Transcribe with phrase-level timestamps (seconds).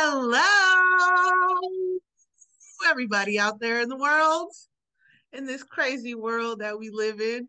[0.00, 1.58] Hello,
[2.88, 4.52] everybody out there in the world,
[5.32, 7.48] in this crazy world that we live in.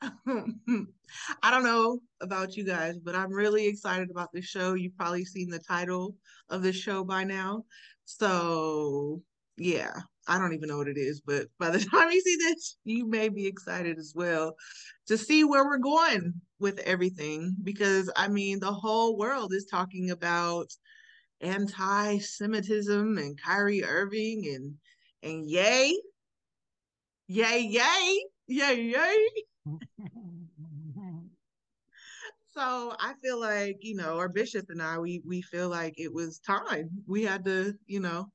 [0.00, 4.72] I don't know about you guys, but I'm really excited about this show.
[4.72, 6.16] You've probably seen the title
[6.48, 7.64] of this show by now.
[8.06, 9.20] So,
[9.58, 9.92] yeah,
[10.26, 13.06] I don't even know what it is, but by the time you see this, you
[13.06, 14.56] may be excited as well
[15.06, 17.54] to see where we're going with everything.
[17.62, 20.72] Because, I mean, the whole world is talking about
[21.40, 24.74] anti-Semitism and Kyrie Irving and
[25.22, 25.94] and yay,
[27.26, 29.28] yay, yay, yay, yay.
[32.54, 36.12] so I feel like you know, our bishop and I, we we feel like it
[36.12, 36.90] was time.
[37.06, 38.30] We had to, you know,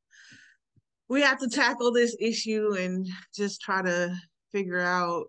[1.07, 4.15] we had to tackle this issue and just try to
[4.51, 5.25] figure out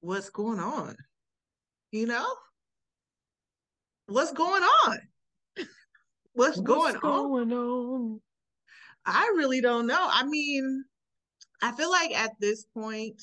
[0.00, 0.96] what's going on.
[1.92, 2.26] You know,
[4.06, 4.98] what's going on?
[6.34, 7.58] What's, what's going, going on?
[7.58, 8.20] on?
[9.06, 9.98] I really don't know.
[9.98, 10.84] I mean,
[11.62, 13.20] I feel like at this point,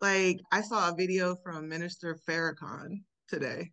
[0.00, 3.70] like I saw a video from Minister Farrakhan today,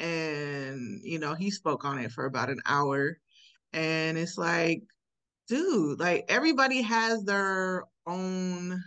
[0.00, 3.18] and you know, he spoke on it for about an hour.
[3.72, 4.82] And it's like,
[5.48, 8.82] dude, like everybody has their own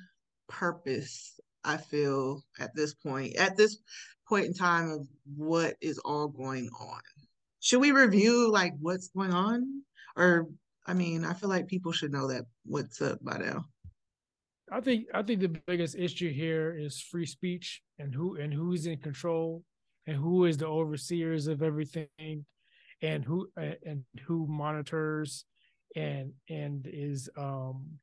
[0.47, 3.77] purpose, I feel, at this point, at this
[4.27, 7.01] point in time of what is all going on
[7.67, 9.83] should we review like what's going on?
[10.15, 10.47] Or
[10.85, 13.65] I mean, I feel like people should know that what's up by now.
[14.71, 18.85] I think I think the biggest issue here is free speech and who and who's
[18.85, 19.65] in control
[20.05, 22.45] and who is the overseers of everything
[23.01, 25.43] and who and who monitors
[25.93, 27.99] and and is um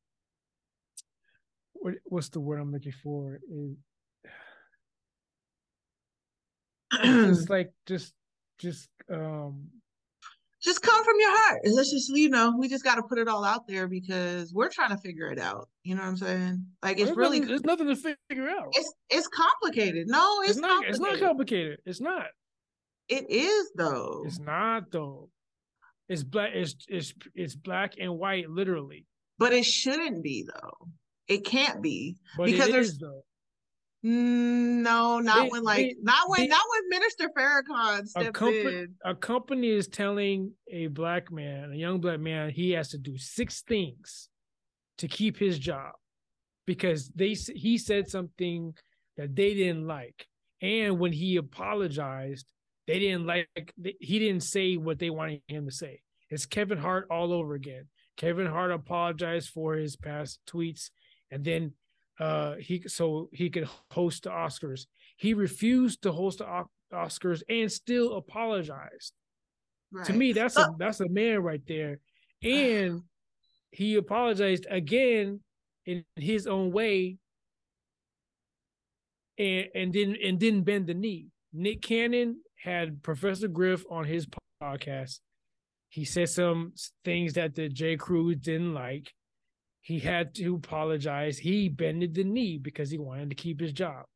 [1.72, 3.76] what, what's the word I'm looking for is
[7.00, 8.12] it's like just
[8.64, 9.68] just um
[10.64, 11.60] just come from your heart.
[11.66, 14.70] Let's just, you know, we just got to put it all out there because we're
[14.70, 15.68] trying to figure it out.
[15.82, 16.66] You know what I'm saying?
[16.82, 18.68] Like it's there's really nothing, there's nothing to figure out.
[18.72, 20.06] It's it's complicated.
[20.08, 20.86] No, it's, it's not.
[20.86, 21.80] It's not complicated.
[21.84, 22.26] It's not.
[23.08, 24.22] It is though.
[24.26, 25.28] It's not though.
[26.08, 26.52] It's black.
[26.54, 29.06] It's it's it's black and white, literally.
[29.38, 30.88] But it shouldn't be though.
[31.28, 33.22] It can't be but because there's is, though.
[34.04, 38.26] Mm, no, not they, when like they, not when they, not when Minister Farrakhan stepped
[38.26, 38.94] a company, in.
[39.02, 43.16] A company is telling a black man, a young black man, he has to do
[43.16, 44.28] six things
[44.98, 45.92] to keep his job
[46.66, 48.74] because they he said something
[49.16, 50.26] that they didn't like,
[50.60, 52.52] and when he apologized,
[52.86, 53.48] they didn't like.
[54.00, 56.02] He didn't say what they wanted him to say.
[56.28, 57.88] It's Kevin Hart all over again.
[58.18, 60.90] Kevin Hart apologized for his past tweets,
[61.30, 61.72] and then
[62.18, 64.86] uh he so he could host the Oscars.
[65.16, 69.12] He refused to host the Oscars and still apologized.
[69.92, 70.06] Right.
[70.06, 72.00] To me, that's a that's a man right there.
[72.42, 73.00] And
[73.70, 75.40] he apologized again
[75.86, 77.16] in his own way
[79.38, 81.28] and and didn't and didn't bend the knee.
[81.52, 84.26] Nick Cannon had Professor Griff on his
[84.62, 85.20] podcast.
[85.88, 86.72] He said some
[87.04, 87.96] things that the J.
[87.96, 89.12] Crew didn't like
[89.84, 91.36] he had to apologize.
[91.36, 94.06] He bended the knee because he wanted to keep his job.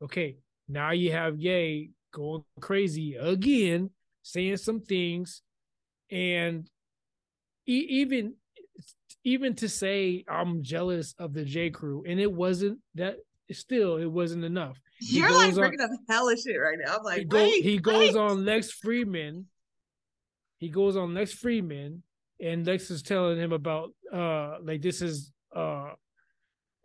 [0.00, 0.36] Okay,
[0.68, 3.90] now you have Ye going crazy again,
[4.22, 5.42] saying some things,
[6.08, 6.70] and
[7.66, 8.34] e- even
[9.24, 13.16] even to say I'm jealous of the J Crew, and it wasn't that.
[13.50, 14.78] Still, it wasn't enough.
[15.00, 16.98] He You're like bringing on, up hellish shit right now.
[16.98, 17.82] I'm like, he, go, he wait.
[17.82, 19.46] goes on Lex Fridman.
[20.58, 22.02] He goes on Lex Fridman
[22.40, 25.90] and Lex is telling him about uh like this is uh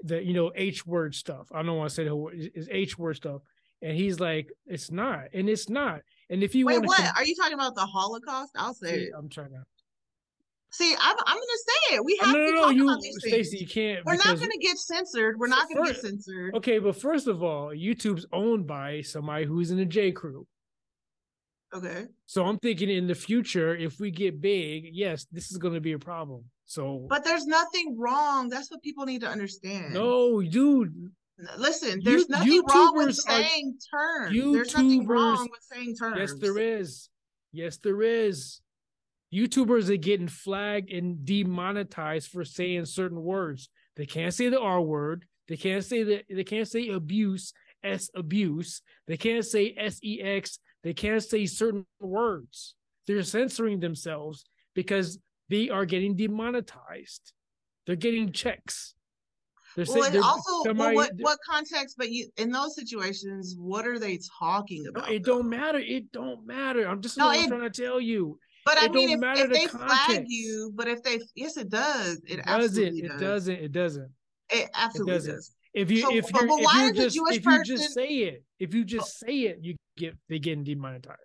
[0.04, 1.48] the you know H word stuff.
[1.54, 3.42] I don't want to say the word is H word stuff.
[3.82, 6.04] And he's like, it's not, and it's not.
[6.30, 8.54] And if you wait, what are you talking about the Holocaust?
[8.56, 9.64] I'll say See, I'm trying to.
[10.72, 12.06] See, I'm, I'm gonna say it.
[12.06, 14.06] We have no, no, to no, talk you, about these Stacey, you can't.
[14.06, 15.38] We're not gonna get censored.
[15.38, 16.56] We're not gonna first, get censored.
[16.56, 20.48] Okay, but first of all, YouTube's owned by somebody who's in the J Crew.
[21.74, 22.06] Okay.
[22.28, 25.82] So I'm thinking in the future, if we get big, yes, this is going to
[25.82, 26.44] be a problem.
[26.66, 28.50] So, but there's nothing wrong.
[28.50, 29.94] That's what people need to understand.
[29.94, 31.12] No, dude.
[31.58, 34.36] Listen, there's you, nothing YouTubers wrong with saying are, terms.
[34.38, 36.18] YouTubers, there's nothing wrong with saying terms.
[36.20, 37.10] Yes, there is.
[37.52, 38.62] Yes, there is.
[39.34, 43.70] YouTubers are getting flagged and demonetized for saying certain words.
[43.96, 45.26] They can't say the R word.
[45.48, 46.26] They can't say that.
[46.30, 47.52] They can't say abuse.
[47.84, 48.82] S abuse.
[49.08, 52.76] They can't say S E X they can't say certain words.
[53.08, 55.20] They're censoring themselves because
[55.50, 57.34] they are getting demonetized.
[57.86, 58.94] They're getting checks.
[59.76, 61.96] They're well, saying, also, somebody, well, what what context?
[61.98, 65.10] But you in those situations, what are they talking about?
[65.10, 65.40] it though?
[65.40, 65.80] don't matter.
[65.80, 66.88] It don't matter.
[66.88, 68.38] I'm just no, it, trying to tell you.
[68.66, 70.06] But I it mean, if, if the they context.
[70.06, 72.22] flag you, but if they, yes, it does.
[72.28, 72.98] It, it doesn't.
[72.98, 73.56] It doesn't.
[73.56, 74.12] It doesn't.
[74.50, 75.36] It absolutely it doesn't.
[75.36, 75.52] does.
[75.74, 77.64] If you so, if you if you just if person...
[77.66, 81.20] you just say it, if you just say it, you get they get demonetized.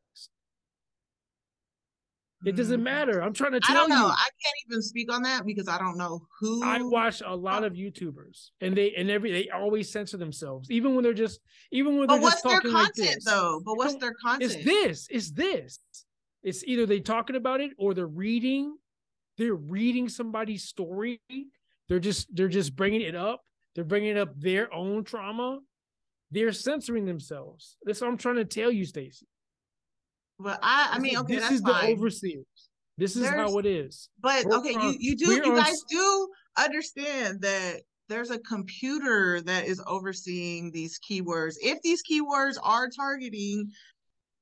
[2.45, 2.85] It doesn't mm.
[2.85, 3.21] matter.
[3.21, 3.81] I'm trying to tell you.
[3.81, 4.07] I don't know.
[4.07, 4.13] You.
[4.13, 6.63] I can't even speak on that because I don't know who.
[6.65, 10.95] I watch a lot of YouTubers, and they and every they always censor themselves, even
[10.95, 11.41] when they're just
[11.73, 13.25] even when they're just talking like this.
[13.25, 14.53] Though, but what's their content?
[14.53, 15.09] It's this.
[15.11, 15.81] It's this.
[16.43, 18.77] It's either they talking about it or they're reading.
[19.37, 21.21] They're reading somebody's story.
[21.89, 23.43] They're just they're just bringing it up.
[23.79, 25.61] They're bringing up their own trauma.
[26.33, 27.77] They're censoring themselves.
[27.85, 29.29] That's what I'm trying to tell you, Stacy.
[30.41, 31.87] But I, I mean, okay, this is fine.
[31.87, 32.45] the overseers.
[32.97, 34.09] This is there's, how it is.
[34.21, 39.67] But we're okay, you you do you guys do understand that there's a computer that
[39.67, 41.55] is overseeing these keywords.
[41.63, 43.71] If these keywords are targeting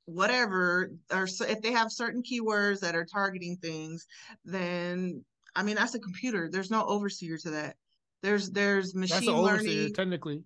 [0.06, 4.06] whatever, or so if they have certain keywords that are targeting things,
[4.46, 5.22] then
[5.54, 6.48] I mean that's a computer.
[6.50, 7.76] There's no overseer to that.
[8.22, 9.66] There's there's machine learning.
[9.68, 10.42] Overseer, technically,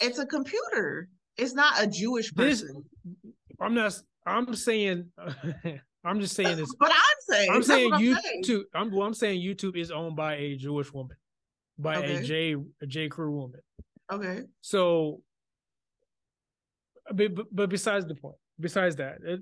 [0.00, 1.08] it's a computer.
[1.36, 2.84] It's not a Jewish person.
[3.04, 3.98] This, I'm not.
[4.26, 5.10] I'm saying.
[6.04, 6.72] I'm just saying this.
[6.78, 7.50] But I'm saying.
[7.50, 8.64] I'm saying YouTube.
[8.74, 11.16] I'm, well, I'm saying YouTube is owned by a Jewish woman,
[11.78, 12.16] by okay.
[12.16, 13.60] a J a J Crew woman.
[14.12, 14.42] Okay.
[14.60, 15.22] So,
[17.10, 19.40] but, but besides the point, besides that, it,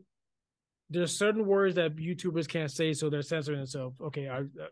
[0.88, 4.00] there's certain words that YouTubers can't say, so they're censoring themselves.
[4.00, 4.38] Okay, I.
[4.38, 4.69] Uh,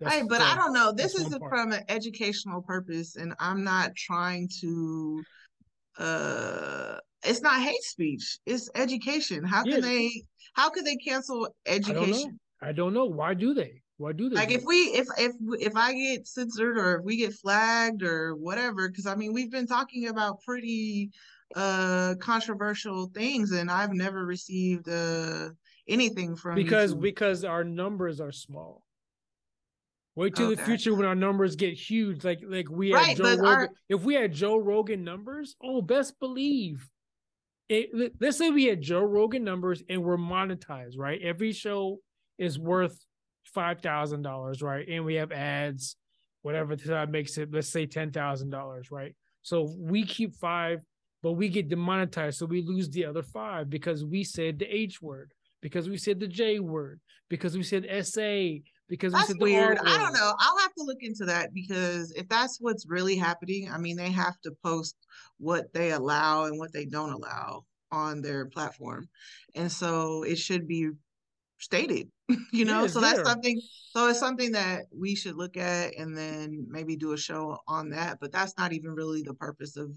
[0.00, 0.92] Right, but I don't know.
[0.92, 5.22] This is from an educational purpose, and I'm not trying to
[5.98, 8.38] uh it's not hate speech.
[8.44, 9.44] It's education.
[9.44, 9.80] How can yeah.
[9.80, 10.22] they
[10.54, 13.06] how could they cancel education I don't, I don't know.
[13.06, 13.82] Why do they?
[13.96, 17.16] Why do they like if we if if if i get censored or if we
[17.16, 21.10] get flagged or whatever because i mean we've been talking about pretty
[21.54, 25.48] uh controversial things and i've never received uh
[25.86, 27.02] anything from because YouTube.
[27.02, 28.83] because our numbers are small
[30.16, 33.24] Wait till the future when our numbers get huge, like like we had right, Joe
[33.24, 33.44] Rogan.
[33.46, 33.70] Our...
[33.88, 36.88] If we had Joe Rogan numbers, oh, best believe.
[37.68, 41.20] It, let's say we had Joe Rogan numbers and we're monetized, right?
[41.22, 41.98] Every show
[42.38, 42.96] is worth
[43.44, 44.86] five thousand dollars, right?
[44.86, 45.96] And we have ads,
[46.42, 47.52] whatever that makes it.
[47.52, 49.14] Let's say ten thousand dollars, right?
[49.42, 50.80] So we keep five,
[51.22, 55.02] but we get demonetized, so we lose the other five because we said the H
[55.02, 59.78] word, because we said the J word, because we said SA, because that's weird.
[59.78, 60.34] I don't know.
[60.38, 64.10] I'll have to look into that because if that's what's really happening, I mean, they
[64.10, 64.96] have to post
[65.38, 69.08] what they allow and what they don't allow on their platform,
[69.54, 70.90] and so it should be
[71.58, 72.10] stated.
[72.52, 73.60] You know, yeah, so that's something.
[73.92, 77.90] So it's something that we should look at and then maybe do a show on
[77.90, 78.18] that.
[78.20, 79.90] But that's not even really the purpose of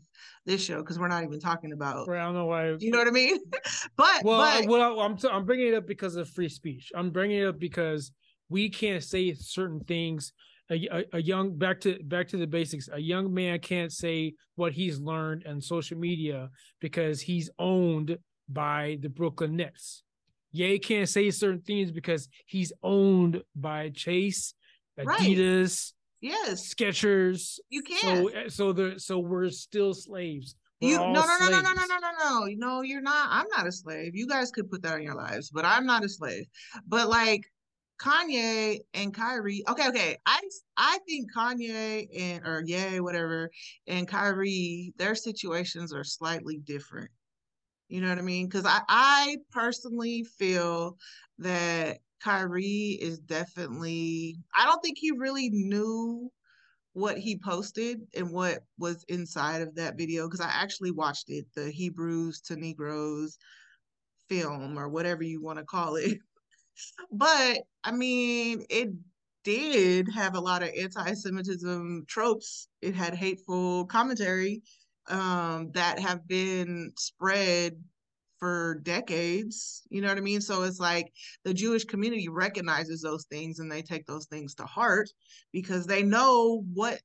[0.46, 2.08] this show because we're not even talking about.
[2.08, 2.76] Well, I don't know why.
[2.80, 3.38] You know what I mean?
[3.96, 6.92] but well, but, well, I'm t- I'm bringing it up because of free speech.
[6.96, 8.12] I'm bringing it up because
[8.50, 10.34] we can't say certain things.
[10.70, 12.90] A, a, a, young back to back to the basics.
[12.92, 16.50] A young man can't say what he's learned on social media
[16.82, 18.18] because he's owned
[18.50, 20.04] by the brooklyn nets.
[20.52, 24.54] Ye can't say certain things because he's owned by chase
[25.00, 26.32] adidas right.
[26.32, 26.74] yes.
[26.74, 27.60] Skechers.
[27.70, 28.30] You can't.
[28.34, 30.56] so so the so we're still slaves.
[30.82, 32.46] We're you no no, no no no no no no no.
[32.46, 34.16] No no you're not i'm not a slave.
[34.16, 36.46] You guys could put that in your lives but i'm not a slave.
[36.88, 37.46] But like
[38.00, 39.64] Kanye and Kyrie.
[39.68, 40.18] Okay, okay.
[40.26, 40.42] I
[40.78, 43.50] I think Kanye and or Ye whatever
[43.88, 47.10] and Kyrie, their situations are slightly different.
[47.90, 48.48] You know what I mean?
[48.48, 50.98] Because I I personally feel
[51.40, 54.38] that Kyrie is definitely.
[54.56, 56.32] I don't think he really knew
[56.94, 61.46] what he posted and what was inside of that video because I actually watched it,
[61.56, 63.38] the Hebrews to Negroes
[64.30, 66.18] film or whatever you want to call it.
[67.12, 68.90] but I mean, it
[69.44, 72.68] did have a lot of anti-Semitism tropes.
[72.82, 74.62] It had hateful commentary
[75.10, 77.82] um, that have been spread
[78.40, 79.84] for decades.
[79.90, 80.42] You know what I mean?
[80.42, 81.12] So it's like
[81.44, 85.10] the Jewish community recognizes those things and they take those things to heart
[85.52, 87.00] because they know what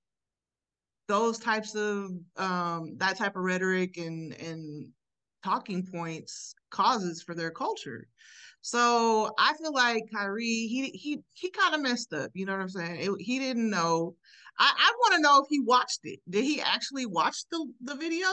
[1.08, 4.88] those types of um, that type of rhetoric and and
[5.44, 8.06] talking points causes for their culture.
[8.62, 12.30] So I feel like Kyrie, he he he kind of messed up.
[12.32, 13.00] You know what I'm saying?
[13.00, 14.14] It, he didn't know.
[14.58, 16.20] I, I want to know if he watched it.
[16.30, 18.28] Did he actually watch the the video,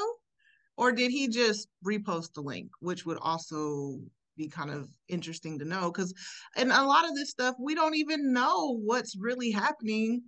[0.78, 2.70] or did he just repost the link?
[2.80, 4.00] Which would also
[4.38, 6.14] be kind of interesting to know because
[6.56, 10.22] and a lot of this stuff we don't even know what's really happening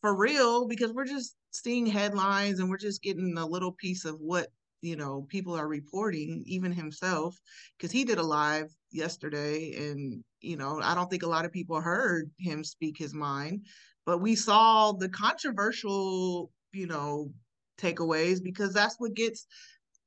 [0.00, 4.16] for real because we're just seeing headlines and we're just getting a little piece of
[4.18, 4.48] what
[4.80, 7.36] you know people are reporting even himself
[7.76, 11.52] because he did a live yesterday and you know i don't think a lot of
[11.52, 13.64] people heard him speak his mind
[14.06, 17.30] but we saw the controversial you know
[17.78, 19.46] takeaways because that's what gets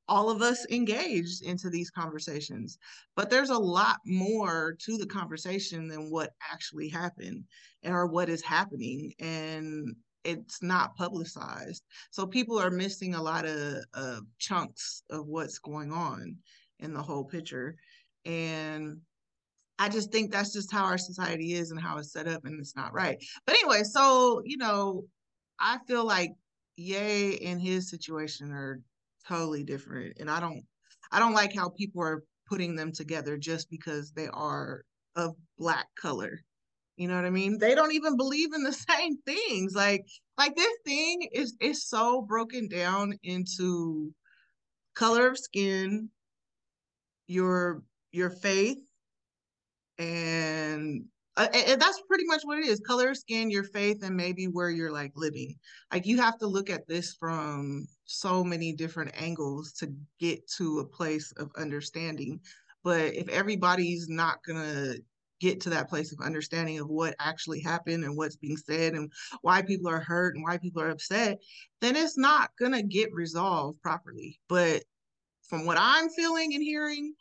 [0.07, 2.77] all of us engaged into these conversations.
[3.15, 7.45] But there's a lot more to the conversation than what actually happened
[7.85, 9.13] or what is happening.
[9.19, 11.83] And it's not publicized.
[12.11, 16.37] So people are missing a lot of, uh, of chunks of what's going on
[16.79, 17.75] in the whole picture.
[18.25, 18.98] And
[19.80, 22.60] I just think that's just how our society is and how it's set up, and
[22.60, 23.18] it's not right.
[23.46, 25.06] But anyway, so you know,
[25.60, 26.32] I feel like
[26.75, 28.82] Ye and his situation are
[29.27, 30.18] totally different.
[30.20, 30.63] And I don't
[31.12, 34.84] I don't like how people are putting them together just because they are
[35.15, 36.42] of black color.
[36.98, 37.58] You know what I mean?
[37.58, 39.75] They don't even believe in the same things.
[39.75, 40.06] Like
[40.38, 44.13] like this thing is is so broken down into
[44.96, 46.10] color of skin,
[47.27, 48.77] your your faith,
[49.98, 51.03] and
[51.36, 54.70] uh, and that's pretty much what it is color skin your faith and maybe where
[54.70, 55.55] you're like living.
[55.91, 60.79] Like you have to look at this from so many different angles to get to
[60.79, 62.39] a place of understanding.
[62.84, 64.96] But if everybody's not gonna
[65.41, 69.12] get to that place of understanding of what actually happened and what's being said and
[69.41, 71.38] why people are hurt and why people are upset
[71.82, 74.39] then it's not gonna get resolved properly.
[74.48, 74.84] But
[75.50, 77.13] from what i'm feeling and hearing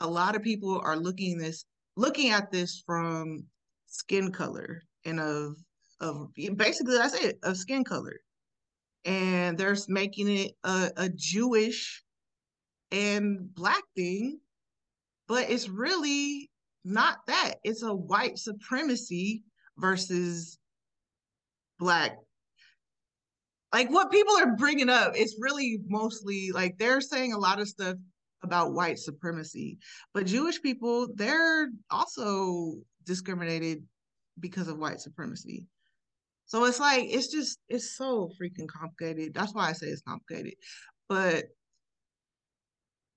[0.00, 1.64] a lot of people are looking this
[1.96, 3.44] looking at this from
[3.86, 5.56] skin color and of
[6.00, 8.20] of basically that's it of skin color.
[9.04, 12.02] And they're making it a, a jewish
[12.92, 14.40] and black thing
[15.30, 16.50] but it's really
[16.84, 17.54] not that.
[17.62, 19.44] It's a white supremacy
[19.78, 20.58] versus
[21.78, 22.16] black.
[23.72, 27.68] Like what people are bringing up it's really mostly like they're saying a lot of
[27.68, 27.94] stuff
[28.42, 29.78] about white supremacy.
[30.14, 33.84] But Jewish people, they're also discriminated
[34.38, 35.66] because of white supremacy.
[36.46, 39.34] So it's like it's just it's so freaking complicated.
[39.34, 40.54] That's why I say it's complicated.
[41.08, 41.44] But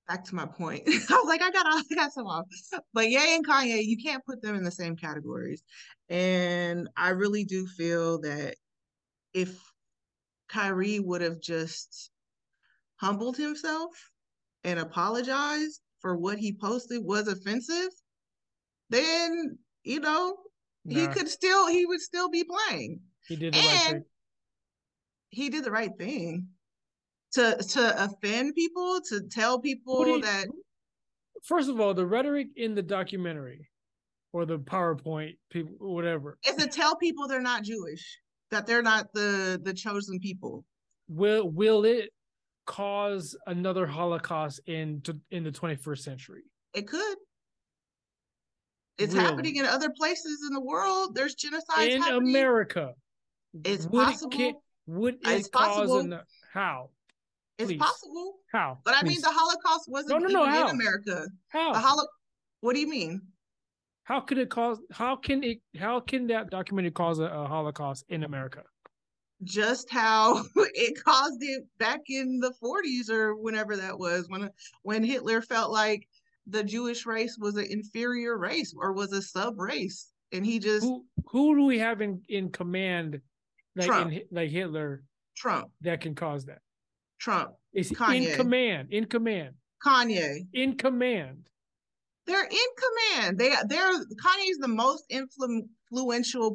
[0.08, 0.84] back to my point.
[0.88, 2.46] I was like, I got I got some off.
[2.94, 5.64] But Ye and Kanye, you can't put them in the same categories.
[6.10, 8.56] And I really do feel that
[9.34, 9.60] if
[10.48, 12.12] Kyrie would have just
[12.98, 13.90] humbled himself
[14.64, 17.90] and apologized for what he posted was offensive,
[18.90, 20.36] then you know
[20.86, 21.00] nah.
[21.00, 23.00] he could still he would still be playing.
[23.28, 24.04] He did the and right thing.
[25.30, 26.48] He did the right thing
[27.34, 30.48] to to offend people to tell people you, that.
[31.44, 33.70] First of all, the rhetoric in the documentary
[34.32, 38.20] or the PowerPoint, people, whatever, is to tell people they're not Jewish,
[38.52, 40.66] that they're not the the chosen people.
[41.08, 42.12] Will will it
[42.66, 46.44] cause another Holocaust in to, in the 21st century?
[46.74, 47.18] It could.
[48.98, 49.26] It's really?
[49.26, 51.16] happening in other places in the world.
[51.16, 52.36] There's genocide in happening.
[52.36, 52.94] America.
[53.64, 54.40] It's would possible.
[54.40, 54.56] It,
[54.88, 56.00] would it it's cause possible.
[56.00, 56.20] An,
[56.54, 56.90] how?
[57.58, 57.72] Please.
[57.72, 58.36] It's possible.
[58.52, 58.80] How?
[58.84, 59.00] But Please.
[59.02, 60.68] I mean, the Holocaust wasn't no, no, no, how?
[60.68, 61.28] in America.
[61.50, 61.74] How?
[61.74, 62.08] The holo-
[62.62, 63.22] What do you mean?
[64.04, 64.80] How could it cause?
[64.92, 65.60] How can it?
[65.80, 68.64] How can that documentary cause a, a Holocaust in America?
[69.44, 74.50] Just how it caused it back in the 40s or whenever that was when
[74.84, 76.08] when Hitler felt like
[76.48, 80.12] the Jewish race was an inferior race or was a sub race.
[80.32, 83.22] And he just who, who do we have in in command
[83.76, 84.12] like Trump.
[84.12, 85.04] In, like Hitler
[85.36, 85.70] Trump.
[85.82, 86.60] that can cause that?
[87.20, 87.52] Trump.
[87.74, 89.56] Is in command in command?
[89.86, 90.48] Kanye.
[90.54, 91.50] In command.
[92.26, 93.38] They're in command.
[93.38, 95.68] They they're Kanye's the most influential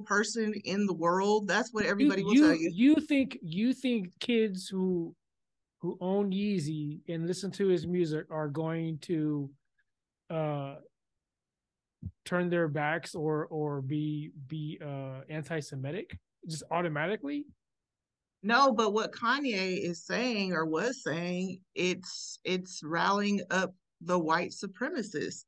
[0.07, 1.49] person in the world.
[1.49, 2.71] That's what everybody you, will you, tell you.
[2.75, 5.14] You think you think kids who
[5.80, 9.50] who own Yeezy and listen to his music are going to
[10.30, 10.76] uh
[12.25, 16.18] turn their backs or or be be uh anti-Semitic
[16.49, 17.45] just automatically?
[18.42, 24.50] No, but what Kanye is saying or was saying, it's it's rallying up the white
[24.50, 25.45] supremacists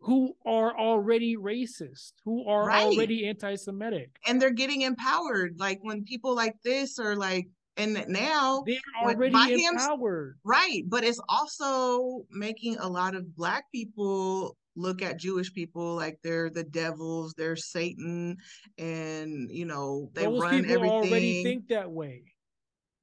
[0.00, 2.86] who are already racist, who are right.
[2.86, 5.56] already anti-Semitic, and they're getting empowered.
[5.58, 10.82] Like when people like this are like, and now they're already empowered, right?
[10.88, 16.48] But it's also making a lot of black people look at Jewish people like they're
[16.48, 18.36] the devils, they're Satan,
[18.78, 20.90] and you know they Those run everything.
[20.90, 22.22] Already think that way.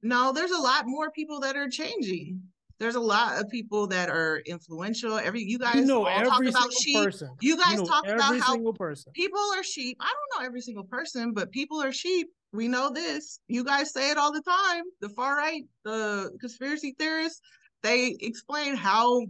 [0.02, 2.40] No, there's a lot more people that are changing
[2.78, 5.18] there's a lot of people that are influential.
[5.18, 6.96] Every you guys you know talk about sheep.
[6.96, 7.30] Person.
[7.40, 9.12] You guys you know talk about how person.
[9.14, 9.96] people are sheep.
[10.00, 12.28] I don't know every single person, but people are sheep.
[12.52, 13.40] we know this.
[13.48, 14.84] You guys say it all the time.
[15.00, 17.40] The far right, the conspiracy theorists,
[17.82, 19.26] they explain how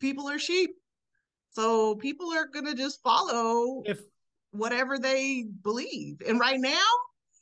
[0.00, 0.70] people are sheep.
[1.52, 4.00] So people are gonna just follow if
[4.52, 6.20] whatever they believe.
[6.26, 6.86] And right now,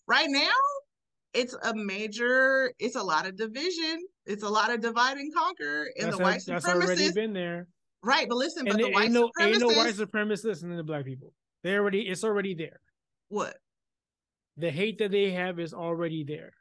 [0.06, 0.50] right now,
[1.34, 4.06] it's a major, it's a lot of division.
[4.28, 5.90] It's a lot of divide and conquer.
[5.96, 6.46] And that's the white supremacists.
[6.46, 7.66] That's already been there.
[8.04, 11.04] Right, but listen, and but the white no, ain't no white supremacists listening to black
[11.04, 11.32] people.
[11.64, 12.80] They already, it's already there.
[13.28, 13.56] What?
[14.56, 16.52] The hate that they have is already there.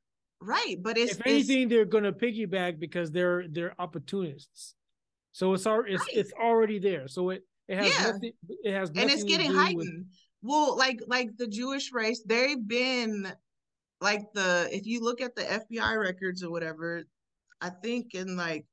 [0.41, 4.75] Right, but it's if anything, it's, they're gonna piggyback because they're they're opportunists.
[5.31, 6.15] So it's already it's, right.
[6.15, 7.07] it's already there.
[7.07, 8.11] So it it has yeah.
[8.11, 8.31] nothing.
[8.63, 9.77] It has and it's getting heightened.
[9.77, 10.05] With...
[10.43, 13.31] Well, like like the Jewish race, they've been
[13.99, 17.03] like the if you look at the FBI records or whatever,
[17.61, 18.65] I think in like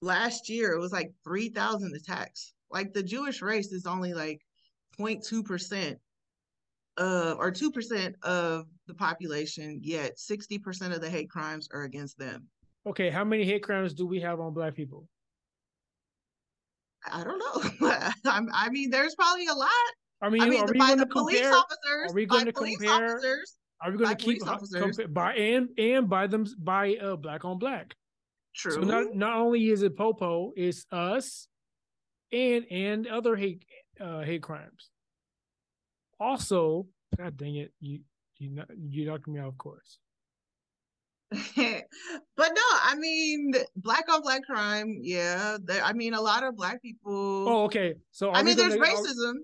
[0.00, 2.54] last year it was like three thousand attacks.
[2.70, 4.40] Like the Jewish race is only like
[4.98, 5.98] 0.2 percent
[6.98, 12.48] uh, or 2% of the population, yet 60% of the hate crimes are against them.
[12.86, 15.08] Okay, how many hate crimes do we have on black people?
[17.10, 17.90] I don't know.
[18.52, 19.70] I mean, there's probably a lot.
[20.20, 21.52] I mean, I mean are we to compare?
[21.54, 23.14] Officers, are we going to compare?
[23.14, 24.42] Officers, are we going to keep
[25.12, 27.94] by and and by them by uh black on black?
[28.54, 28.72] True.
[28.72, 31.46] So not not only is it Popo, it's us,
[32.32, 33.64] and and other hate
[34.00, 34.90] uh hate crimes.
[36.18, 38.00] Also, God dang it, you
[38.38, 39.98] you you knocked me out, of course.
[41.30, 41.44] but
[42.38, 44.98] no, I mean, black on black crime.
[45.02, 47.48] Yeah, there, I mean, a lot of black people.
[47.48, 47.94] Oh, okay.
[48.10, 49.34] So I mean, there's gonna, racism.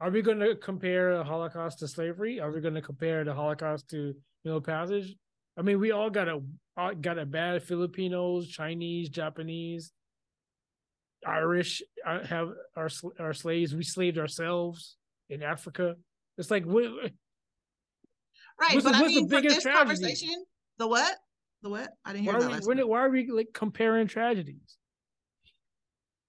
[0.00, 2.40] Are, we going to compare the Holocaust to slavery?
[2.40, 5.14] Are we going to compare the Holocaust to Middle Passage?
[5.56, 6.40] I mean, we all got a
[7.00, 9.92] got a bad Filipinos, Chinese, Japanese,
[11.26, 13.74] Irish uh, have our our slaves.
[13.74, 14.96] We slaved ourselves
[15.30, 15.94] in Africa.
[16.38, 16.90] It's like what?
[18.60, 19.78] Right, but I mean, for this tragedy?
[19.78, 20.44] conversation,
[20.78, 21.16] the what?
[21.62, 21.88] The what?
[22.04, 22.66] I didn't hear why that.
[22.66, 24.76] Are we, why are we like comparing tragedies?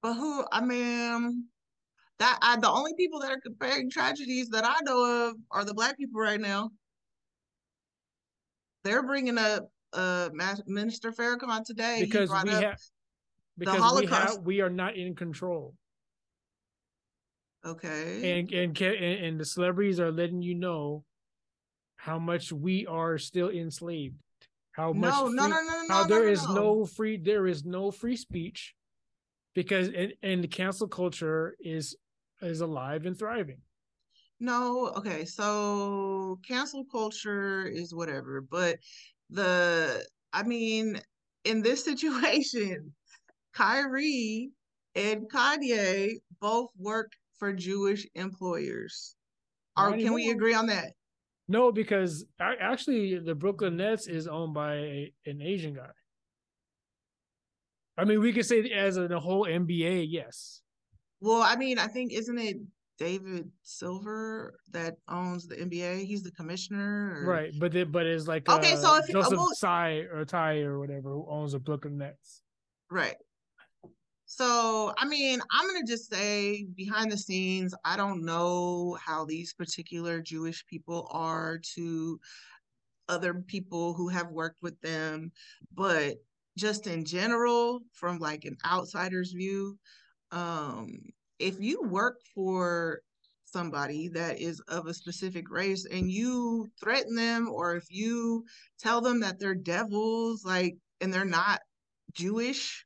[0.02, 0.46] But who?
[0.52, 1.46] I mean,
[2.20, 5.74] that I the only people that are comparing tragedies that I know of are the
[5.74, 6.72] black people right now.
[8.84, 10.30] They're bringing up uh
[10.68, 12.78] Minister Farrakhan today because we have
[13.58, 15.74] because we have we are not in control.
[17.66, 18.40] Okay.
[18.40, 21.04] And and and the celebrities are letting you know
[21.98, 24.16] how much we are still enslaved.
[24.74, 27.48] How much no, free, no, no, no, how no, there no, is no free there
[27.48, 28.76] is no free speech
[29.56, 31.96] because and, and the cancel culture is
[32.42, 33.62] is alive and thriving.
[34.40, 35.26] No, okay.
[35.26, 38.78] So cancel culture is whatever, but
[39.30, 41.00] the I mean,
[41.46, 42.94] in this situation,
[43.54, 44.52] Kyrie
[44.96, 49.16] and Kanye both work for Jewish employers.
[49.78, 50.94] Or can we agree on that?
[51.48, 55.90] No, because actually the Brooklyn Nets is owned by a, an Asian guy.
[57.98, 60.62] I mean, we could say as a, the whole NBA, yes.
[61.26, 62.58] Well, I mean, I think isn't it
[63.00, 66.06] David Silver that owns the NBA?
[66.06, 67.26] He's the commissioner, or...
[67.28, 67.52] right?
[67.58, 70.78] But the, but it's like okay, uh, so if Joseph well, Tsai or Ty or
[70.78, 72.44] whatever who owns the Brooklyn Nets,
[72.92, 73.16] right?
[74.28, 79.26] So, I mean, I'm going to just say behind the scenes, I don't know how
[79.26, 82.20] these particular Jewish people are to
[83.10, 85.32] other people who have worked with them,
[85.74, 86.18] but
[86.56, 89.78] just in general, from like an outsider's view,
[90.32, 91.00] um,
[91.40, 93.02] if you work for
[93.46, 98.44] somebody that is of a specific race and you threaten them or if you
[98.80, 101.62] tell them that they're devils like and they're not
[102.14, 102.86] Jewish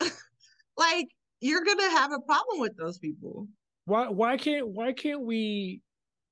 [0.76, 1.08] like
[1.40, 3.48] you're gonna have a problem with those people.
[3.84, 5.82] Why why can't why can't we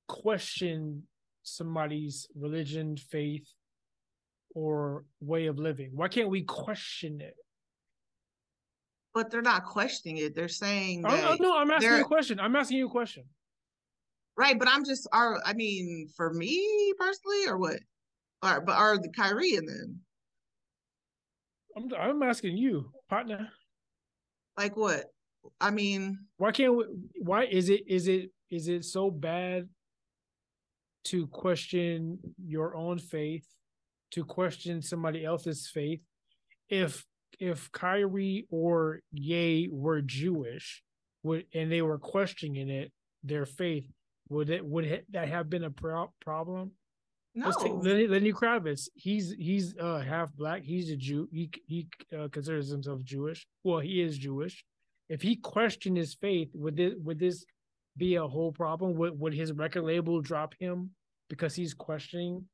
[0.07, 1.03] question
[1.43, 3.47] somebody's religion, faith,
[4.53, 5.91] or way of living?
[5.93, 7.35] Why can't we question it?
[9.15, 10.35] But they're not questioning it.
[10.35, 12.37] They're saying oh, no, I'm asking you a question.
[12.37, 13.23] I'm asking you a question.
[14.37, 17.79] Right, but I'm just are I mean, for me personally, or what?
[18.43, 19.99] Or but are the Kyrie and then?
[21.77, 23.47] I'm I'm asking you, partner.
[24.57, 25.05] Like what?
[25.61, 26.83] I mean, why can't we,
[27.21, 29.69] why is it is it is it so bad
[31.05, 33.47] to question your own faith,
[34.11, 36.01] to question somebody else's faith?
[36.67, 37.05] If
[37.39, 40.83] if Kyrie or Ye were Jewish,
[41.23, 42.91] would and they were questioning it,
[43.23, 43.85] their faith,
[44.29, 46.71] would it would it, that have been a pro- problem?
[47.33, 47.47] No.
[47.47, 48.87] Let's take Lenny, Lenny Kravitz.
[48.93, 50.63] He's he's uh half black.
[50.63, 51.27] He's a Jew.
[51.31, 53.45] He he uh, considers himself Jewish.
[53.63, 54.63] Well, he is Jewish.
[55.09, 57.45] If he questioned his faith, would this would this
[57.97, 58.95] be a whole problem?
[58.95, 60.91] Would would his record label drop him
[61.29, 62.45] because he's questioning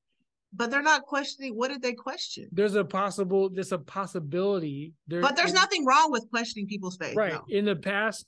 [0.54, 1.56] But they're not questioning.
[1.56, 2.48] What did they question?
[2.52, 3.50] There's a possible.
[3.50, 4.94] There's a possibility.
[5.08, 7.16] There, but there's nothing wrong with questioning people's faith.
[7.16, 7.34] Right.
[7.34, 7.46] No.
[7.48, 8.26] In the past,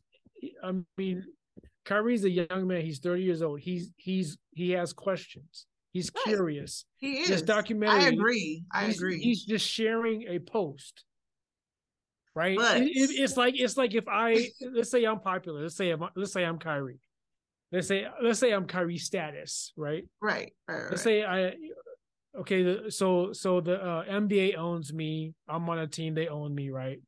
[0.63, 1.25] I mean,
[1.85, 2.81] Kyrie's a young man.
[2.81, 3.59] He's 30 years old.
[3.59, 5.65] He's he's he has questions.
[5.91, 6.23] He's right.
[6.23, 6.85] curious.
[6.97, 7.29] He is.
[7.29, 8.03] This documentary.
[8.03, 8.63] I agree.
[8.71, 9.19] I he's, agree.
[9.19, 11.03] He's just sharing a post.
[12.35, 12.57] Right.
[12.57, 15.61] But, it, it, it's like it's like if I let's say I'm popular.
[15.61, 16.99] Let's say I'm, let's say I'm Kyrie.
[17.71, 19.71] Let's say let's say I'm Kyrie status.
[19.77, 20.05] Right.
[20.21, 20.53] Right.
[20.67, 20.91] right, right.
[20.91, 21.53] Let's say I.
[22.39, 25.33] Okay, so so the uh, NBA owns me.
[25.47, 26.15] I'm on a team.
[26.15, 26.99] They own me, right?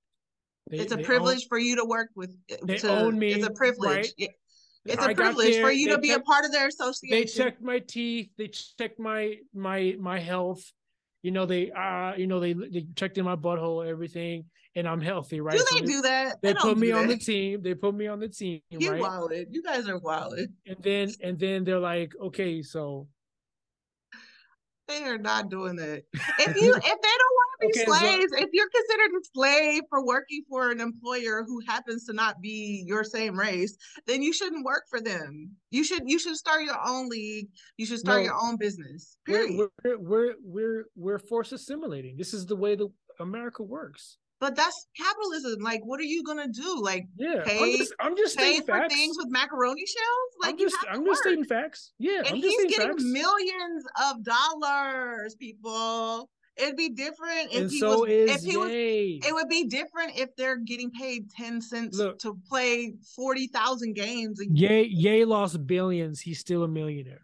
[0.70, 2.36] They, it's a privilege own, for you to work with.
[2.64, 3.34] They to, own me.
[3.34, 4.14] It's a privilege.
[4.20, 4.30] Right?
[4.86, 7.18] It's a I privilege there, for you to be checked, a part of their association.
[7.18, 8.30] They checked my teeth.
[8.38, 10.64] They checked my my my health.
[11.24, 15.02] You know they uh you know they they checked in my butthole everything and I'm
[15.02, 15.58] healthy, right?
[15.58, 16.42] Do they, so do that?
[16.42, 17.62] They, they put me on the team.
[17.62, 18.62] They put me on the team.
[18.70, 19.02] You right?
[19.02, 19.48] wilded.
[19.50, 20.52] You guys are wilded.
[20.68, 23.08] And then and then they're like, okay, so
[24.88, 26.04] they are not doing that.
[26.40, 29.24] If you if they don't want to be okay, slaves, so, if you're considered a
[29.34, 34.22] slave for working for an employer who happens to not be your same race, then
[34.22, 35.52] you shouldn't work for them.
[35.72, 37.48] You should you should start your own league.
[37.78, 39.18] You should start no, your own business.
[39.26, 39.70] Period.
[39.84, 42.18] We're, we're we're we're forced assimilating.
[42.18, 44.18] This is the way that America works.
[44.40, 45.64] But that's capitalism.
[45.64, 46.82] Like, what are you gonna do?
[46.82, 48.94] Like, yeah, pay, I'm just, I'm just pay for facts.
[48.94, 50.32] things with macaroni shells.
[50.42, 51.94] Like, I'm just, I'm just stating facts.
[52.00, 53.04] Yeah, and I'm he's getting facts.
[53.04, 56.30] millions of dollars, people.
[56.58, 58.10] It'd be different if and he so was.
[58.10, 62.38] if he was, it would be different if they're getting paid ten cents Look, to
[62.50, 64.40] play forty thousand games.
[64.54, 66.22] Ye Ye lost billions.
[66.22, 67.24] He's still a millionaire.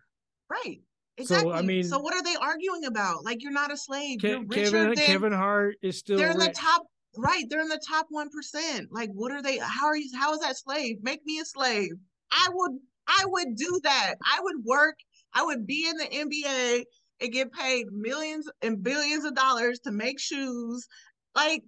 [0.49, 0.81] Right.
[1.17, 1.51] Exactly.
[1.51, 3.23] So I mean, so what are they arguing about?
[3.23, 4.19] Like you're not a slave.
[4.19, 6.17] Ke- Kevin than, Kevin Hart is still.
[6.17, 6.83] They're in the top
[7.17, 8.87] Right, they're in the top one percent.
[8.91, 9.57] Like, what are they?
[9.57, 10.09] How are you?
[10.17, 10.97] How is that slave?
[11.01, 11.91] Make me a slave.
[12.31, 12.71] I would.
[13.07, 14.15] I would do that.
[14.23, 14.95] I would work.
[15.33, 16.83] I would be in the NBA
[17.21, 20.87] and get paid millions and billions of dollars to make shoes.
[21.35, 21.63] Like,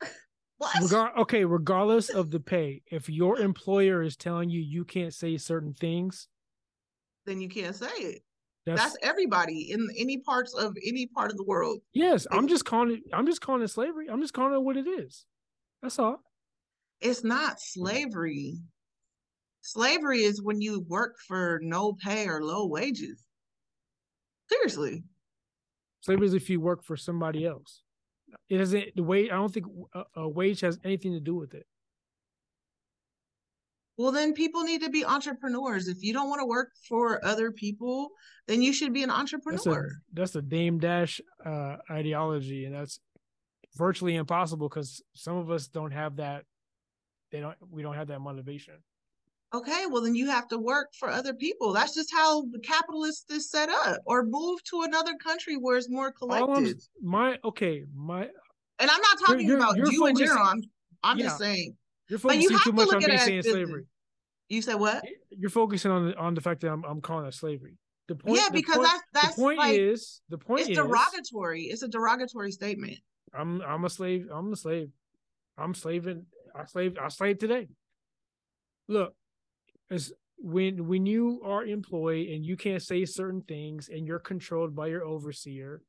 [0.58, 0.74] what?
[0.76, 5.36] Regar- okay, regardless of the pay, if your employer is telling you you can't say
[5.36, 6.26] certain things,
[7.26, 8.22] then you can't say it.
[8.66, 11.80] That's, That's everybody in any parts of any part of the world.
[11.94, 13.00] Yes, I'm just calling it.
[13.12, 14.08] I'm just calling it slavery.
[14.10, 15.24] I'm just calling it what it is.
[15.82, 16.22] That's all.
[17.00, 18.58] It's not slavery.
[19.62, 23.24] Slavery is when you work for no pay or low wages.
[24.50, 25.04] Seriously.
[26.00, 27.82] Slavery is if you work for somebody else.
[28.48, 29.30] It doesn't the wage.
[29.30, 31.66] I don't think a, a wage has anything to do with it.
[34.00, 35.86] Well, then people need to be entrepreneurs.
[35.86, 38.08] If you don't want to work for other people,
[38.46, 39.90] then you should be an entrepreneur.
[40.14, 42.98] That's a, that's a Dame Dash uh, ideology, and that's
[43.76, 46.44] virtually impossible because some of us don't have that.
[47.30, 47.58] They don't.
[47.70, 48.76] We don't have that motivation.
[49.52, 51.74] Okay, well then you have to work for other people.
[51.74, 53.98] That's just how the capitalist is set up.
[54.06, 58.22] Or move to another country where it's more collective My okay, my.
[58.78, 60.38] And I'm not talking you're, about you're you and Jero.
[60.38, 60.62] I'm,
[61.02, 61.26] I'm yeah.
[61.26, 61.76] just saying
[62.10, 63.86] you're focusing too much on me saying slavery.
[64.48, 65.04] You said what?
[65.30, 67.78] You're focusing on the, on the fact that I'm I'm calling it slavery.
[68.08, 70.76] The point, yeah, because point, that's that's the point like, is the point it's is
[70.76, 71.62] derogatory.
[71.62, 72.98] It's a derogatory statement.
[73.32, 74.26] I'm I'm a slave.
[74.34, 74.90] I'm a slave.
[75.56, 76.26] I'm slaving.
[76.54, 76.96] I slave.
[77.00, 77.68] I slave today.
[78.88, 79.14] Look,
[79.88, 84.74] as when when you are employed and you can't say certain things and you're controlled
[84.74, 85.82] by your overseer,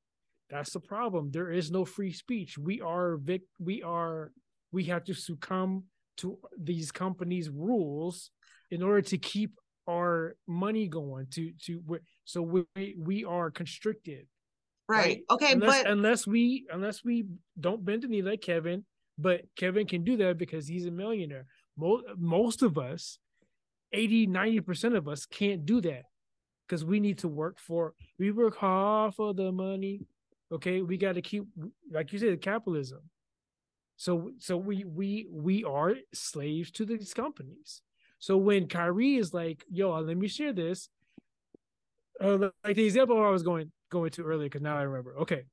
[0.51, 1.31] that's the problem.
[1.31, 2.60] There is no free speech.
[2.60, 3.41] We are vic.
[3.57, 4.31] We are.
[4.71, 5.86] We have to succumb
[6.21, 8.31] to these companies' rules
[8.69, 9.51] in order to keep
[9.89, 11.81] our money going to to
[12.23, 14.27] so we we are constricted
[14.88, 15.21] right, right?
[15.31, 17.25] okay unless, but unless we unless we
[17.60, 18.86] don't bend the knee like kevin
[19.17, 21.45] but kevin can do that because he's a millionaire.
[21.77, 23.17] Most most of us
[23.93, 26.03] 80 90% of us can't do that
[26.67, 30.01] because we need to work for we work hard for the money
[30.51, 30.81] okay?
[30.81, 31.43] We got to keep
[31.91, 32.99] like you said capitalism
[34.02, 37.84] so so we we we are slaves to these companies.
[38.18, 40.90] So when Kyrie is like, "Yo, let me share this,"
[42.20, 45.18] uh, like the example I was going going to earlier, because now I remember.
[45.20, 45.44] Okay,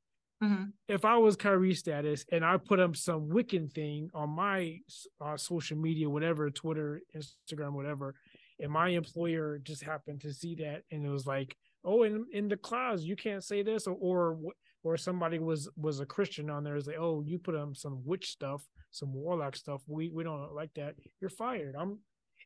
[0.42, 0.64] mm-hmm.
[0.88, 4.78] if I was Kyrie status and I put up some Wiccan thing on my
[5.20, 8.14] uh, social media, whatever, Twitter, Instagram, whatever,
[8.60, 12.48] and my employer just happened to see that and it was like, "Oh, in in
[12.48, 14.38] the clause you can't say this," or or
[14.82, 18.02] or somebody was was a Christian on there is like, oh, you put on some
[18.04, 19.82] witch stuff, some warlock stuff.
[19.86, 20.94] We we don't like that.
[21.20, 21.74] You're fired.
[21.78, 21.98] I'm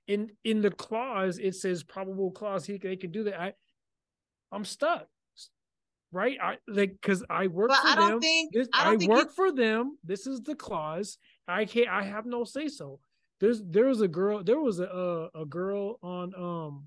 [0.09, 1.39] in in the clause.
[1.39, 2.67] It says probable clause.
[2.67, 3.41] He they can do that.
[3.41, 3.53] I
[4.51, 5.07] I'm stuck.
[6.15, 8.21] Right, I like because I work but for I them.
[8.21, 9.35] Think, this, I, I work you...
[9.35, 9.97] for them.
[10.05, 11.17] This is the clause.
[11.49, 11.89] I can't.
[11.89, 13.01] I have no say so.
[13.41, 14.45] There's there was a girl.
[14.45, 16.85] There was a a, a girl on um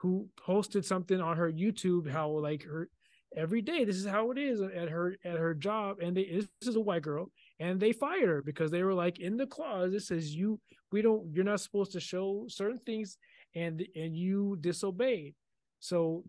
[0.00, 2.88] who posted something on her YouTube how like her
[3.36, 3.84] every day.
[3.84, 5.98] This is how it is at her at her job.
[6.00, 9.18] And they this is a white girl, and they fired her because they were like
[9.20, 10.60] in the clause it says you
[10.92, 13.18] we don't you're not supposed to show certain things
[13.54, 15.34] and and you disobeyed.
[15.80, 16.24] So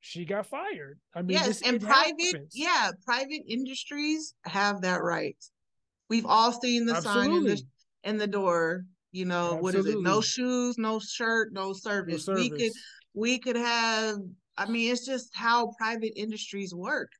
[0.00, 0.98] she got fired.
[1.14, 2.52] I mean, yes, this, and private, happens.
[2.54, 5.36] yeah, private industries have that right.
[6.10, 7.24] We've all seen the Absolutely.
[7.24, 7.62] sign in the
[8.04, 8.84] in the door.
[9.12, 9.62] You know Absolutely.
[9.62, 10.02] what is it?
[10.02, 12.28] No shoes, no shirt, no service.
[12.28, 12.50] no service.
[12.50, 12.72] We could
[13.14, 14.16] we could have.
[14.56, 17.10] I mean, it's just how private industries work,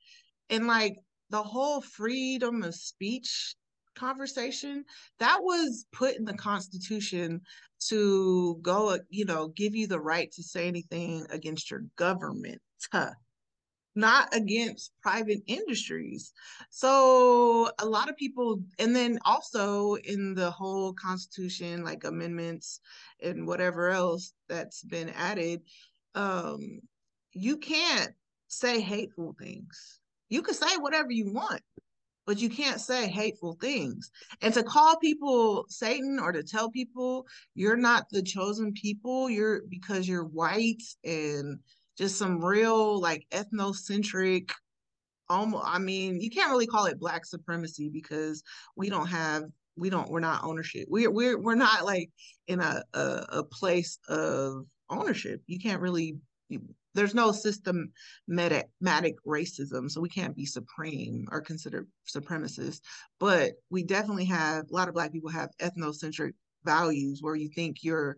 [0.51, 0.97] and like
[1.31, 3.55] the whole freedom of speech
[3.95, 4.85] conversation
[5.21, 7.41] that was put in the constitution
[7.79, 12.61] to go you know give you the right to say anything against your government
[13.95, 16.33] not against private industries.
[16.71, 22.81] So a lot of people, and then also in the whole Constitution, like amendments
[23.23, 25.63] and whatever else that's been added,
[26.15, 26.81] um,
[27.35, 28.13] you can't
[28.49, 30.01] say hateful things.
[30.29, 31.61] You can say whatever you want,
[32.27, 34.11] but you can't say hateful things.
[34.41, 39.63] And to call people Satan or to tell people you're not the chosen people, you're
[39.69, 41.59] because you're white and
[41.99, 44.51] just some real like ethnocentric
[45.31, 48.43] almost i mean you can't really call it black supremacy because
[48.77, 49.45] we don't have
[49.77, 52.11] we don't we're not ownership we're we're, we're not like
[52.47, 56.17] in a, a, a place of ownership you can't really
[56.95, 62.81] there's no systematic racism so we can't be supreme or considered supremacist
[63.19, 66.33] but we definitely have a lot of black people have ethnocentric
[66.65, 68.17] values where you think you're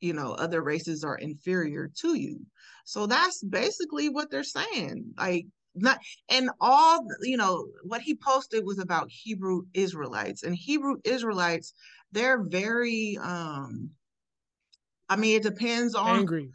[0.00, 2.40] you know other races are inferior to you.
[2.84, 8.64] So that's basically what they're saying like not and all you know what he posted
[8.64, 11.74] was about hebrew israelites and hebrew israelites
[12.10, 13.90] they're very um
[15.08, 16.50] i mean it depends on angry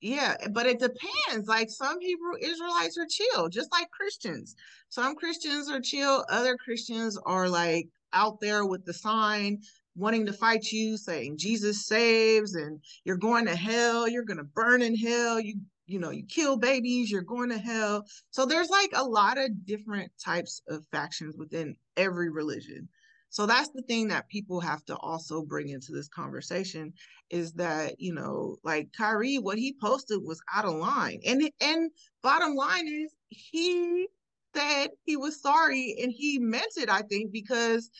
[0.00, 4.54] yeah eh, but it depends like some hebrew israelites are chill just like christians
[4.88, 9.58] some christians are chill other christians are like out there with the sign
[9.98, 14.44] wanting to fight you, saying Jesus saves and you're going to hell, you're going to
[14.44, 18.04] burn in hell, you you know, you kill babies, you're going to hell.
[18.30, 22.90] So there's like a lot of different types of factions within every religion.
[23.30, 26.92] So that's the thing that people have to also bring into this conversation
[27.30, 31.20] is that, you know, like Kyrie, what he posted was out of line.
[31.26, 31.90] And and
[32.22, 34.08] bottom line is he
[34.56, 37.90] said he was sorry and he meant it, I think, because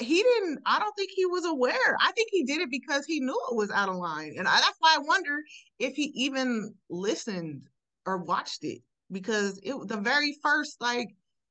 [0.00, 3.20] he didn't i don't think he was aware i think he did it because he
[3.20, 5.38] knew it was out of line and I, that's why i wonder
[5.78, 7.62] if he even listened
[8.06, 11.08] or watched it because it the very first like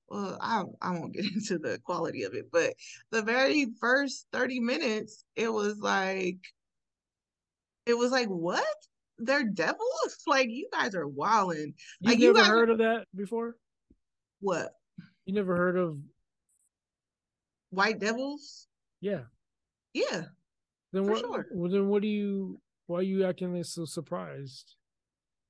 [0.09, 2.73] well i i won't get into the quality of it but
[3.11, 6.39] the very first 30 minutes it was like
[7.85, 8.63] it was like what
[9.19, 9.79] they're devils
[10.27, 13.55] like you guys are wilding you like, never you heard of that before
[14.39, 14.71] what
[15.25, 15.97] you never heard of
[17.73, 18.67] White Devils?
[19.01, 19.21] Yeah.
[19.93, 20.25] Yeah.
[20.91, 21.19] Then what?
[21.19, 21.47] Sure.
[21.51, 22.59] Well, then what do you?
[22.85, 24.75] Why are you acting like so surprised?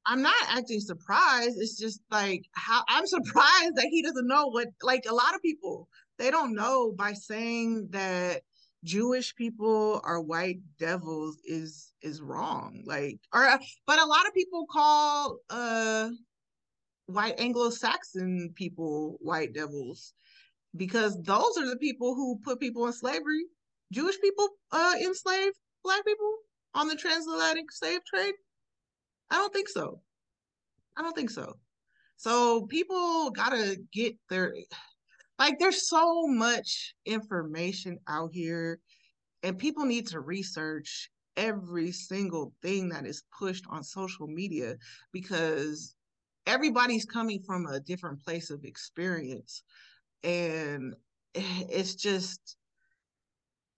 [0.05, 1.57] I'm not acting surprised.
[1.57, 4.67] It's just like how I'm surprised that he doesn't know what.
[4.81, 5.87] Like a lot of people,
[6.17, 8.41] they don't know by saying that
[8.83, 12.83] Jewish people are white devils is is wrong.
[12.85, 13.47] Like, or
[13.87, 16.09] but a lot of people call uh
[17.07, 20.13] white Anglo-Saxon people white devils
[20.75, 23.45] because those are the people who put people in slavery.
[23.91, 26.35] Jewish people uh, enslaved black people
[26.73, 28.33] on the transatlantic slave trade?
[29.33, 29.99] I don't think so.
[30.95, 31.57] I don't think so.
[32.17, 34.53] So people gotta get their
[35.39, 38.79] like there's so much information out here
[39.41, 44.75] and people need to research every single thing that is pushed on social media
[45.11, 45.95] because
[46.45, 49.63] everybody's coming from a different place of experience
[50.23, 50.93] and
[51.33, 52.55] it's just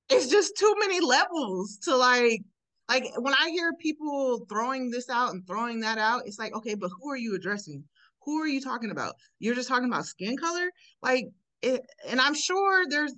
[0.09, 2.41] it's just too many levels to like
[2.89, 6.75] like when I hear people throwing this out and throwing that out, it's like, okay,
[6.75, 7.83] but who are you addressing?
[8.23, 9.15] Who are you talking about?
[9.39, 10.69] You're just talking about skin color?
[11.01, 11.25] Like
[11.61, 13.13] it, and I'm sure there's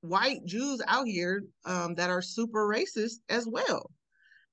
[0.00, 3.90] white Jews out here um, that are super racist as well.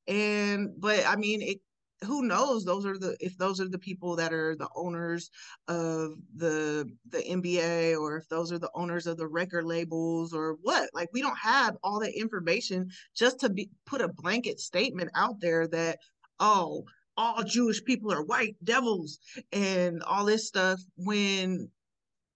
[0.08, 1.60] And but I mean, it
[2.04, 2.66] who knows?
[2.66, 5.30] Those are the if those are the people that are the owners
[5.68, 10.58] of the the NBA or if those are the owners of the record labels or
[10.62, 10.90] what?
[10.94, 15.40] Like we don't have all that information just to be put a blanket statement out
[15.40, 16.00] there that
[16.40, 16.86] oh
[17.18, 19.20] all Jewish people are white devils
[19.52, 21.70] and all this stuff when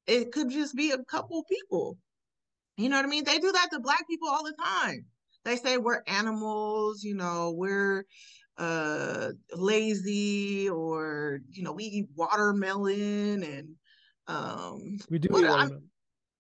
[0.06, 1.98] it could just be a couple people.
[2.78, 3.24] You know what I mean?
[3.24, 5.06] They do that to black people all the time.
[5.44, 8.06] They say we're animals you know we're
[8.58, 13.70] uh lazy or you know we eat watermelon and
[14.28, 15.90] um we do eat watermelon.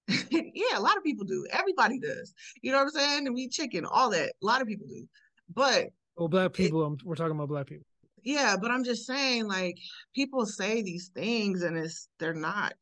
[0.29, 1.47] yeah, a lot of people do.
[1.51, 2.33] Everybody does.
[2.61, 3.25] You know what I'm saying?
[3.25, 4.33] And we chicken, all that.
[4.41, 5.07] A lot of people do.
[5.53, 7.85] But well, black people, it, we're talking about black people.
[8.23, 9.77] Yeah, but I'm just saying, like,
[10.15, 12.73] people say these things and it's they're not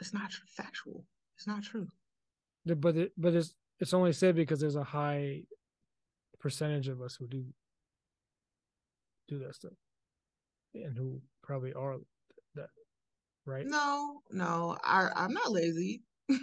[0.00, 1.04] it's not factual.
[1.36, 1.86] It's not true.
[2.64, 5.42] But it, but it's it's only said because there's a high
[6.40, 7.44] percentage of us who do
[9.28, 9.72] do that stuff.
[10.74, 11.96] And who probably are
[12.54, 12.68] that
[13.44, 13.66] right?
[13.66, 16.02] No no I, i'm not lazy.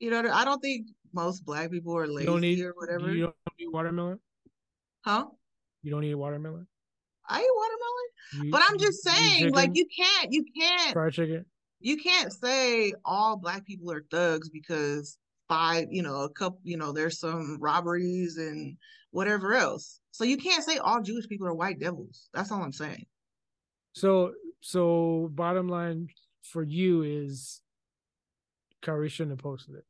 [0.00, 3.12] You know i don't think most black people are lazy need, or whatever.
[3.12, 4.20] you don't eat watermelon?
[5.04, 5.26] Huh?
[5.82, 6.68] You don't eat watermelon?
[7.28, 11.44] I eat watermelon you, but i'm just saying like you can't you can't fried chicken?
[11.80, 16.76] you can't say all black people are thugs because five you know a couple you
[16.76, 18.76] know there's some robberies and
[19.18, 22.72] whatever else so you can't say all jewish people are white devils that's all i'm
[22.72, 23.04] saying
[23.92, 26.08] so so bottom line
[26.42, 27.60] for you is
[28.82, 29.84] Kyrie shouldn't have posted it.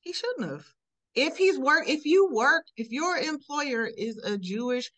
[0.00, 0.66] He shouldn't have.
[1.14, 4.90] If he's work, if you work, if your employer is a Jewish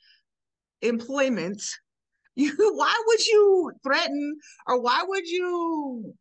[0.82, 1.62] employment,
[2.36, 6.14] you why would you threaten or why would you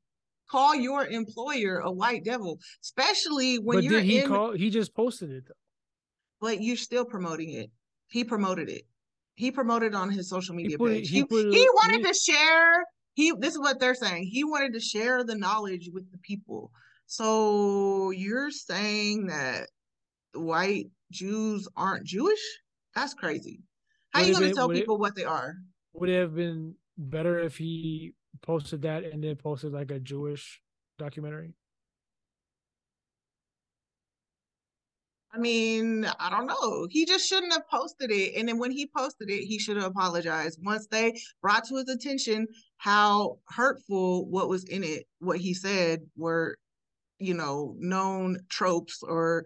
[0.49, 4.69] call your employer a white devil, especially when but you're did he in, call he
[4.69, 5.53] just posted it though.
[6.43, 7.71] But you're still promoting it.
[8.09, 8.81] He promoted it.
[9.35, 11.09] He promoted on his social media he page.
[11.09, 12.83] He, he, he wanted to share.
[13.13, 14.25] He this is what they're saying.
[14.29, 16.69] He wanted to share the knowledge with the people.
[17.05, 19.69] So you're saying that
[20.33, 22.41] white Jews aren't Jewish?
[22.93, 23.61] That's crazy.
[24.09, 25.55] How are you going to tell people it, what they are?
[25.93, 30.59] Would it have been better if he posted that and then posted like a Jewish
[30.99, 31.53] documentary?
[35.33, 36.87] I mean, I don't know.
[36.91, 38.35] He just shouldn't have posted it.
[38.37, 40.59] And then when he posted it, he should have apologized.
[40.63, 46.01] Once they brought to his attention how hurtful what was in it, what he said
[46.15, 46.57] were
[47.19, 49.45] you know known tropes or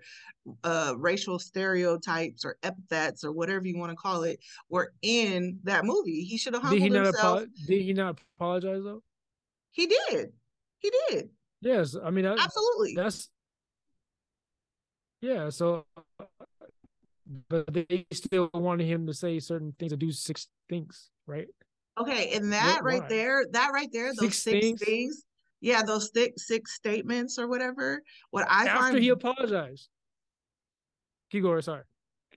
[0.63, 5.86] uh, racial stereotypes or epithets or whatever you want to call it were in that
[5.86, 6.23] movie.
[6.23, 7.39] He should have humbled did he himself.
[7.39, 9.04] Not did he not apologize though?
[9.71, 10.32] He did.
[10.80, 11.30] He did.
[11.62, 12.93] Yes, I mean that, absolutely.
[12.95, 13.30] That's
[15.22, 15.50] yeah.
[15.50, 15.86] So,
[17.50, 21.48] but they still wanted him to say certain things to do six things, right?
[22.00, 23.08] Okay, and that what, right why?
[23.10, 25.26] there, that right there, those six, six things, things
[25.62, 28.02] yeah, those six six statements or whatever.
[28.32, 28.70] What I find.
[28.70, 29.90] after find he apologized.
[31.32, 31.62] Keep going.
[31.62, 31.84] Sorry.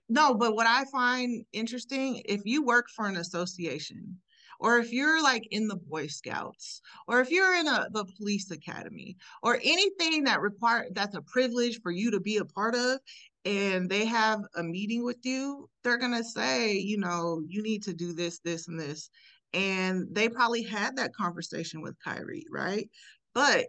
[0.09, 4.17] No, but what I find interesting, if you work for an association,
[4.61, 8.51] or if you're like in the Boy Scouts, or if you're in a the police
[8.51, 12.99] academy, or anything that require that's a privilege for you to be a part of,
[13.43, 17.93] and they have a meeting with you, they're gonna say, you know, you need to
[17.93, 19.09] do this, this, and this.
[19.53, 22.87] And they probably had that conversation with Kyrie, right?
[23.33, 23.65] But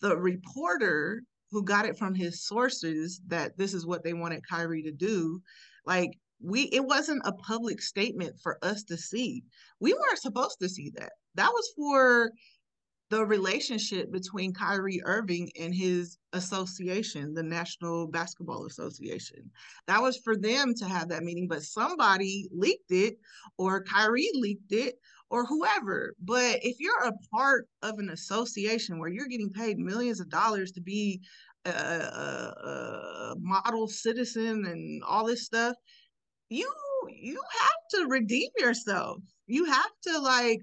[0.00, 4.82] the reporter who got it from his sources that this is what they wanted Kyrie
[4.84, 5.42] to do,
[5.84, 9.44] like we it wasn't a public statement for us to see.
[9.80, 11.12] We weren't supposed to see that.
[11.34, 12.30] That was for
[13.10, 19.50] the relationship between Kyrie Irving and his association, the National Basketball Association.
[19.88, 23.16] That was for them to have that meeting, but somebody leaked it,
[23.58, 24.94] or Kyrie leaked it,
[25.28, 26.14] or whoever.
[26.22, 30.70] But if you're a part of an association where you're getting paid millions of dollars
[30.72, 31.20] to be
[31.64, 35.74] a, a, a model citizen and all this stuff,
[36.50, 36.70] you
[37.08, 39.18] you have to redeem yourself.
[39.46, 40.60] You have to like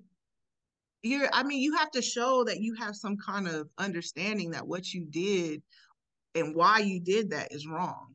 [1.02, 4.68] you're I mean you have to show that you have some kind of understanding that
[4.68, 5.64] what you did
[6.36, 8.14] and why you did that is wrong.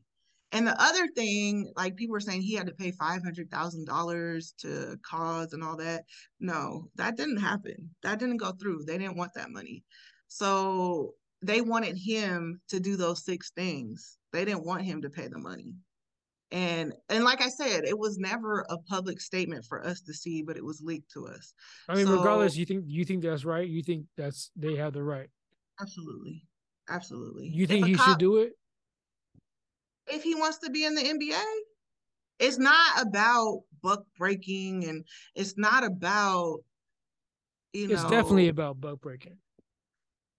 [0.53, 5.53] And the other thing, like people were saying he had to pay $500,000 to cause
[5.53, 6.03] and all that.
[6.39, 7.89] No, that didn't happen.
[8.03, 8.83] That didn't go through.
[8.85, 9.83] They didn't want that money.
[10.27, 14.19] So they wanted him to do those six things.
[14.31, 15.73] They didn't want him to pay the money.
[16.53, 20.43] And and like I said, it was never a public statement for us to see,
[20.43, 21.53] but it was leaked to us.
[21.89, 23.67] I mean, so, regardless, you think you think that's right?
[23.67, 25.27] You think that's they have the right?
[25.81, 26.45] Absolutely.
[26.89, 27.47] Absolutely.
[27.47, 28.53] You think he cop, should do it?
[30.07, 31.41] if he wants to be in the NBA.
[32.39, 36.59] It's not about buck breaking and it's not about
[37.73, 39.37] you know It's definitely about buck breaking.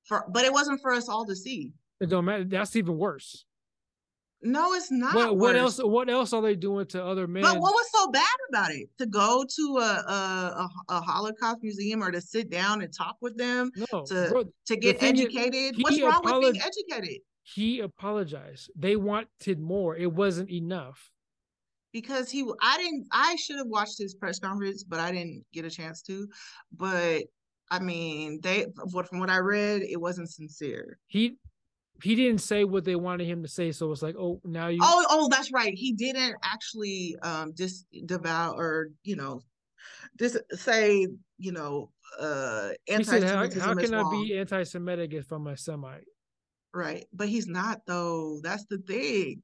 [0.04, 1.72] For but it wasn't for us all to see.
[2.00, 2.44] It don't matter.
[2.44, 3.44] That's even worse.
[4.44, 5.14] No, it's not.
[5.14, 5.78] What, what, else?
[5.78, 7.42] What else are they doing to other men?
[7.42, 8.88] But what was so bad about it?
[8.98, 13.36] To go to a a, a Holocaust museum or to sit down and talk with
[13.38, 13.70] them?
[13.92, 15.76] No, to bro, to get educated.
[15.80, 17.20] What's wrong with being educated?
[17.42, 18.70] he apologized.
[18.76, 19.96] They wanted more.
[19.96, 21.10] It wasn't enough.
[21.92, 25.64] because he I didn't I should have watched his press conference, but I didn't get
[25.64, 26.26] a chance to.
[26.76, 27.22] But
[27.70, 30.98] I mean, they what from what I read, it wasn't sincere.
[31.06, 31.36] He
[32.02, 34.80] he didn't say what they wanted him to say, so it's like, oh, now you.
[34.82, 35.72] Oh, oh, that's right.
[35.74, 39.42] He didn't actually um just devour or you know,
[40.18, 41.06] just say
[41.38, 41.90] you know,
[42.20, 43.60] uh, anti-Semitism.
[43.60, 46.04] How, how can I be anti-Semitic if I'm a Semite?
[46.72, 48.40] Right, but he's not though.
[48.42, 49.42] That's the thing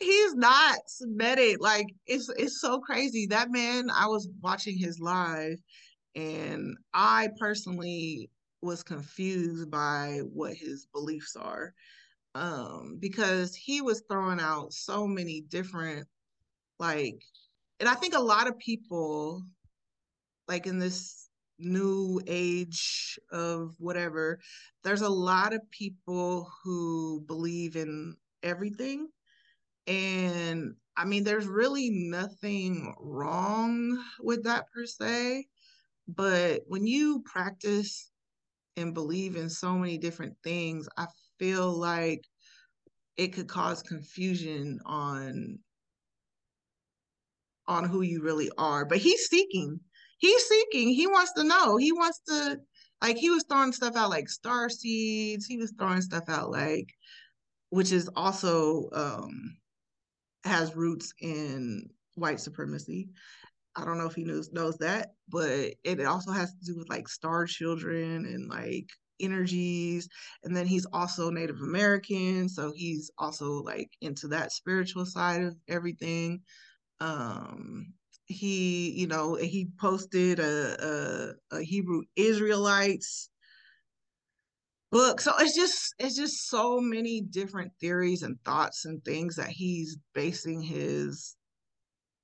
[0.00, 1.58] he's not Semitic.
[1.60, 3.26] Like it's it's so crazy.
[3.26, 5.58] That man, I was watching his live
[6.16, 8.30] and I personally
[8.62, 11.74] was confused by what his beliefs are.
[12.34, 16.06] Um, because he was throwing out so many different
[16.78, 17.20] like
[17.80, 19.42] and I think a lot of people
[20.46, 24.38] like in this new age of whatever,
[24.84, 29.08] there's a lot of people who believe in everything
[29.86, 35.46] and I mean, there's really nothing wrong with that per se.
[36.06, 38.09] But when you practice
[38.76, 41.06] and believe in so many different things, I
[41.38, 42.24] feel like
[43.16, 45.58] it could cause confusion on
[47.66, 48.84] on who you really are.
[48.84, 49.80] But he's seeking.
[50.18, 50.88] He's seeking.
[50.88, 51.76] He wants to know.
[51.76, 52.58] He wants to
[53.02, 55.46] like he was throwing stuff out like star seeds.
[55.46, 56.88] He was throwing stuff out like
[57.70, 59.56] which is also um
[60.44, 63.08] has roots in white supremacy.
[63.76, 66.88] I don't know if he knows knows that, but it also has to do with
[66.88, 68.88] like star children and like
[69.20, 70.08] energies.
[70.44, 75.56] And then he's also Native American, so he's also like into that spiritual side of
[75.68, 76.42] everything.
[77.00, 77.94] Um,
[78.26, 83.30] he, you know, he posted a, a, a Hebrew Israelites
[84.90, 85.20] book.
[85.20, 89.96] So it's just it's just so many different theories and thoughts and things that he's
[90.14, 91.36] basing his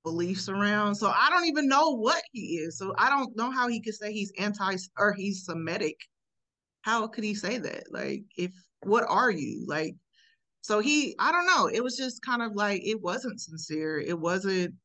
[0.07, 0.95] beliefs around.
[0.95, 2.77] So I don't even know what he is.
[2.77, 5.97] So I don't know how he could say he's anti or he's Semitic.
[6.83, 7.91] How could he say that?
[7.91, 8.53] Like if
[8.83, 9.65] what are you?
[9.67, 9.95] Like
[10.61, 11.67] so he I don't know.
[11.67, 13.99] It was just kind of like it wasn't sincere.
[13.99, 14.75] It wasn't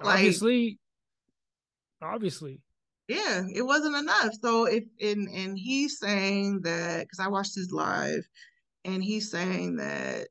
[0.00, 0.78] obviously
[2.02, 2.60] obviously
[3.08, 7.72] yeah it wasn't enough so if and and he's saying that because i watched his
[7.72, 8.22] live
[8.84, 10.28] and he's saying that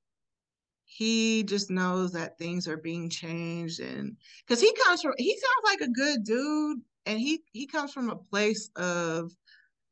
[0.96, 4.16] he just knows that things are being changed and
[4.46, 8.10] because he comes from he sounds like a good dude and he he comes from
[8.10, 9.32] a place of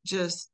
[0.06, 0.50] just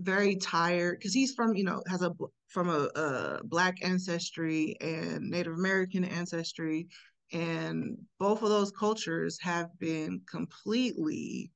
[0.00, 2.12] very tired because he's from you know has a
[2.46, 6.86] from a, a black ancestry and native american ancestry
[7.32, 11.50] and both of those cultures have been completely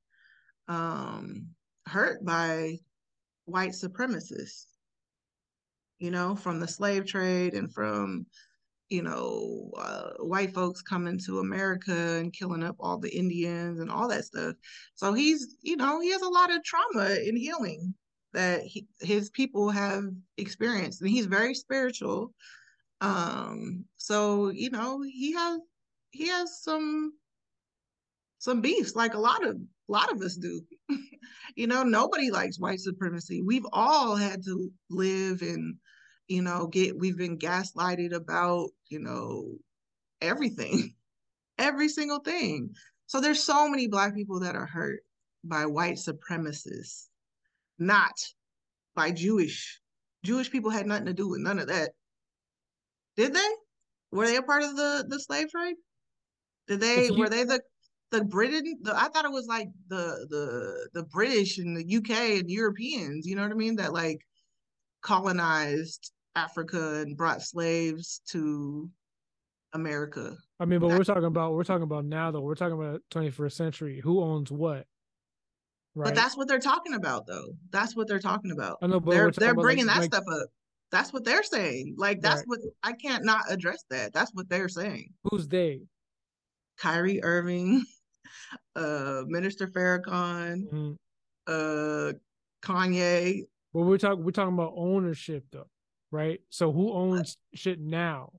[0.67, 1.47] um,
[1.87, 2.77] hurt by
[3.45, 4.65] white supremacists,
[6.03, 8.25] you know, from the slave trade and from,
[8.89, 13.89] you know, uh, white folks coming to America and killing up all the Indians and
[13.89, 14.53] all that stuff.
[14.95, 17.93] So he's, you know, he has a lot of trauma in healing
[18.33, 20.03] that he, his people have
[20.37, 22.33] experienced, and he's very spiritual.
[22.99, 25.61] Um, so you know, he has
[26.11, 27.13] he has some
[28.39, 30.61] some beefs like a lot of a lot of us do.
[31.55, 33.41] you know, nobody likes white supremacy.
[33.41, 35.75] We've all had to live and,
[36.33, 39.55] you know, get, we've been gaslighted about, you know,
[40.19, 40.95] everything,
[41.59, 42.73] every single thing.
[43.05, 45.01] So there's so many Black people that are hurt
[45.43, 47.05] by white supremacists,
[47.77, 48.13] not
[48.95, 49.79] by Jewish.
[50.23, 51.91] Jewish people had nothing to do with none of that.
[53.15, 53.49] Did they?
[54.11, 55.75] Were they a part of the the slave trade?
[56.67, 57.07] Did they?
[57.07, 57.61] You, were they the
[58.09, 62.39] the Britain, the, I thought it was like the the the British and the UK
[62.39, 64.21] and Europeans, you know what I mean, that like
[65.01, 68.89] colonized Africa and brought slaves to
[69.73, 70.35] America.
[70.59, 72.41] I mean, but we're talking about we're talking about now though.
[72.41, 74.01] We're talking about 21st century.
[74.03, 74.85] Who owns what?
[75.95, 76.05] Right.
[76.05, 77.55] But that's what they're talking about, though.
[77.69, 78.79] That's what they're talking about.
[78.81, 80.49] I know, but they're they're bringing like, that like, stuff up.
[80.91, 81.95] That's what they're saying.
[81.97, 82.47] Like that's right.
[82.47, 84.13] what I can't not address that.
[84.13, 85.09] That's what they're saying.
[85.25, 85.81] Who's they?
[86.79, 87.83] Kyrie Irving,
[88.75, 90.93] uh, Minister Farrakhan, mm-hmm.
[91.47, 92.13] uh,
[92.63, 93.41] Kanye.
[93.73, 95.69] Well, we're talking we're talking about ownership though,
[96.13, 96.39] right?
[96.49, 98.31] So who owns shit now?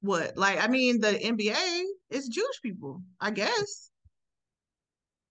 [0.00, 0.36] What?
[0.36, 3.90] Like, I mean, the NBA is Jewish people, I guess.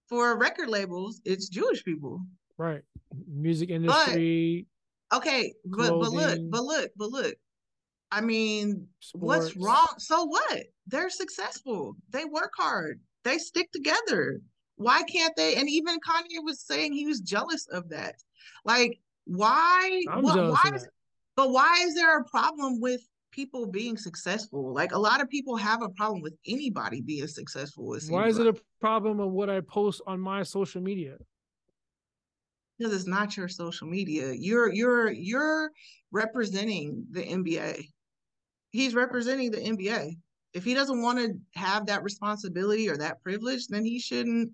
[0.08, 2.22] For record labels, it's Jewish people.
[2.58, 2.82] Right.
[3.28, 4.66] Music industry.
[5.12, 7.36] But, okay, but but look, but look, but look.
[8.12, 9.26] I mean, Sports.
[9.26, 9.94] what's wrong?
[9.98, 10.64] So what?
[10.88, 11.96] They're successful.
[12.12, 13.02] They work hard.
[13.24, 14.40] They stick together.
[14.76, 15.56] Why can't they?
[15.56, 18.16] And even Kanye was saying he was jealous of that.
[18.66, 20.04] Like, why?
[20.08, 20.88] What, why is,
[21.36, 23.02] but why is there a problem with
[23.32, 24.74] people being successful?
[24.74, 27.96] Like, a lot of people have a problem with anybody being successful.
[28.08, 28.48] Why is like.
[28.48, 31.18] it a problem of what I post on my social media?
[32.78, 34.34] Because it's not your social media.
[34.34, 35.72] You're you're you're
[36.12, 37.86] representing the NBA.
[38.72, 40.18] He's representing the NBA.
[40.54, 44.52] If he doesn't want to have that responsibility or that privilege, then he shouldn't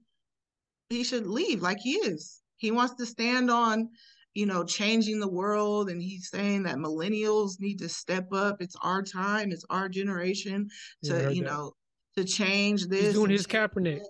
[0.90, 2.42] he should leave like he is.
[2.58, 3.90] He wants to stand on,
[4.34, 5.90] you know, changing the world.
[5.90, 8.62] And he's saying that millennials need to step up.
[8.62, 10.70] It's our time, it's our generation
[11.04, 11.74] to, yeah, you know,
[12.18, 13.06] to change this.
[13.06, 14.02] He's doing his Kaepernick.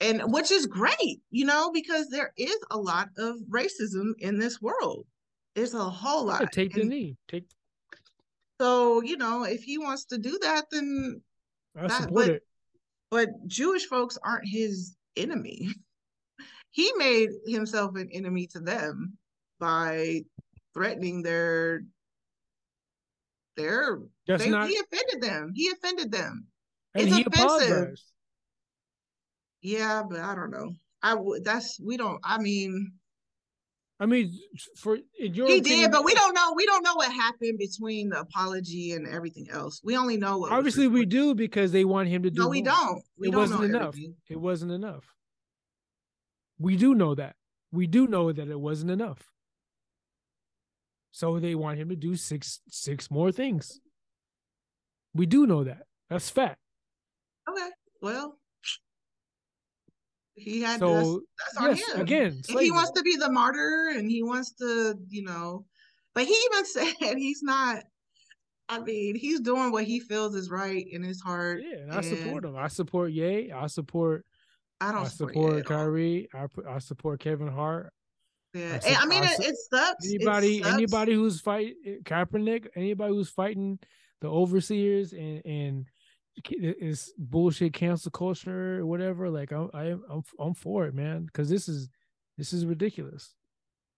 [0.00, 4.60] And which is great, you know, because there is a lot of racism in this
[4.60, 5.06] world.
[5.54, 6.40] There's a whole lot.
[6.40, 7.16] Yeah, take and the knee.
[7.28, 7.44] Take
[8.60, 11.20] so, you know, if he wants to do that, then
[11.76, 12.42] I that, support but, it.
[13.10, 15.68] But Jewish folks aren't his enemy.
[16.70, 19.16] he made himself an enemy to them
[19.60, 20.22] by
[20.74, 21.82] threatening their
[23.56, 24.68] their they, not...
[24.68, 25.52] he offended them.
[25.54, 26.46] He offended them.
[26.94, 27.68] And it's he offensive.
[27.68, 28.04] Apologized.
[29.60, 30.72] Yeah, but I don't know.
[31.02, 32.92] I would that's we don't I mean
[34.00, 34.36] I mean,
[34.76, 36.54] for your he opinion, did, but we don't know.
[36.56, 39.80] We don't know what happened between the apology and everything else.
[39.84, 40.50] We only know what.
[40.50, 42.42] Obviously, we do because they want him to do.
[42.42, 42.72] No, we more.
[42.72, 43.02] don't.
[43.16, 43.88] We it don't wasn't enough.
[43.88, 44.16] Everything.
[44.28, 45.04] It wasn't enough.
[46.58, 47.36] We do know that.
[47.70, 49.28] We do know that it wasn't enough.
[51.12, 53.80] So they want him to do six six more things.
[55.14, 55.82] We do know that.
[56.08, 56.58] That's fact.
[57.48, 57.68] Okay.
[58.00, 58.38] Well,
[60.34, 62.00] he had so, that's, that's on yes, him.
[62.00, 65.64] Again, he wants to be the martyr and he wants to, you know,
[66.14, 66.64] but he even
[67.00, 67.84] said he's not.
[68.68, 71.60] I mean, he's doing what he feels is right in his heart.
[71.62, 72.56] Yeah, and I and support him.
[72.56, 73.52] I support Ye.
[73.52, 74.24] I support.
[74.80, 76.28] I don't I support, Kyrie.
[76.34, 77.92] I I support Kevin Hart.
[78.54, 80.06] Yeah, I, su- I mean, I su- it, sucks.
[80.06, 80.74] Anybody, it sucks.
[80.74, 81.74] anybody who's fight
[82.04, 83.78] Kaepernick, anybody who's fighting
[84.20, 85.86] the overseers and and
[86.44, 89.28] is bullshit cancel culture or whatever.
[89.30, 91.88] Like I'm I'm I'm for it, man, because this is
[92.38, 93.34] this is ridiculous.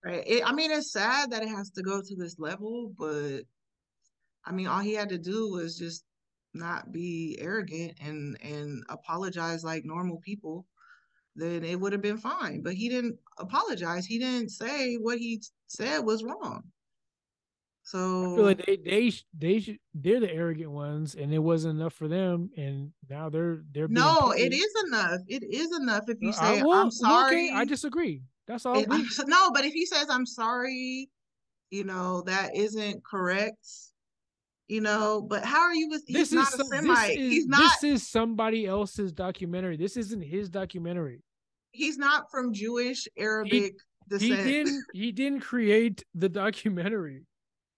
[0.04, 0.24] Right.
[0.26, 3.40] It, I mean, it's sad that it has to go to this level, but
[4.44, 6.04] I mean, all he had to do was just
[6.54, 10.66] not be arrogant and and apologize like normal people
[11.36, 15.42] then it would have been fine but he didn't apologize he didn't say what he
[15.66, 16.62] said was wrong
[17.84, 21.78] so I feel like they they they should they're the arrogant ones, and it wasn't
[21.78, 24.52] enough for them, and now they're they're no, paid.
[24.52, 25.20] it is enough.
[25.28, 27.48] It is enough if you say I, I'm sorry.
[27.48, 28.22] Okay, I disagree.
[28.48, 28.82] That's all.
[29.26, 31.10] no, but if he says I'm sorry,
[31.70, 33.66] you know that isn't correct.
[34.68, 36.04] You know, but how are you with?
[36.06, 37.10] He's this not is a Semite.
[37.10, 37.70] Is, he's not.
[37.82, 39.76] This is somebody else's documentary.
[39.76, 41.20] This isn't his documentary.
[41.72, 43.74] He's not from Jewish Arabic
[44.08, 44.46] he, descent.
[44.46, 44.84] He didn't.
[44.94, 47.26] He didn't create the documentary.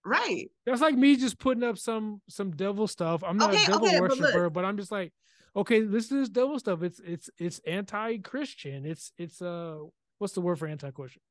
[0.07, 0.49] Right.
[0.65, 3.23] That's like me just putting up some some devil stuff.
[3.25, 5.11] I'm not okay, a devil okay, worshiper, but, but, I'm just like,
[5.53, 6.81] okay, this is devil stuff.
[6.81, 8.85] It's it's it's anti-Christian.
[8.85, 9.79] It's it's uh
[10.19, 11.21] what's the word for anti-Christian?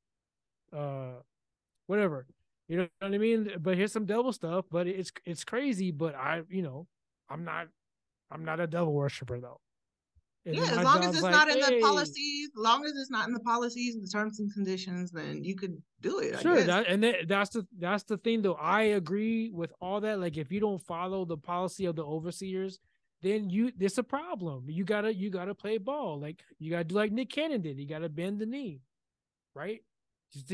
[0.76, 1.20] Uh
[1.86, 2.26] whatever.
[2.68, 3.50] You know what I mean?
[3.60, 6.86] But here's some devil stuff, but it's it's crazy, but I, you know,
[7.30, 7.68] I'm not
[8.30, 9.60] I'm not a devil worshiper though.
[10.46, 11.74] And yeah, as long as it's like, not in hey.
[11.74, 15.10] the policies, as long as it's not in the policies, and the terms and conditions,
[15.10, 16.40] then you could do it.
[16.40, 18.54] Sure, that, and that, that's the that's the thing though.
[18.54, 20.20] I agree with all that.
[20.20, 22.78] Like, if you don't follow the policy of the overseers,
[23.22, 24.66] then you it's a problem.
[24.68, 26.20] You gotta you gotta play ball.
[26.20, 27.76] Like you gotta do like Nick Cannon did.
[27.78, 28.82] You gotta bend the knee,
[29.52, 29.80] right?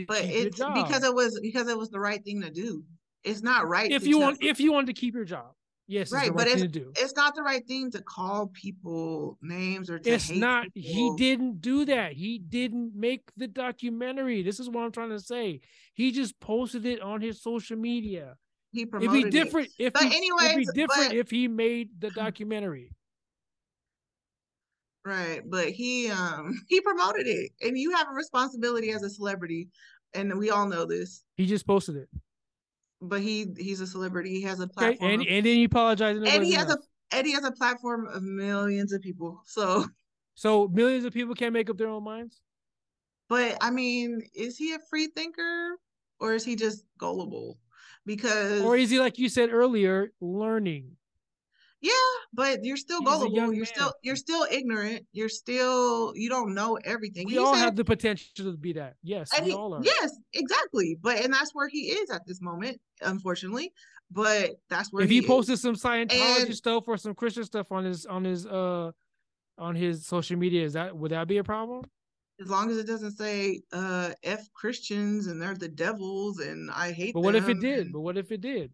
[0.09, 2.82] But it's because it was because it was the right thing to do.
[3.24, 5.53] It's not right if you want if you want to keep your job.
[5.89, 10.30] Yes, right, but it's, it's not the right thing to call people names or it's
[10.30, 10.72] not.
[10.72, 10.83] People.
[10.83, 12.12] He didn't do that.
[12.12, 14.43] He didn't make the documentary.
[14.43, 15.61] This is what I'm trying to say.
[15.95, 18.37] He just posted it on his social media.
[18.70, 19.87] He promoted It'd be different it.
[19.87, 22.93] if but he, anyway, it'd be different but, if he made the documentary.
[25.05, 29.68] Right, but he um he promoted it, and you have a responsibility as a celebrity,
[30.14, 31.24] and we all know this.
[31.37, 32.09] He just posted it
[33.03, 34.30] but he he's a celebrity.
[34.30, 36.78] He has a platform, and, and then he apologized, and, and he has enough.
[37.11, 39.42] a and he has a platform of millions of people.
[39.44, 39.86] So,
[40.34, 42.40] so millions of people can't make up their own minds.
[43.28, 45.76] But I mean, is he a free thinker
[46.20, 47.59] or is he just gullible?
[48.07, 50.96] Because or is he like you said earlier, learning?
[51.83, 51.91] Yeah,
[52.33, 53.35] but you're still He's gullible.
[53.35, 53.66] You're man.
[53.66, 55.05] still you're still ignorant.
[55.12, 57.26] You're still you don't know everything.
[57.26, 58.95] We he all said, have the potential to be that.
[59.03, 59.80] Yes, we he, all are.
[59.83, 60.97] Yes, exactly.
[61.03, 63.72] But and that's where he is at this moment, unfortunately.
[64.12, 67.72] But that's where if he, he posted some Scientology and, stuff or some Christian stuff
[67.72, 68.93] on his on his uh
[69.59, 71.85] on his social media, is that would that be a problem?
[72.41, 76.93] As long as it doesn't say uh F Christians and they're the devils and I
[76.93, 77.22] hate them.
[77.22, 77.93] But what if it did?
[77.93, 78.70] But what if it did?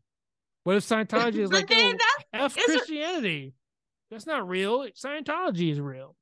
[0.65, 1.95] What if Scientology is like oh,
[2.33, 3.55] F Christianity?
[4.11, 4.87] That's not real.
[4.91, 6.15] Scientology is real.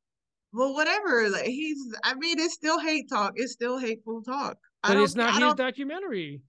[0.52, 1.28] Well, whatever.
[1.28, 3.34] Like he's I mean, it's still hate talk.
[3.36, 4.56] It's still hateful talk.
[4.82, 6.42] But it's not his documentary.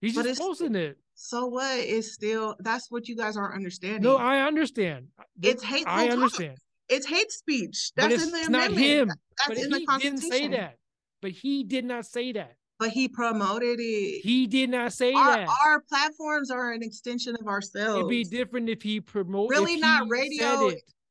[0.00, 0.98] He's just posting it.
[1.14, 4.02] So what is still that's what you guys aren't understanding.
[4.02, 5.08] No, I understand.
[5.42, 5.92] It's hateful.
[5.92, 6.56] I understand.
[6.56, 6.96] Talk.
[6.96, 7.92] It's hate speech.
[7.96, 8.72] That's it's, in the amendment.
[8.72, 9.08] Not him.
[9.08, 10.20] That's but in the Constitution.
[10.20, 10.76] He didn't say that.
[11.20, 12.54] But he did not say that.
[12.78, 14.20] But he promoted it.
[14.22, 15.48] He did not say our, that.
[15.66, 17.98] Our platforms are an extension of ourselves.
[17.98, 19.50] It'd be different if he promoted.
[19.50, 20.70] Really, not radio.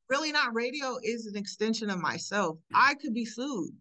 [0.10, 2.58] Really, not radio is an extension of myself.
[2.74, 3.72] I could be sued.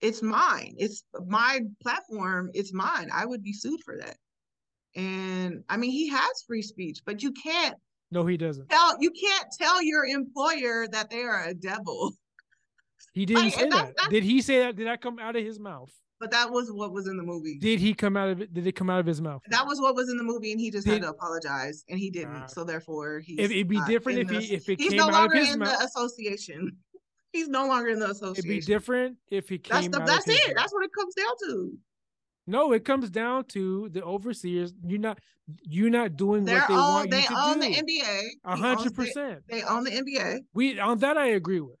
[0.00, 0.74] It's mine.
[0.78, 2.50] It's my platform.
[2.54, 3.08] It's mine.
[3.12, 4.16] I would be sued for that.
[4.94, 7.76] And I mean, he has free speech, but you can't.
[8.10, 8.68] No, he doesn't.
[8.70, 12.12] Tell you can't tell your employer that they are a devil.
[13.12, 13.94] He didn't like, say that.
[14.10, 14.76] Did he say that?
[14.76, 15.92] Did that come out of his mouth?
[16.18, 17.58] But that was what was in the movie.
[17.58, 18.54] Did he come out of it?
[18.54, 19.42] Did it come out of his mouth?
[19.48, 21.98] That was what was in the movie, and he just did, had to apologize, and
[21.98, 22.36] he didn't.
[22.36, 23.38] Uh, so therefore, he.
[23.38, 25.58] It'd be different if the, he if it he's came no out of his in
[25.58, 25.78] mouth.
[25.78, 26.72] the association.
[27.32, 28.50] He's no longer in the association.
[28.50, 29.90] It'd be different if he came.
[29.90, 30.54] That's the, that's it.
[30.56, 31.78] That's what it comes down to.
[32.46, 34.72] No, it comes down to the overseers.
[34.86, 35.18] You're not
[35.62, 37.68] you're not doing They're what they all, want they you to own do.
[37.68, 38.22] the NBA.
[38.44, 39.42] A hundred percent.
[39.48, 40.38] They own the NBA.
[40.54, 41.76] We on that I agree with.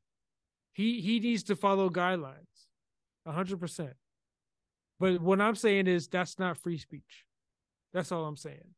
[0.72, 2.34] He he needs to follow guidelines.
[3.24, 3.94] A hundred percent.
[4.98, 7.24] But what I'm saying is that's not free speech.
[7.92, 8.74] That's all I'm saying.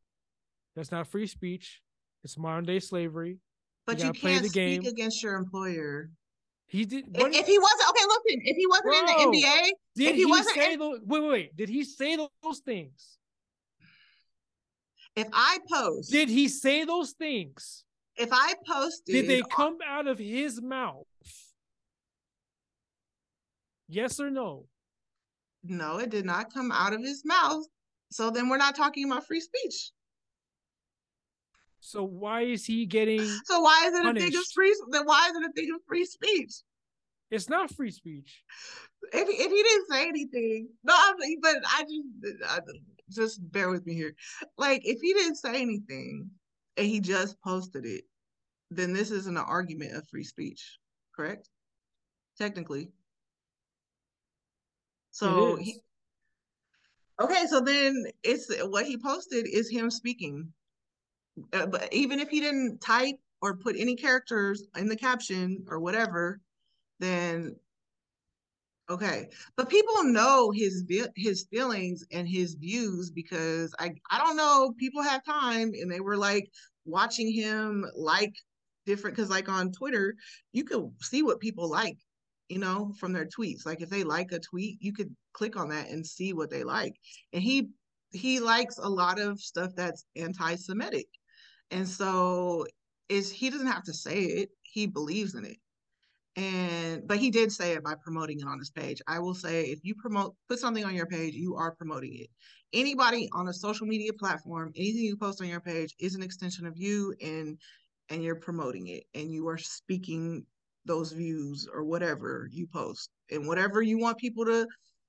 [0.75, 1.81] That's not free speech.
[2.25, 3.39] It's modern day slavery.
[3.87, 6.11] But you, you can't speak against your employer.
[6.66, 7.07] He did.
[7.14, 8.43] If, if, he wasn't okay, listen.
[8.45, 11.01] If he wasn't Bro, in the NBA, did if he, he wasn't say in, those?
[11.05, 11.57] Wait, wait, wait.
[11.57, 13.16] Did he say those things?
[15.16, 17.85] If I post, did he say those things?
[18.16, 21.07] If I posted, did they come out of his mouth?
[23.89, 24.66] Yes or no?
[25.64, 27.64] No, it did not come out of his mouth.
[28.11, 29.92] So then we're not talking about free speech.
[31.80, 33.24] So why is he getting?
[33.44, 34.26] So why is it punished?
[34.26, 34.74] a thing of free?
[34.90, 36.52] Then why is it a thing of free speech?
[37.30, 38.42] It's not free speech.
[39.12, 42.59] If if he didn't say anything, no, I mean, but I just I,
[43.11, 44.14] just bear with me here.
[44.56, 46.30] Like if he didn't say anything
[46.76, 48.04] and he just posted it,
[48.70, 50.78] then this isn't an argument of free speech,
[51.14, 51.48] correct?
[52.38, 52.90] Technically.
[55.11, 55.80] So he,
[57.20, 60.52] okay, so then it's what he posted is him speaking
[61.52, 65.78] uh, but even if he didn't type or put any characters in the caption or
[65.78, 66.40] whatever,
[66.98, 67.56] then
[68.90, 69.28] okay.
[69.56, 70.84] But people know his
[71.16, 74.74] his feelings and his views because I I don't know.
[74.78, 76.50] People have time and they were like
[76.84, 78.34] watching him like
[78.86, 80.14] different because like on Twitter
[80.52, 81.98] you could see what people like
[82.49, 85.68] you know from their tweets like if they like a tweet you could click on
[85.68, 86.94] that and see what they like
[87.32, 87.68] and he
[88.12, 91.07] he likes a lot of stuff that's anti-semitic
[91.70, 92.66] and so
[93.09, 95.57] is he doesn't have to say it, he believes in it.
[96.36, 99.01] And but he did say it by promoting it on his page.
[99.09, 102.28] I will say if you promote put something on your page, you are promoting it.
[102.72, 106.66] Anybody on a social media platform, anything you post on your page is an extension
[106.66, 107.59] of you and
[108.11, 110.44] and you're promoting it and you are speaking
[110.89, 114.66] those views or whatever you post and whatever you want people to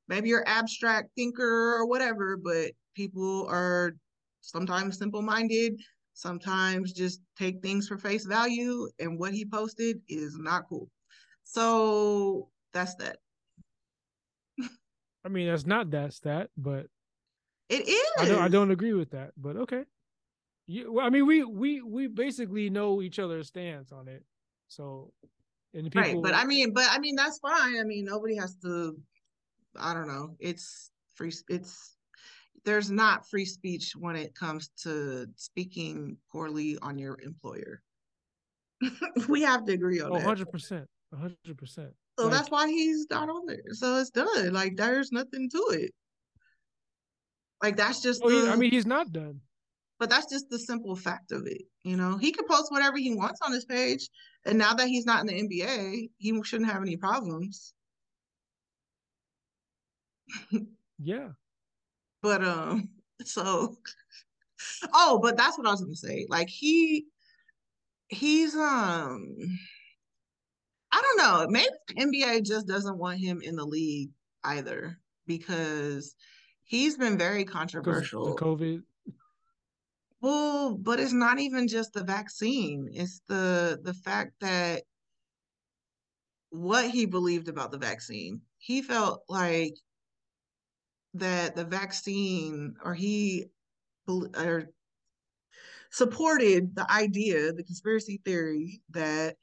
[0.08, 3.94] maybe you're abstract thinker or whatever but people are
[4.42, 5.74] sometimes simple minded
[6.20, 10.90] sometimes just take things for face value and what he posted is not cool.
[11.46, 13.18] So that's that.
[15.24, 16.88] I mean that's not that's that but
[17.68, 19.84] it is i don't, I don't agree with that but okay.
[20.66, 24.24] You, well, i mean we we we basically know each other's stance on it
[24.70, 25.12] so
[25.74, 28.56] and people, right but i mean but i mean that's fine i mean nobody has
[28.56, 28.98] to
[29.78, 31.98] i don't know it's free it's
[32.66, 37.82] there's not free speech when it comes to speaking poorly on your employer.
[39.28, 40.38] we have to agree on oh, that.
[40.38, 40.86] 100%.
[41.16, 41.68] 100%.
[41.68, 43.64] So like, that's why he's not on there.
[43.72, 44.54] So it's done.
[44.54, 45.92] Like there's nothing to it.
[47.64, 48.22] Like that's just.
[48.24, 49.42] Oh, the, I mean, he's not done.
[50.00, 51.64] But that's just the simple fact of it.
[51.84, 54.08] You know, he can post whatever he wants on his page,
[54.46, 57.74] and now that he's not in the NBA, he shouldn't have any problems.
[61.00, 61.30] yeah.
[62.22, 62.90] But um,
[63.24, 63.78] so
[64.94, 66.26] oh, but that's what I was gonna say.
[66.30, 67.06] Like he
[68.10, 69.36] he's um
[70.92, 74.10] I don't know, maybe NBA just doesn't want him in the league
[74.44, 76.16] either because
[76.64, 78.36] he's been very controversial.
[78.36, 78.84] The COVID.
[80.22, 82.90] Well, but it's not even just the vaccine.
[82.94, 84.84] It's the the fact that
[86.52, 88.42] what he believed about the vaccine.
[88.58, 89.76] He felt like
[91.16, 93.46] that the vaccine, or he
[94.08, 94.70] or
[95.92, 99.36] supported the idea, the conspiracy theory that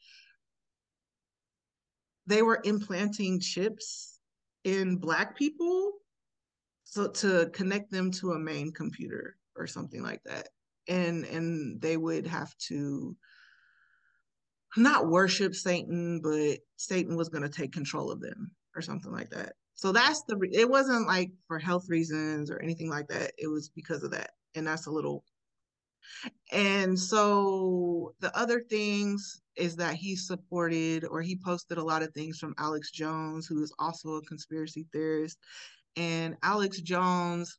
[2.26, 4.20] they were implanting chips
[4.64, 5.92] in black people
[6.84, 10.48] so to connect them to a main computer or something like that
[10.88, 13.16] and and they would have to
[14.76, 19.30] not worship satan but satan was going to take control of them or something like
[19.30, 23.48] that so that's the it wasn't like for health reasons or anything like that it
[23.48, 25.24] was because of that and that's a little
[26.52, 32.12] and so the other things is that he supported or he posted a lot of
[32.12, 35.38] things from Alex Jones, who is also a conspiracy theorist.
[35.96, 37.58] And Alex Jones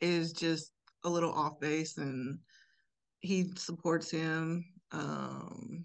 [0.00, 0.72] is just
[1.04, 2.38] a little off base and
[3.20, 4.64] he supports him.
[4.92, 5.84] Um,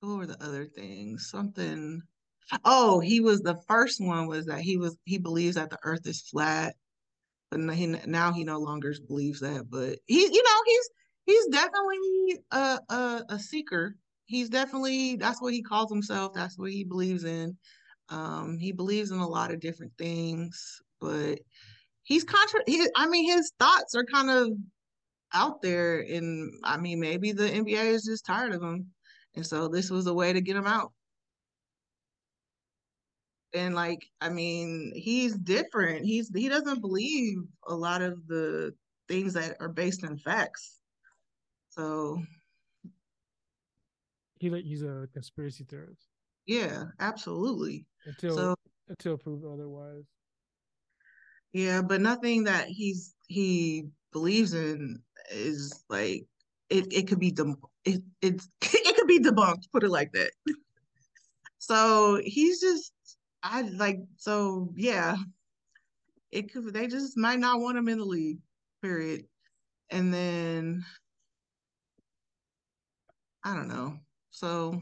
[0.00, 1.28] what were the other things?
[1.30, 2.02] Something.
[2.64, 6.06] Oh, he was the first one was that he was he believes that the earth
[6.06, 6.74] is flat
[7.52, 9.66] but he, now he no longer believes that.
[9.70, 10.90] But he, you know, he's
[11.26, 13.94] he's definitely a, a, a seeker.
[14.24, 16.32] He's definitely that's what he calls himself.
[16.34, 17.56] That's what he believes in.
[18.08, 21.38] Um, he believes in a lot of different things, but
[22.04, 22.60] he's contra.
[22.66, 24.50] He, I mean, his thoughts are kind of
[25.34, 28.86] out there, and I mean, maybe the NBA is just tired of him,
[29.34, 30.92] and so this was a way to get him out.
[33.54, 36.06] And like i mean he's different.
[36.06, 37.36] He's he doesn't believe
[37.68, 38.72] a lot of the
[39.08, 40.78] things that are based in facts.
[41.68, 42.22] So
[44.38, 46.06] he like he's a conspiracy theorist.
[46.46, 47.84] Yeah absolutely.
[48.06, 48.54] Until so,
[48.88, 50.06] until proved otherwise
[51.52, 55.00] yeah but nothing that he's he believes in
[55.30, 56.26] is like
[56.70, 60.30] it, it could be dem- it, it it could be debunked put it like that
[61.58, 62.92] so he's just
[63.42, 65.16] I like so yeah.
[66.32, 68.40] It could they just might not want him in the league,
[68.82, 69.26] period.
[69.90, 70.84] And then
[73.44, 73.98] I don't know.
[74.30, 74.80] So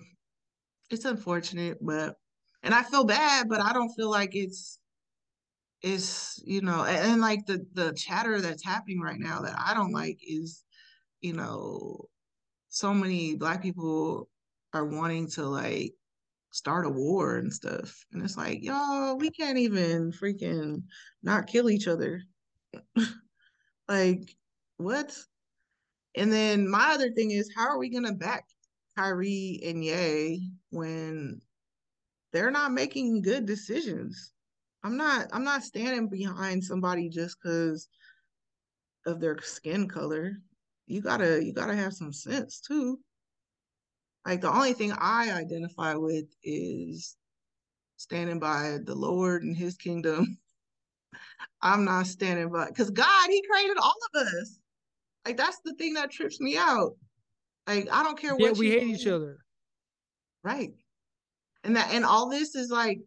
[0.90, 2.16] it's unfortunate, but
[2.64, 4.79] and I feel bad, but I don't feel like it's
[5.82, 9.74] it's you know and, and like the the chatter that's happening right now that I
[9.74, 10.64] don't like is
[11.20, 12.06] you know
[12.68, 14.28] so many black people
[14.72, 15.92] are wanting to like
[16.50, 18.04] start a war and stuff.
[18.12, 20.82] And it's like, y'all, we can't even freaking
[21.22, 22.22] not kill each other.
[23.88, 24.36] like,
[24.76, 25.16] what?
[26.16, 28.44] And then my other thing is, how are we gonna back
[28.96, 31.40] Kyrie and Ye when
[32.32, 34.32] they're not making good decisions?
[34.82, 37.88] I'm not I'm not standing behind somebody just because
[39.06, 40.32] of their skin color.
[40.86, 42.98] You gotta you gotta have some sense too.
[44.26, 47.16] Like the only thing I identify with is
[47.96, 50.38] standing by the Lord and his kingdom.
[51.62, 54.58] I'm not standing by because God, He created all of us.
[55.26, 56.96] Like that's the thing that trips me out.
[57.66, 58.40] Like I don't care what.
[58.40, 59.38] Yeah, we hate each other.
[60.42, 60.72] Right.
[61.64, 63.00] And that and all this is like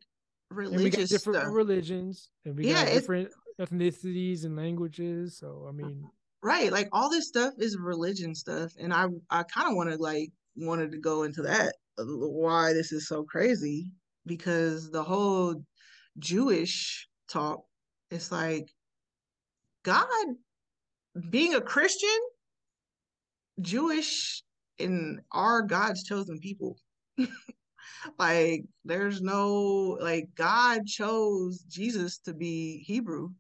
[0.56, 0.76] religious.
[0.76, 1.54] And we got different stuff.
[1.54, 3.30] religions and we yeah, got different
[3.60, 5.38] ethnicities and languages.
[5.38, 6.08] So I mean
[6.42, 6.74] Right.
[6.74, 8.74] Like all this stuff is religion stuff.
[8.78, 12.92] And I I kind of want to like wanted to go into that why this
[12.92, 13.92] is so crazy
[14.26, 15.56] because the whole
[16.20, 17.64] Jewish talk
[18.10, 18.70] it's like
[19.84, 20.08] God
[21.30, 22.10] being a Christian
[23.62, 24.44] Jewish
[24.80, 26.78] in our God's chosen people
[28.20, 33.32] like there's no like God chose Jesus to be Hebrew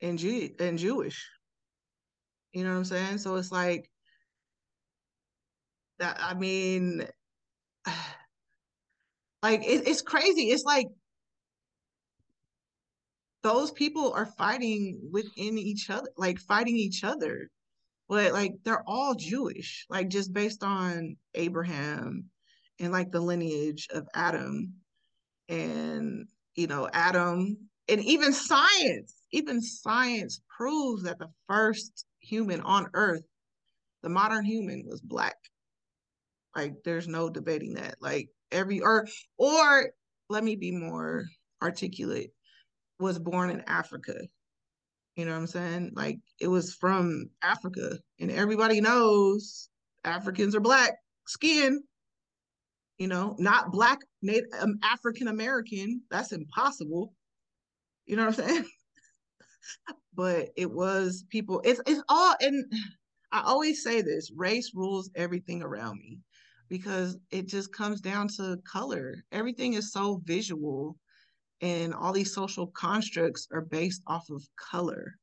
[0.00, 1.28] and Jew and Jewish.
[2.52, 3.18] You know what I'm saying?
[3.18, 3.90] So it's like
[5.98, 7.06] that I mean,
[9.42, 10.50] like it, it's crazy.
[10.50, 10.88] It's like
[13.42, 17.50] those people are fighting within each other, like fighting each other,
[18.08, 22.30] but like they're all Jewish, like just based on Abraham
[22.80, 24.74] and like the lineage of Adam,
[25.48, 27.56] and you know Adam,
[27.88, 33.24] and even science, even science proves that the first human on Earth,
[34.02, 35.36] the modern human, was black.
[36.56, 37.96] Like there's no debating that.
[38.00, 39.06] Like every or
[39.38, 39.90] or
[40.28, 41.24] let me be more
[41.62, 42.30] articulate.
[43.00, 44.14] Was born in Africa.
[45.16, 45.92] You know what I'm saying?
[45.94, 49.68] Like it was from Africa, and everybody knows
[50.04, 50.94] Africans are black
[51.26, 51.82] skin.
[52.98, 56.02] You know, not black Native um, African American.
[56.10, 57.12] That's impossible.
[58.06, 58.64] You know what I'm saying?
[60.14, 61.60] but it was people.
[61.64, 62.64] It's it's all and
[63.32, 66.20] I always say this: race rules everything around me
[66.68, 69.16] because it just comes down to color.
[69.32, 70.96] Everything is so visual
[71.60, 75.14] and all these social constructs are based off of color.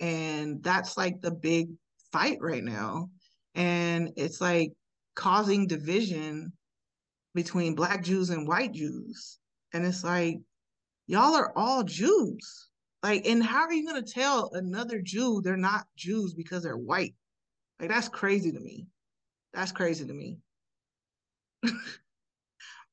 [0.00, 1.68] And that's like the big
[2.12, 3.10] fight right now.
[3.54, 4.72] And it's like
[5.14, 6.52] causing division
[7.34, 9.38] between black Jews and white Jews.
[9.72, 10.38] And it's like,
[11.06, 12.70] y'all are all Jews.
[13.02, 16.76] Like, and how are you going to tell another Jew they're not Jews because they're
[16.76, 17.14] white?
[17.78, 18.86] Like, that's crazy to me.
[19.52, 20.38] That's crazy to me.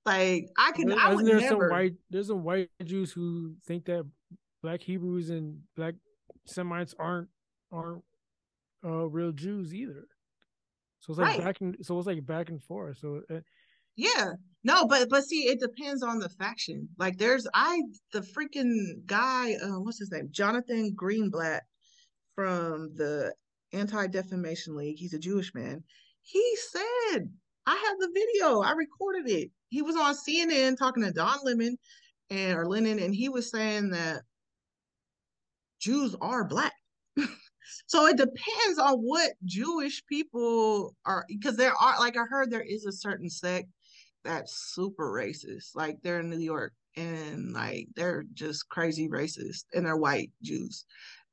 [0.06, 1.70] like, I can, I would there never.
[1.70, 4.06] Some white, there's some white Jews who think that
[4.62, 5.96] black Hebrews and black
[6.46, 7.30] Semites aren't
[7.72, 8.04] aren't
[8.84, 10.08] uh, real Jews either.
[11.00, 11.46] So it's like right.
[11.46, 12.98] back and so it's like back and forth.
[12.98, 13.40] So uh,
[13.96, 14.32] yeah,
[14.64, 16.88] no, but but see, it depends on the faction.
[16.98, 17.82] Like there's I
[18.14, 21.62] the freaking guy, uh, what's his name, Jonathan Greenblatt
[22.36, 23.34] from the
[23.74, 24.98] Anti Defamation League.
[24.98, 25.84] He's a Jewish man.
[26.22, 27.30] He said,
[27.66, 28.62] I have the video.
[28.62, 29.50] I recorded it.
[29.70, 31.78] He was on CNN talking to Don Lemon
[32.30, 34.22] and or Lennon, and he was saying that
[35.80, 36.74] Jews are black.
[37.88, 42.62] so it depends on what Jewish people are because there are like I heard there
[42.62, 43.68] is a certain sect
[44.24, 45.76] that's super racist.
[45.76, 50.86] Like they're in New York and like they're just crazy racist and they're white Jews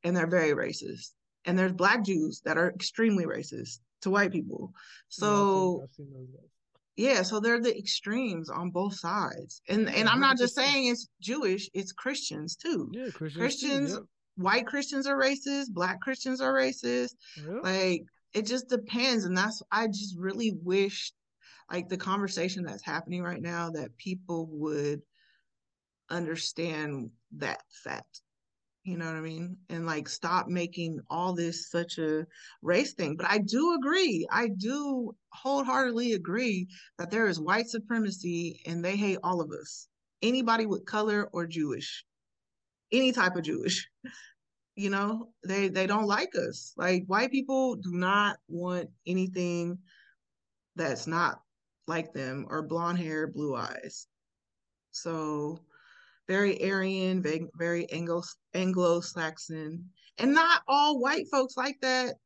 [0.04, 1.12] and they're very racist.
[1.44, 4.72] And there's black Jews that are extremely racist to white people.
[5.08, 6.48] So yeah, I've seen, I've seen
[6.98, 9.62] yeah, so they're the extremes on both sides.
[9.68, 12.90] And and I'm not just saying it's Jewish, it's Christians too.
[12.92, 13.36] Yeah, Christians.
[13.36, 17.14] Christians too, white Christians are racist, black Christians are racist.
[17.62, 18.02] Like
[18.34, 19.24] it just depends.
[19.24, 21.12] And that's I just really wish
[21.70, 25.02] like the conversation that's happening right now that people would
[26.10, 28.22] understand that fact
[28.88, 29.58] you know what i mean?
[29.68, 32.26] And like stop making all this such a
[32.62, 33.16] race thing.
[33.16, 38.96] But i do agree i do wholeheartedly agree that there is white supremacy and they
[38.96, 39.88] hate all of us.
[40.22, 42.04] Anybody with color or jewish
[42.90, 43.86] any type of jewish
[44.76, 46.72] you know they they don't like us.
[46.78, 49.78] Like white people do not want anything
[50.76, 51.42] that's not
[51.88, 54.06] like them or blonde hair, blue eyes.
[54.90, 55.60] So
[56.28, 57.24] very Aryan,
[57.56, 58.22] very Anglo
[58.54, 62.16] Anglo Saxon, and not all white folks like that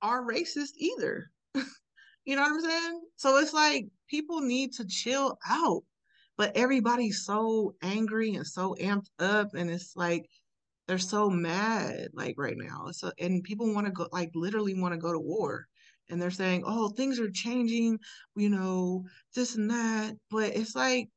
[0.00, 1.30] are racist either.
[2.24, 3.00] you know what I'm saying?
[3.16, 5.82] So it's like people need to chill out,
[6.36, 10.28] but everybody's so angry and so amped up, and it's like
[10.86, 12.90] they're so mad like right now.
[12.92, 15.66] So and people want to go like literally want to go to war
[16.10, 17.98] and they're saying, oh, things are changing,
[18.36, 20.16] you know, this and that.
[20.30, 21.08] But it's like,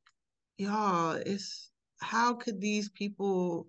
[0.57, 1.71] y'all, it's
[2.01, 3.67] how could these people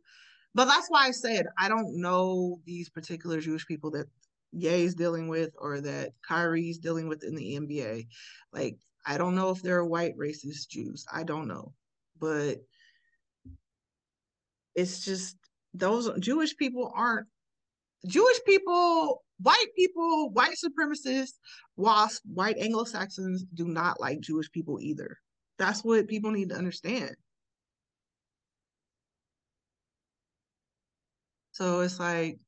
[0.57, 4.07] but that's why I said I don't know these particular Jewish people that
[4.53, 8.07] Ye's dealing with or that Kyrie's dealing with in the NBA.
[8.55, 11.05] Like, I don't know if they're white racist Jews.
[11.13, 11.75] I don't know.
[12.19, 12.63] But
[14.75, 15.37] it's just
[15.75, 17.27] those Jewish people aren't
[18.07, 21.35] Jewish people white people, white supremacists,
[21.77, 25.19] WASP, white Anglo Saxons do not like Jewish people either.
[25.59, 27.17] That's what people need to understand.
[31.53, 32.39] So it's like,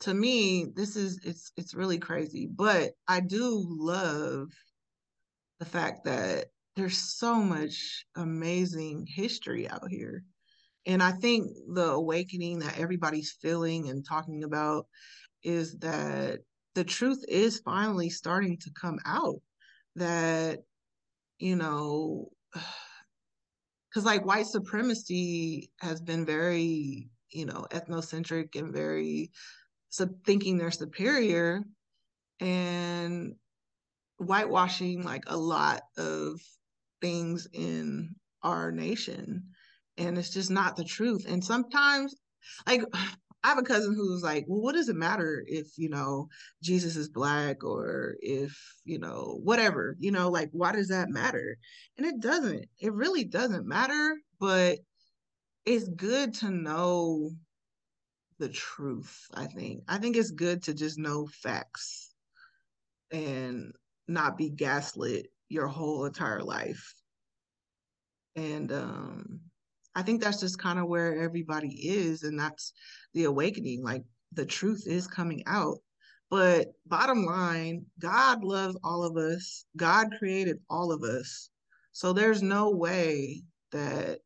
[0.00, 2.46] to me, this is it's it's really crazy.
[2.46, 4.48] But I do love
[5.58, 10.24] the fact that there's so much amazing history out here.
[10.86, 14.86] And I think the awakening that everybody's feeling and talking about
[15.42, 16.40] is that
[16.74, 19.40] the truth is finally starting to come out
[19.96, 20.60] that
[21.38, 22.28] you know
[23.90, 29.30] because like white supremacy has been very you know ethnocentric and very
[29.90, 31.62] sub- thinking they're superior
[32.40, 33.34] and
[34.18, 36.40] whitewashing like a lot of
[37.00, 39.44] things in our nation.
[39.98, 41.26] And it's just not the truth.
[41.28, 42.14] And sometimes
[42.66, 42.82] like
[43.44, 46.28] I have a cousin who's like, well, what does it matter if, you know,
[46.62, 51.58] Jesus is black or if, you know, whatever, you know, like, why does that matter?
[51.98, 54.78] And it doesn't, it really doesn't matter, but
[55.66, 57.30] it's good to know
[58.38, 59.82] the truth, I think.
[59.88, 62.14] I think it's good to just know facts
[63.10, 63.72] and
[64.08, 66.94] not be gaslit your whole entire life.
[68.36, 69.40] And um
[69.94, 72.22] I think that's just kind of where everybody is.
[72.22, 72.72] And that's
[73.14, 73.82] the awakening.
[73.82, 75.78] Like the truth is coming out.
[76.30, 79.66] But bottom line, God loves all of us.
[79.76, 81.50] God created all of us.
[81.92, 83.42] So there's no way
[83.72, 84.20] that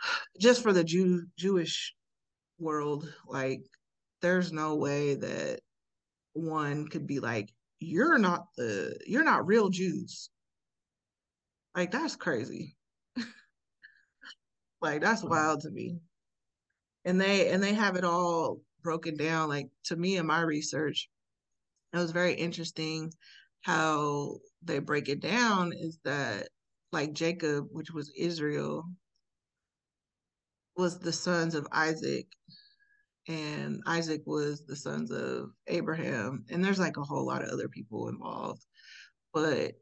[0.40, 1.94] just for the Jew Jewish
[2.58, 3.62] world, like
[4.22, 5.60] there's no way that
[6.32, 7.50] one could be like
[7.80, 10.30] you're not the you're not real Jews.
[11.74, 12.76] Like that's crazy.
[14.80, 15.30] like that's mm-hmm.
[15.30, 15.98] wild to me.
[17.04, 21.08] And they and they have it all broken down like to me in my research.
[21.92, 23.12] It was very interesting
[23.62, 26.48] how they break it down is that
[26.92, 28.84] like Jacob, which was Israel,
[30.76, 32.26] was the sons of Isaac
[33.28, 36.44] and Isaac was the sons of Abraham.
[36.50, 38.64] And there's like a whole lot of other people involved.
[39.32, 39.74] But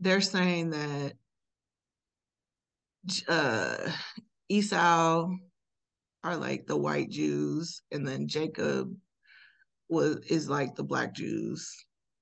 [0.00, 1.12] they're saying that
[3.28, 3.90] uh,
[4.48, 5.30] Esau
[6.26, 8.94] are like the white Jews, and then Jacob
[9.88, 11.72] was is like the black Jews,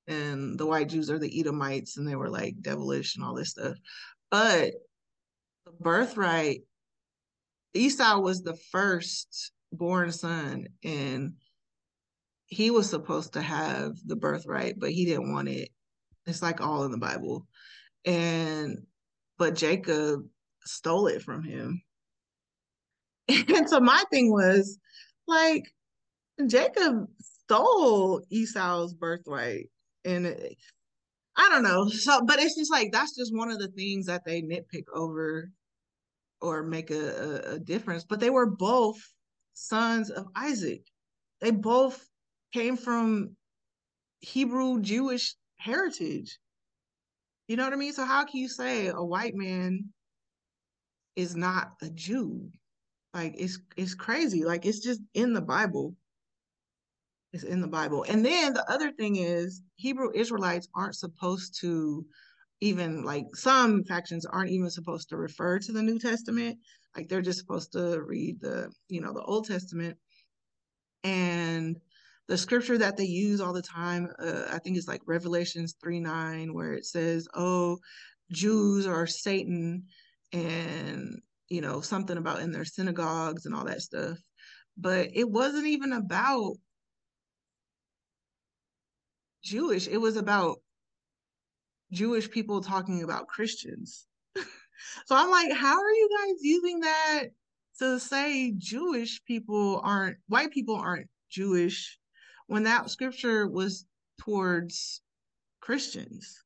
[0.06, 3.50] and the white Jews are the Edomites, and they were like devilish and all this
[3.50, 3.76] stuff.
[4.30, 4.74] But
[5.64, 6.62] the birthright
[7.74, 11.34] Esau was the first born son, and
[12.46, 15.70] he was supposed to have the birthright, but he didn't want it.
[16.26, 17.46] It's like all in the Bible.
[18.04, 18.86] And
[19.38, 20.26] but Jacob
[20.64, 21.82] stole it from him.
[23.48, 24.78] And so my thing was
[25.26, 25.64] like
[26.46, 29.70] Jacob stole Esau's birthright.
[30.04, 30.56] And it,
[31.36, 31.88] I don't know.
[31.88, 35.50] So, but it's just like that's just one of the things that they nitpick over
[36.40, 38.04] or make a, a, a difference.
[38.04, 38.98] But they were both
[39.54, 40.82] sons of Isaac.
[41.40, 42.04] They both
[42.52, 43.36] came from
[44.20, 46.38] Hebrew Jewish heritage.
[47.48, 47.92] You know what I mean?
[47.92, 49.92] So how can you say a white man
[51.16, 52.50] is not a Jew?
[53.14, 54.44] Like it's it's crazy.
[54.44, 55.94] Like it's just in the Bible.
[57.32, 58.04] It's in the Bible.
[58.08, 62.04] And then the other thing is Hebrew Israelites aren't supposed to
[62.60, 66.58] even like some factions aren't even supposed to refer to the New Testament.
[66.96, 69.96] Like they're just supposed to read the, you know, the Old Testament.
[71.04, 71.76] And
[72.28, 76.00] the scripture that they use all the time, uh, I think it's like Revelations 3
[76.00, 77.78] 9, where it says, Oh,
[78.32, 79.84] Jews are Satan,
[80.32, 84.18] and, you know, something about in their synagogues and all that stuff.
[84.76, 86.56] But it wasn't even about
[89.42, 90.58] Jewish, it was about
[91.92, 94.06] Jewish people talking about Christians.
[94.36, 97.24] so I'm like, how are you guys using that
[97.78, 101.98] to say Jewish people aren't, white people aren't Jewish
[102.46, 103.86] when that scripture was
[104.20, 105.02] towards
[105.60, 106.43] Christians?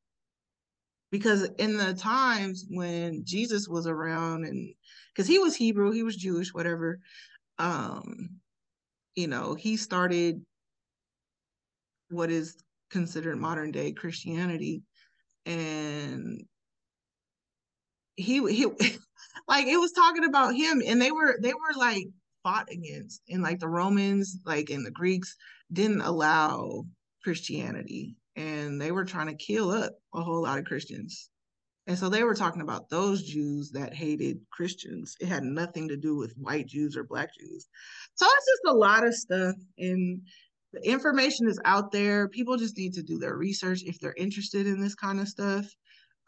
[1.11, 4.75] Because in the times when Jesus was around and
[5.13, 7.01] because he was Hebrew, he was Jewish, whatever,
[7.59, 8.39] um,
[9.15, 10.43] you know, he started
[12.11, 12.57] what is
[12.91, 14.83] considered modern day Christianity.
[15.47, 16.45] And
[18.17, 18.67] he he
[19.49, 22.07] like it was talking about him and they were they were like
[22.43, 23.23] fought against.
[23.31, 25.37] And like the romans like and the greeks
[25.73, 26.85] didn't allow
[27.23, 31.29] christianity and they were trying to kill up a whole lot of christians
[31.87, 35.97] and so they were talking about those jews that hated christians it had nothing to
[35.97, 37.69] do with white jews or black jews
[38.15, 40.23] so it's just a lot of stuff and
[40.73, 42.29] the information is out there.
[42.29, 45.67] People just need to do their research if they're interested in this kind of stuff.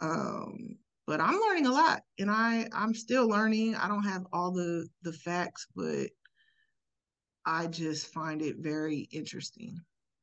[0.00, 3.74] Um, but I'm learning a lot, and I I'm still learning.
[3.74, 6.08] I don't have all the the facts, but
[7.44, 9.78] I just find it very interesting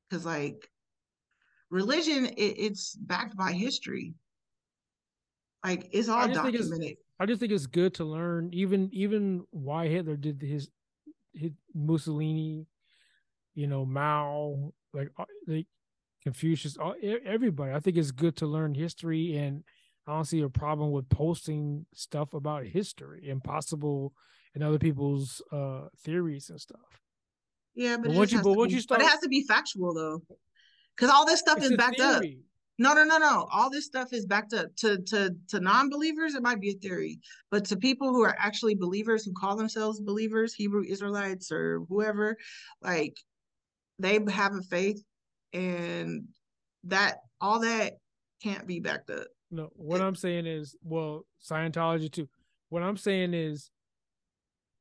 [0.10, 0.70] because like
[1.70, 4.14] religion, it, it's backed by history.
[5.64, 6.98] Like it's all I documented.
[7.20, 8.50] I just think it's good to learn.
[8.54, 10.70] Even even why Hitler did his,
[11.34, 12.68] his Mussolini
[13.58, 15.66] you know Mao, like uh, like
[16.24, 16.94] Confucius, all,
[17.26, 17.74] everybody.
[17.74, 19.64] I think it's good to learn history, and
[20.06, 24.14] I don't see a problem with posting stuff about history and possible
[24.54, 27.02] and other people's uh theories and stuff.
[27.74, 29.94] Yeah, but, but once you but be, you start, but it has to be factual
[29.94, 30.22] though,
[30.98, 32.16] because all this stuff is backed theory.
[32.16, 32.24] up.
[32.80, 33.48] No, no, no, no.
[33.52, 34.76] All this stuff is backed up.
[34.78, 37.20] To to to non-believers, it might be a theory,
[37.50, 42.38] but to people who are actually believers who call themselves believers, Hebrew Israelites or whoever,
[42.82, 43.16] like
[44.00, 45.04] they have a faith
[45.54, 46.26] and
[46.84, 47.94] that all that
[48.44, 49.28] can't be backed up.
[49.50, 52.30] No, what it, I'm saying is, well, Scientology too.
[52.70, 53.72] What I'm saying is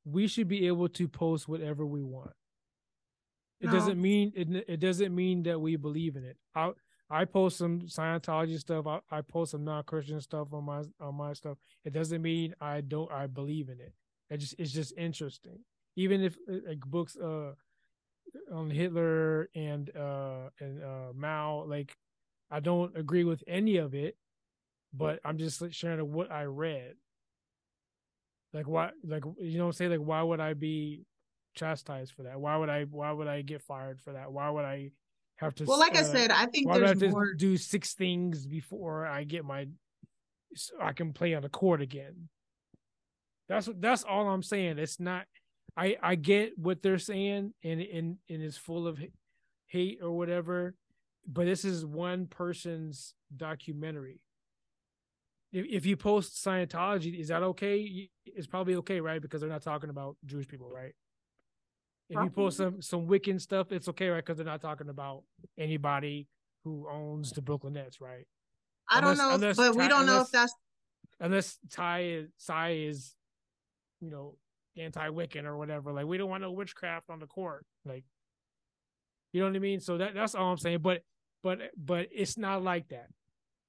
[0.05, 2.33] we should be able to post whatever we want.
[3.61, 3.73] It no.
[3.73, 6.37] doesn't mean it, it doesn't mean that we believe in it.
[6.55, 6.73] I
[7.09, 8.87] I post some Scientology stuff.
[8.87, 11.59] I, I post some non-Christian stuff on my on my stuff.
[11.85, 13.93] It doesn't mean I don't I believe in it.
[14.31, 15.61] It just it's just interesting.
[15.97, 17.53] Even if like books uh
[18.53, 21.65] on Hitler and uh and uh Mao.
[21.67, 21.97] Like,
[22.51, 24.17] I don't agree with any of it,
[24.93, 26.95] but I'm just sharing what I read.
[28.53, 31.05] Like why like you know say like why would I be
[31.57, 32.41] chastised for that?
[32.41, 34.31] Why would I why would I get fired for that?
[34.31, 34.91] Why would I
[35.37, 35.65] have to.
[35.65, 37.27] Well, like uh, I said, I think there's I have more...
[37.27, 39.67] to do six things before I get my,
[40.55, 42.29] so I can play on the court again.
[43.49, 44.79] That's that's all I'm saying.
[44.79, 45.27] It's not.
[45.77, 48.99] I I get what they're saying, and and and it's full of
[49.67, 50.75] hate or whatever,
[51.27, 54.21] but this is one person's documentary.
[55.53, 58.09] If if you post Scientology, is that okay?
[58.25, 59.21] It's probably okay, right?
[59.23, 60.95] Because they're not talking about Jewish people, right?
[62.09, 64.25] If you post some some Wiccan stuff, it's okay, right?
[64.25, 65.23] Because they're not talking about
[65.59, 66.29] anybody
[66.65, 68.27] who owns the Brooklyn Nets, right?
[68.89, 70.55] I unless, don't know, but Ty, we don't unless, know if that's
[71.21, 73.15] unless Ty is Ty is,
[74.01, 74.37] you know,
[74.77, 75.93] anti Wiccan or whatever.
[75.93, 77.65] Like we don't want no witchcraft on the court.
[77.85, 78.05] Like,
[79.33, 79.81] you know what I mean?
[79.81, 80.79] So that that's all I'm saying.
[80.83, 81.03] But
[81.43, 83.09] but but it's not like that,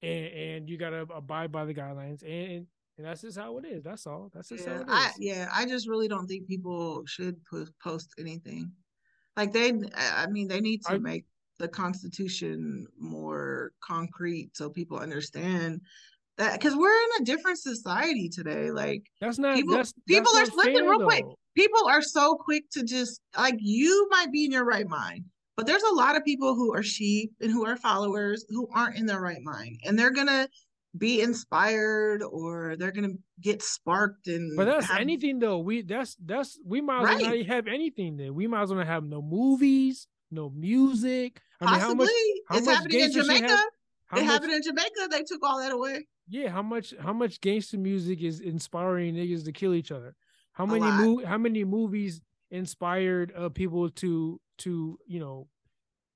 [0.04, 2.68] and and you gotta abide by the guidelines, and
[2.98, 3.84] and that's just how it is.
[3.84, 4.32] That's all.
[4.34, 4.90] That's just yeah, how it is.
[4.90, 7.38] I, yeah, I just really don't think people should
[7.84, 8.72] post anything.
[9.36, 11.26] Like they, I mean, they need to I, make
[11.60, 15.82] the Constitution more concrete so people understand
[16.38, 18.72] that because we're in a different society today.
[18.72, 19.76] Like that's not people.
[19.76, 21.06] That's, people that's are slipping real though.
[21.06, 21.26] quick.
[21.56, 25.24] People are so quick to just like you might be in your right mind,
[25.56, 28.96] but there's a lot of people who are sheep and who are followers who aren't
[28.96, 30.48] in their right mind, and they're gonna
[30.98, 35.00] be inspired or they're gonna get sparked and but that's have...
[35.00, 37.22] anything though we that's that's we might as right.
[37.22, 38.34] well not have anything then.
[38.34, 41.40] We might as well have no movies no music.
[41.62, 41.88] I Possibly.
[41.88, 42.10] mean how much
[42.50, 43.48] how it's happening in jamaica.
[43.48, 44.24] have, it much...
[44.24, 45.08] happened in jamaica.
[45.10, 46.08] They took all that away.
[46.28, 50.16] Yeah how much how much gangster music is inspiring niggas to kill each other?
[50.54, 55.48] How many mo- how many movies inspired uh, people to to you know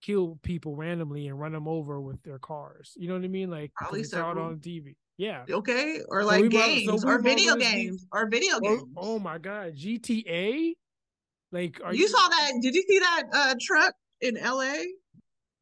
[0.02, 2.94] kill people randomly and run them over with their cars.
[2.98, 3.50] You know what I mean?
[3.50, 4.96] Like probably out on TV.
[5.18, 5.44] Yeah.
[5.50, 6.00] Okay.
[6.10, 8.84] Or like so games might, so or video games or video games.
[8.98, 10.74] Oh, oh, my god, GTA.
[11.52, 12.54] Like, you, you, saw that?
[12.62, 14.76] Did you see that uh, truck in LA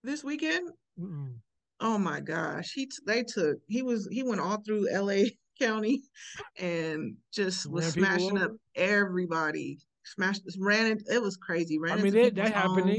[0.04, 0.70] this weekend?
[1.00, 1.34] Mm-mm.
[1.82, 5.30] Oh my gosh, he t- they took he was he went all through LA
[5.60, 6.04] County
[6.58, 9.80] and just was smashing up everybody.
[10.06, 11.04] Smashed, ran it.
[11.12, 11.80] It was crazy.
[11.80, 12.90] Ran I mean, that, that happened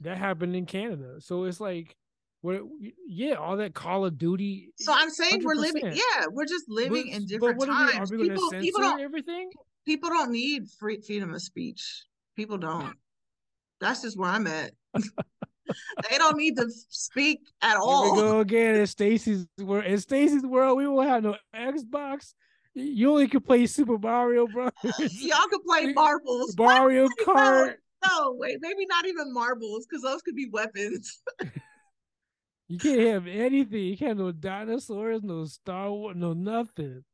[0.00, 1.20] that happened in Canada.
[1.20, 1.96] So it's like,
[2.40, 2.62] what?
[3.06, 4.72] Yeah, all that Call of Duty.
[4.76, 5.86] So I'm saying we are living.
[5.86, 8.10] Yeah, we're just living but, in different times.
[8.10, 9.50] We, people, people don't everything.
[9.84, 12.04] People don't need free freedom of speech.
[12.36, 12.94] People don't.
[13.80, 14.72] That's just where I'm at.
[14.94, 18.14] they don't need to speak at all.
[18.14, 19.84] Here we go again in Stacy's world.
[19.84, 22.34] In Stacy's world, we won't have no Xbox.
[22.74, 24.70] You only can play Super Mario Bros.
[24.84, 26.54] Y'all can play marbles.
[26.56, 27.74] Mario Kart.
[28.08, 31.20] No, wait, maybe not even marbles because those could be weapons.
[32.68, 33.84] you can't have anything.
[33.84, 37.04] You can't have no dinosaurs, no Star Wars, no nothing.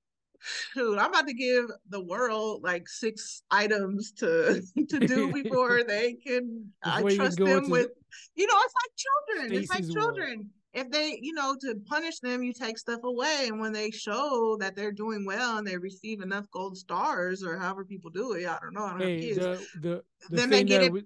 [0.74, 6.14] Dude, I'm about to give the world like six items to to do before they
[6.14, 6.72] can.
[6.84, 7.88] Before I trust them with,
[8.34, 9.48] you know, it's like children.
[9.48, 10.38] Stacey's it's like children.
[10.38, 13.46] World if they, you know, to punish them, you take stuff away.
[13.46, 17.56] And when they show that they're doing well and they receive enough gold stars or
[17.56, 18.84] however people do it, I don't know.
[18.84, 20.92] I don't hey, the, the, the then they get it.
[20.92, 21.04] We,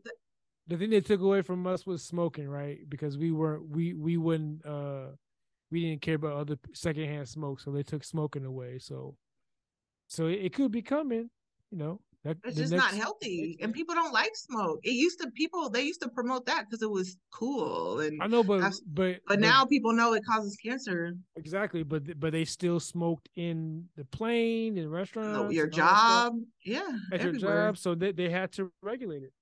[0.67, 2.79] the thing they took away from us was smoking, right?
[2.89, 5.09] Because we weren't, we we wouldn't, uh,
[5.71, 8.79] we didn't care about other secondhand smoke, so they took smoking away.
[8.79, 9.17] So,
[10.07, 11.29] so it, it could be coming,
[11.71, 12.01] you know.
[12.25, 14.81] That, it's just next, not healthy, and people don't like smoke.
[14.83, 18.27] It used to people they used to promote that because it was cool, and I
[18.27, 21.15] know, but but but, but now people know it causes cancer.
[21.37, 25.55] Exactly, but but they still smoked in the plane in restaurants.
[25.55, 26.35] your job,
[26.65, 26.81] yeah,
[27.13, 27.55] at everywhere.
[27.55, 29.33] your job, so they they had to regulate it,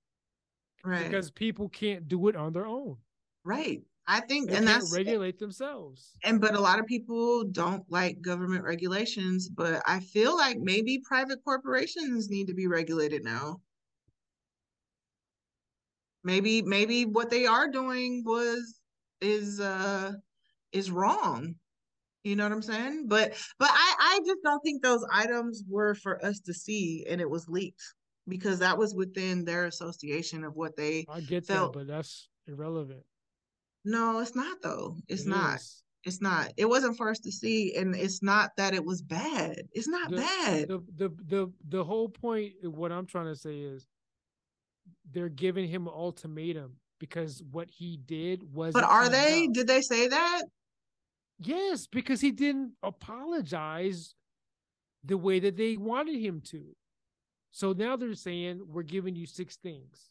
[0.85, 1.03] right?
[1.03, 2.97] Because people can't do it on their own,
[3.43, 3.81] right?
[4.07, 6.13] I think, they and that's regulate themselves.
[6.23, 11.01] And but a lot of people don't like government regulations, but I feel like maybe
[11.05, 13.57] private corporations need to be regulated now.
[16.23, 18.79] Maybe maybe what they are doing was
[19.19, 20.13] is uh
[20.71, 21.55] is wrong.
[22.23, 23.05] You know what I'm saying?
[23.07, 27.19] But but I I just don't think those items were for us to see and
[27.19, 27.81] it was leaked
[28.27, 31.73] because that was within their association of what they I get felt.
[31.73, 33.03] that, but that's irrelevant.
[33.87, 34.97] No, it's not though.
[35.07, 35.55] It's it not.
[35.55, 35.81] Is.
[36.03, 36.51] It's not.
[36.57, 39.61] It wasn't for us to see, and it's not that it was bad.
[39.71, 40.67] It's not the, bad.
[40.67, 42.53] The, the the the whole point.
[42.63, 43.87] Uh, what I'm trying to say is,
[45.09, 48.73] they're giving him an ultimatum because what he did was.
[48.73, 49.45] But are they?
[49.45, 49.53] Enough.
[49.53, 50.43] Did they say that?
[51.39, 54.15] Yes, because he didn't apologize
[55.05, 56.75] the way that they wanted him to.
[57.51, 60.09] So now they're saying we're giving you six things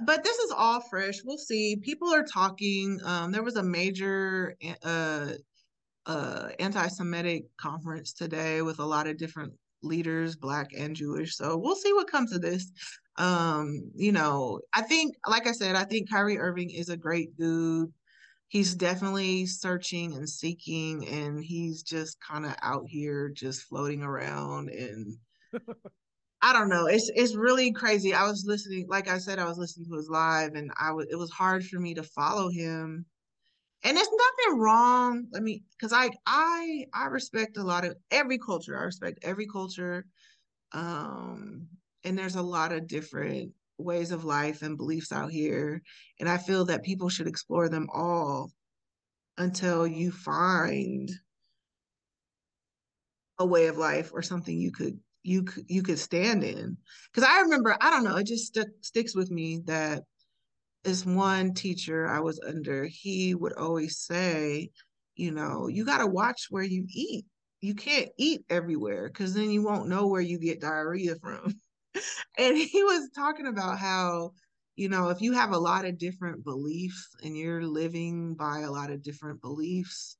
[0.00, 1.20] but this is all fresh.
[1.24, 1.76] We'll see.
[1.76, 2.98] People are talking.
[3.04, 5.32] Um, there was a major uh,
[6.06, 9.52] uh, anti-Semitic conference today with a lot of different
[9.82, 11.36] leaders, black and Jewish.
[11.36, 12.72] So we'll see what comes of this.
[13.18, 17.36] Um, you know, I think, like I said, I think Kyrie Irving is a great
[17.36, 17.92] dude.
[18.48, 24.68] He's definitely searching and seeking, and he's just kind of out here just floating around
[24.70, 25.16] and
[26.42, 26.86] I don't know.
[26.86, 28.12] It's it's really crazy.
[28.14, 31.06] I was listening, like I said, I was listening to his live, and I was
[31.10, 33.06] it was hard for me to follow him.
[33.84, 35.26] And there's nothing wrong.
[35.32, 38.78] Let me, because I I I respect a lot of every culture.
[38.78, 40.06] I respect every culture.
[40.72, 41.68] Um,
[42.04, 45.82] and there's a lot of different ways of life and beliefs out here,
[46.20, 48.52] and I feel that people should explore them all
[49.38, 51.10] until you find
[53.38, 56.76] a way of life or something you could you you could stand in.
[57.12, 60.02] Because i remember i don't know it just st- sticks with me that
[60.84, 64.70] this one teacher i was under he would always say
[65.16, 67.26] you know you got to watch where you eat.
[67.60, 71.54] You can't eat everywhere because then you won't know where you get diarrhea from.
[72.38, 74.32] And he was talking about how
[74.76, 78.70] you know if you have a lot of different beliefs and you're living by a
[78.70, 80.16] lot of different beliefs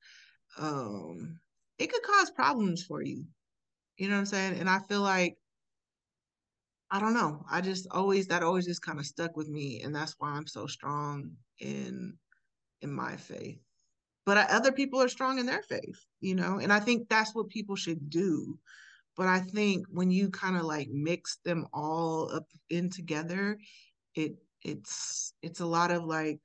[0.57, 1.39] um
[1.79, 3.25] it could cause problems for you
[3.97, 4.59] you know what I'm saying?
[4.59, 5.37] And I feel like
[6.91, 7.43] I don't know.
[7.49, 10.47] I just always that always just kind of stuck with me, and that's why I'm
[10.47, 12.13] so strong in
[12.81, 13.59] in my faith.
[14.25, 17.33] But I, other people are strong in their faith, you know, and I think that's
[17.35, 18.59] what people should do.
[19.17, 23.57] But I think when you kind of like mix them all up in together,
[24.15, 26.39] it it's it's a lot of like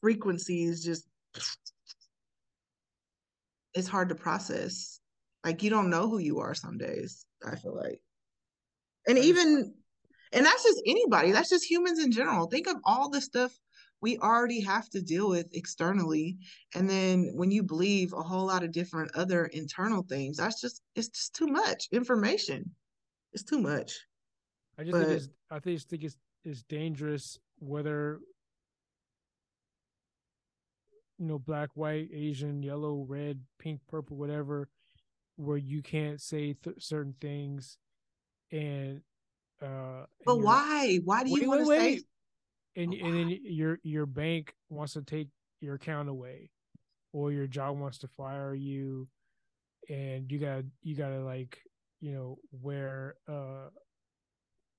[0.00, 1.06] frequencies just
[3.74, 5.00] it's hard to process
[5.46, 8.00] like you don't know who you are some days, I feel like.
[9.06, 9.72] And even
[10.32, 12.48] and that's just anybody, that's just humans in general.
[12.48, 13.56] Think of all the stuff
[14.02, 16.36] we already have to deal with externally
[16.74, 20.82] and then when you believe a whole lot of different other internal things that's just
[20.94, 22.70] it's just too much information
[23.32, 23.98] it's too much
[24.78, 28.20] i just but, think it's i just think it's it's dangerous whether
[31.18, 34.68] you know black white asian yellow red pink purple whatever
[35.36, 37.78] where you can't say th- certain things
[38.50, 39.00] and
[39.62, 40.98] uh but and why?
[41.04, 42.02] Why do you want to say
[42.76, 45.28] and and then your your bank wants to take
[45.60, 46.50] your account away
[47.12, 49.08] or your job wants to fire you
[49.88, 51.58] and you got you got to like
[52.00, 53.68] you know wear uh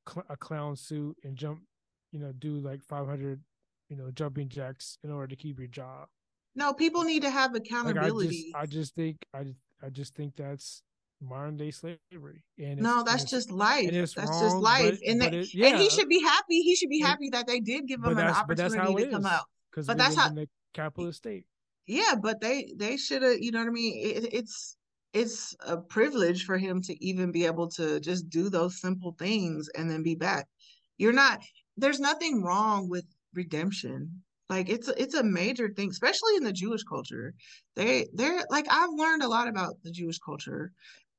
[0.08, 1.62] cl- a clown suit and jump
[2.12, 3.42] you know do like 500
[3.90, 6.08] you know jumping jacks in order to keep your job.
[6.56, 9.90] No people need to have accountability like I, just, I just think i just I
[9.90, 10.84] just think that's
[11.22, 12.44] modern day slavery.
[12.60, 13.92] And no, that's just life.
[13.92, 15.00] That's wrong, just life.
[15.00, 15.68] But, and, it, yeah.
[15.68, 16.62] and he should be happy.
[16.62, 19.46] He should be happy that they did give him an opportunity to come out.
[19.76, 21.46] But that's how the capitalist state.
[21.86, 23.38] Yeah, but they they should have.
[23.40, 23.94] You know what I mean?
[23.96, 24.76] It, it's
[25.14, 29.70] it's a privilege for him to even be able to just do those simple things
[29.76, 30.48] and then be back.
[30.98, 31.42] You're not.
[31.78, 34.24] There's nothing wrong with redemption.
[34.50, 37.34] Like it's it's a major thing, especially in the Jewish culture.
[37.76, 40.72] They they're like I've learned a lot about the Jewish culture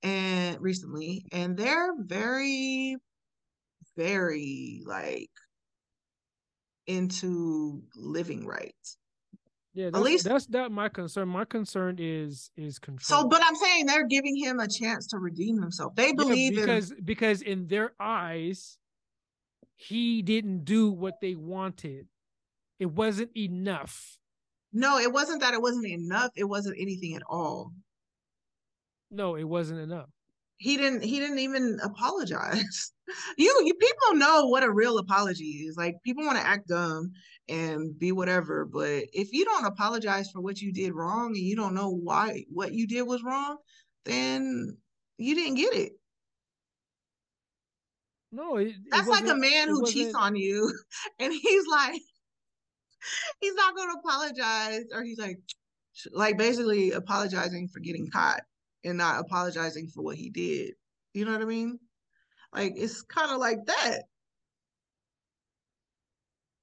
[0.03, 2.97] and recently, and they're very,
[3.97, 5.31] very like
[6.87, 8.97] into living rights.
[9.75, 11.29] Yeah, at least that's not my concern.
[11.29, 13.23] My concern is is control.
[13.23, 15.95] So, but I'm saying they're giving him a chance to redeem himself.
[15.95, 17.05] They believe yeah, because in...
[17.05, 18.79] because in their eyes,
[19.77, 22.07] he didn't do what they wanted.
[22.79, 24.19] It wasn't enough.
[24.73, 26.31] No, it wasn't that it wasn't enough.
[26.37, 27.73] It wasn't anything at all.
[29.11, 30.11] No, it wasn't enough.
[30.59, 32.93] He didn't he didn't even apologize.
[33.39, 35.77] you you people know what a real apology is.
[35.77, 37.13] Like people want to act dumb
[37.49, 41.57] and be whatever, but if you don't apologize for what you did wrong and you
[41.57, 43.57] don't know why what you did was wrong,
[44.05, 44.77] then
[45.17, 45.93] you didn't get it.
[48.31, 50.71] No, it, that's like a man who cheats on you,
[51.19, 52.01] and he's like,
[53.41, 55.39] he's not going to apologize or he's like
[56.13, 58.43] like basically apologizing for getting caught
[58.85, 60.75] and not apologizing for what he did.
[61.15, 61.79] You know what i mean?
[62.53, 64.03] Like it's kind of like that.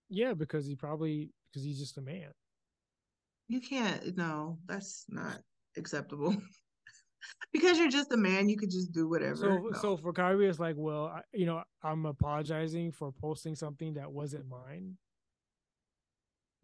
[0.10, 2.32] Yeah because he probably because he's just a man.
[3.48, 5.40] You can't no that's not
[5.78, 6.36] acceptable.
[7.52, 9.72] Because you're just a man you could just do whatever so no.
[9.82, 14.12] so for Kyrie it's like well I, you know i'm apologizing for posting something that
[14.12, 14.98] wasn't mine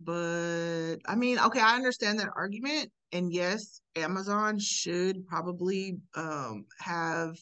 [0.04, 2.92] but I mean, okay, I understand that argument.
[3.14, 7.36] And yes, Amazon should probably um, have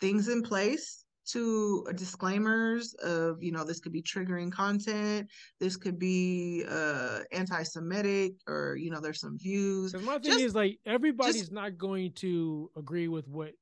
[0.00, 5.26] things in place to uh, disclaimers of you know this could be triggering content
[5.58, 10.44] this could be uh anti-semitic or you know there's some views because my thing just,
[10.44, 13.52] is like everybody's just, not going to agree with what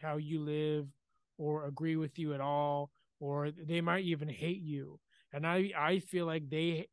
[0.00, 0.86] how you live
[1.36, 4.98] or agree with you at all or they might even hate you.
[5.32, 6.88] And I I feel like they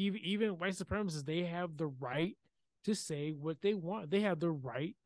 [0.00, 2.36] even even white supremacists they have the right
[2.84, 4.10] to say what they want.
[4.10, 4.96] They have the right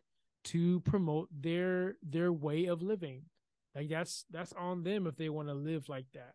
[0.45, 3.23] to promote their their way of living.
[3.75, 6.35] Like that's that's on them if they want to live like that.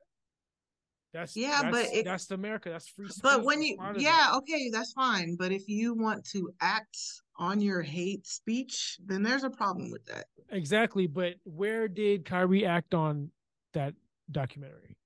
[1.14, 2.70] That's yeah, that's, but it, that's America.
[2.70, 3.24] That's free speech.
[3.24, 5.38] But when you yeah, okay, that's fine.
[5.40, 6.98] But if you want to act
[7.38, 10.26] on your hate speech, then there's a problem with that.
[10.52, 11.08] Exactly.
[11.08, 13.32] But where did Kyrie act on
[13.74, 13.94] that
[14.30, 14.98] documentary?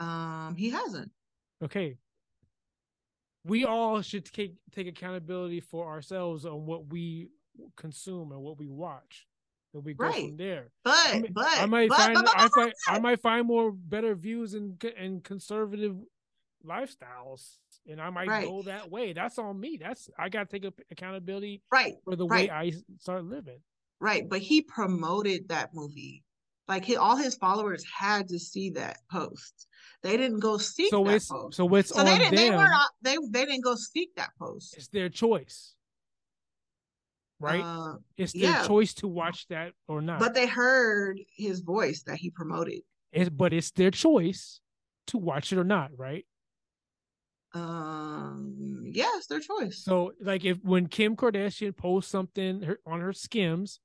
[0.00, 1.12] Um, he hasn't.
[1.62, 1.96] Okay.
[3.44, 7.28] We all should take take accountability for ourselves on what we
[7.76, 9.26] consume and what we watch.
[9.72, 10.26] That we go right.
[10.26, 10.72] from there.
[10.84, 13.46] But I mean, but I might but, find but, but, I find I might find
[13.46, 15.96] more better views and and conservative
[16.66, 17.56] lifestyles
[17.88, 18.46] and I might right.
[18.46, 19.12] go that way.
[19.12, 19.78] That's on me.
[19.80, 22.48] That's I got to take accountability right for the right.
[22.48, 23.58] way I start living.
[24.00, 26.24] Right, but he promoted that movie.
[26.70, 29.66] Like he, all his followers had to see that post.
[30.04, 31.56] They didn't go seek so that it's, post.
[31.56, 32.36] So it's so they didn't.
[32.36, 32.44] Them.
[32.44, 32.90] They were not.
[33.02, 34.76] They they didn't go seek that post.
[34.76, 35.74] It's their choice,
[37.40, 37.60] right?
[37.60, 38.66] Uh, it's their yeah.
[38.68, 40.20] choice to watch that or not.
[40.20, 42.82] But they heard his voice that he promoted.
[43.10, 44.60] It's, but it's their choice
[45.08, 46.24] to watch it or not, right?
[47.52, 49.82] Um, yeah, their choice.
[49.82, 53.80] So, like, if when Kim Kardashian posts something on her Skims,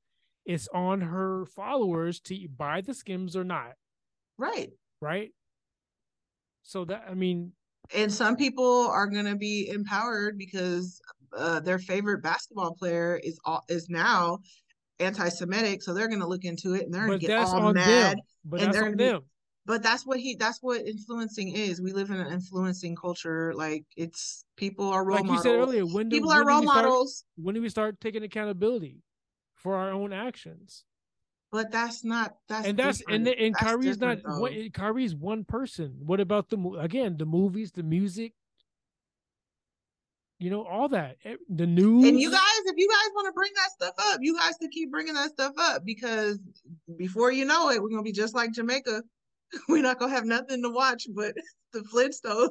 [0.46, 3.74] it's on her followers to buy the Skims or not.
[4.38, 4.70] Right.
[5.02, 5.32] Right.
[6.64, 7.52] So that I mean,
[7.94, 11.00] and some people are going to be empowered because
[11.38, 14.40] uh, their favorite basketball player is all, is now
[15.00, 18.18] anti-Semitic, so they're going to look into it and they're going to get all mad.
[18.18, 18.24] Them.
[18.46, 19.20] But and they're on them.
[19.20, 19.26] Be,
[19.66, 23.84] but that's what he that's what influencing is we live in an influencing culture like
[23.98, 25.46] it's people are role like models.
[25.46, 28.00] you said earlier when do, people when are role models start, when do we start
[28.00, 29.02] taking accountability
[29.66, 30.86] for our own actions.
[31.52, 33.28] But that's not that's and that's different.
[33.28, 35.96] and and that's Kyrie's not what Kyrie's one person.
[36.06, 38.34] What about the again the movies the music?
[40.38, 41.18] You know all that.
[41.24, 44.20] Eh, the news and you guys if you guys want to bring that stuff up
[44.22, 46.40] you guys to keep bringing that stuff up because
[46.96, 49.02] before you know it we're gonna be just like jamaica.
[49.70, 51.34] We're not gonna have nothing to watch but
[51.74, 52.50] the Flintstones.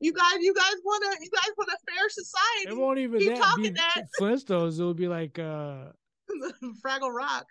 [0.00, 2.68] You guys, you guys want to, you guys want a fair society.
[2.68, 4.02] It won't even Keep that talking be that.
[4.20, 4.78] Flintstones.
[4.78, 5.92] It would be like uh
[6.84, 7.46] Fraggle Rock.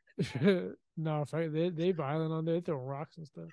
[0.98, 2.56] no, they they violent on there.
[2.56, 3.50] They throw rocks and stuff.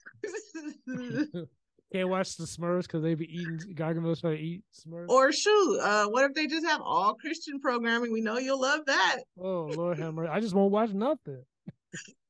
[1.93, 5.10] Can't watch the Smurfs because they be eating Gargamel trying to eat Smurfs.
[5.10, 8.12] Or shoot, uh, what if they just have all Christian programming?
[8.12, 9.18] We know you'll love that.
[9.39, 10.30] Oh Lord have mercy!
[10.30, 11.43] I just won't watch nothing.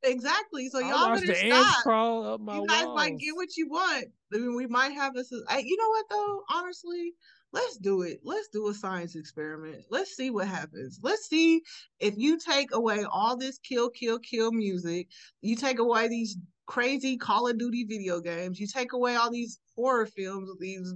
[0.03, 0.69] Exactly.
[0.69, 1.83] So y'all better stop.
[1.83, 2.97] Crawl up my you guys walls.
[2.97, 4.07] might get what you want.
[4.35, 5.31] I mean, we might have this.
[5.31, 6.43] You know what though?
[6.51, 7.15] Honestly,
[7.53, 8.21] let's do it.
[8.25, 9.85] Let's do a science experiment.
[9.91, 10.99] Let's see what happens.
[11.03, 11.63] Let's see
[12.01, 15.09] if you take away all this kill, kill, kill music.
[15.41, 16.37] You take away these
[16.67, 18.59] crazy Call of Duty video games.
[18.59, 20.95] You take away all these horror films, these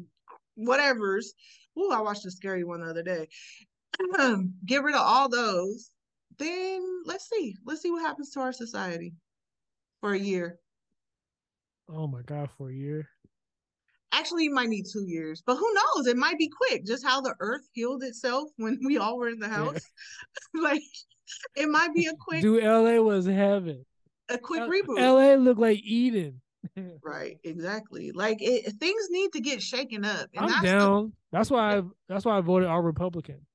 [0.58, 1.26] whatevers.
[1.76, 3.28] Oh, I watched a scary one the other day.
[4.66, 5.90] Get rid of all those
[6.38, 7.54] then let's see.
[7.64, 9.14] Let's see what happens to our society
[10.00, 10.58] for a year.
[11.88, 13.08] Oh my god, for a year.
[14.12, 16.06] Actually, you might need two years, but who knows?
[16.06, 16.86] It might be quick.
[16.86, 19.80] Just how the earth healed itself when we all were in the house.
[20.54, 20.62] Yeah.
[20.62, 20.82] like
[21.56, 22.42] it might be a quick.
[22.42, 23.84] Do LA was heaven.
[24.28, 24.98] A quick L- reboot.
[24.98, 26.40] LA looked like Eden.
[27.04, 28.10] right, exactly.
[28.12, 30.28] Like it, things need to get shaken up.
[30.36, 31.04] I'm that's down.
[31.04, 31.82] The, that's why I.
[32.08, 33.46] That's why I voted all Republican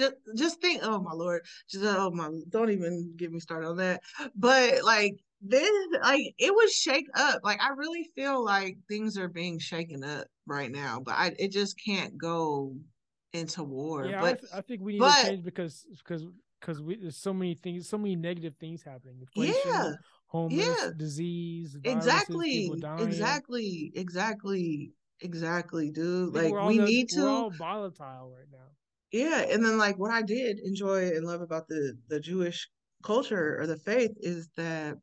[0.00, 3.76] just just think oh my lord just oh my don't even get me started on
[3.76, 4.02] that.
[4.34, 5.70] But like this
[6.02, 7.40] like it was shake up.
[7.44, 11.52] Like i really feel like things are being shaken up right now but i it
[11.52, 12.74] just can't go
[13.32, 14.06] into war.
[14.06, 16.26] Yeah but I, I think we need but, to change because because
[16.60, 19.16] because there's so many things so many negative things happening.
[19.20, 19.92] Inflation, yeah
[20.30, 20.90] homeless yeah.
[20.96, 26.34] disease exactly exactly exactly exactly dude.
[26.34, 28.68] Like we the, need to we're all volatile right now
[29.12, 32.68] yeah and then like what i did enjoy and love about the the jewish
[33.02, 34.96] culture or the faith is that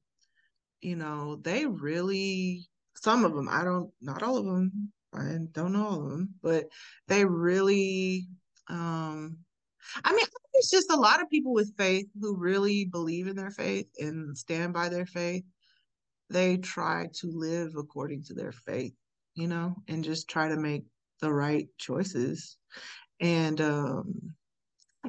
[0.82, 5.74] you know they really some of them i don't not all of them i don't
[5.74, 6.66] know all of them but
[7.08, 8.28] they really
[8.70, 9.38] um
[10.04, 13.52] i mean it's just a lot of people with faith who really believe in their
[13.52, 15.44] faith and stand by their faith
[16.30, 18.94] they try to live according to their faith
[19.34, 20.84] you know and just try to make
[21.22, 22.58] the right choices
[23.20, 24.36] and um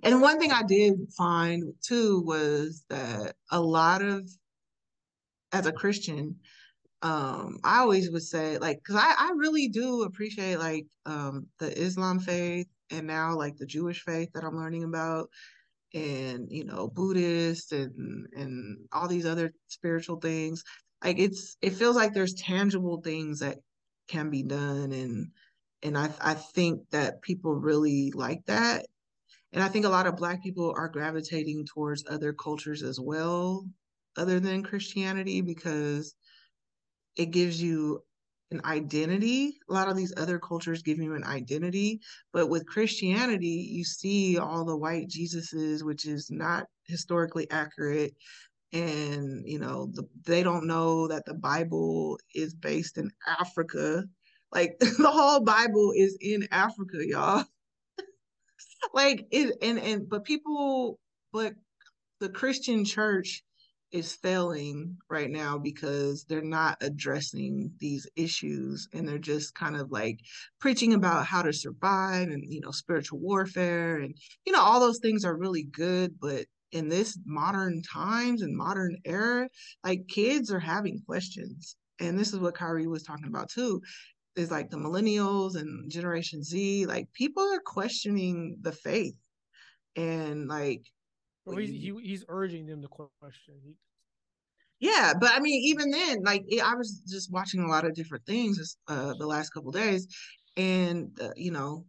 [0.02, 4.28] and one thing I did find too was that a lot of
[5.52, 6.36] as a Christian,
[7.02, 11.76] um, I always would say like because I, I really do appreciate like um the
[11.78, 15.30] Islam faith and now like the Jewish faith that I'm learning about.
[15.94, 20.64] and you know Buddhist and and all these other spiritual things.
[21.04, 23.58] Like it's it feels like there's tangible things that
[24.08, 25.28] can be done and
[25.82, 28.86] and I I think that people really like that.
[29.52, 33.66] And I think a lot of black people are gravitating towards other cultures as well
[34.16, 36.14] other than Christianity because
[37.16, 38.02] it gives you
[38.50, 39.58] an identity.
[39.68, 42.00] A lot of these other cultures give you an identity,
[42.32, 48.14] but with Christianity, you see all the white Jesuses, which is not historically accurate.
[48.72, 54.04] And you know, the, they don't know that the Bible is based in Africa.
[54.52, 57.44] Like the whole Bible is in Africa, y'all.
[58.94, 60.98] like it, and and but people,
[61.32, 61.54] but
[62.20, 63.42] the Christian church
[63.90, 69.90] is failing right now because they're not addressing these issues and they're just kind of
[69.90, 70.20] like
[70.60, 74.14] preaching about how to survive and you know spiritual warfare and
[74.44, 78.94] you know all those things are really good but in this modern times and modern
[79.06, 79.48] era
[79.82, 83.80] like kids are having questions and this is what Kyrie was talking about too
[84.38, 89.14] is like the millennials and generation Z like people are questioning the faith
[89.96, 90.82] and like
[91.48, 93.54] well, he's, he, he's urging them to question.
[93.64, 93.74] He...
[94.80, 98.24] Yeah, but I mean, even then, like I was just watching a lot of different
[98.26, 100.06] things uh, the last couple days,
[100.56, 101.86] and uh, you know,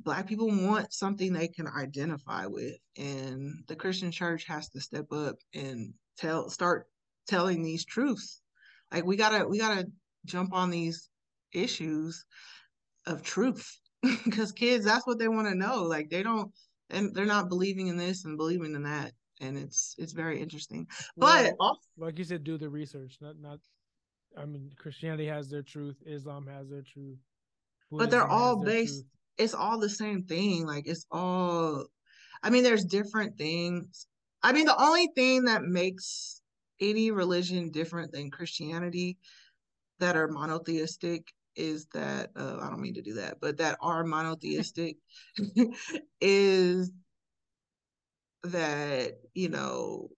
[0.00, 5.12] black people want something they can identify with, and the Christian church has to step
[5.12, 6.86] up and tell, start
[7.26, 8.40] telling these truths.
[8.92, 9.86] Like we gotta, we gotta
[10.24, 11.10] jump on these
[11.52, 12.24] issues
[13.06, 13.78] of truth
[14.24, 15.82] because kids, that's what they want to know.
[15.82, 16.52] Like they don't
[16.90, 20.86] and they're not believing in this and believing in that and it's it's very interesting
[21.16, 23.58] but well, like you said do the research not not
[24.36, 27.18] i mean christianity has their truth islam has their truth
[27.90, 29.06] Buddhism but they're all based truth.
[29.38, 31.84] it's all the same thing like it's all
[32.42, 34.06] i mean there's different things
[34.42, 36.40] i mean the only thing that makes
[36.80, 39.16] any religion different than christianity
[39.98, 44.04] that are monotheistic is that uh, I don't mean to do that, but that are
[44.04, 44.96] monotheistic
[46.20, 46.92] is
[48.44, 50.08] that you know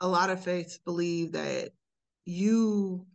[0.00, 1.70] a lot of faiths believe that
[2.24, 3.06] you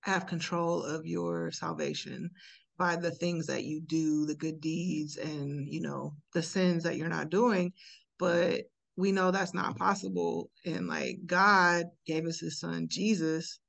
[0.00, 2.30] have control of your salvation
[2.78, 6.96] by the things that you do, the good deeds, and you know the sins that
[6.96, 7.72] you're not doing,
[8.18, 8.62] but
[8.96, 10.50] we know that's not possible.
[10.64, 13.60] And like god gave us his son jesus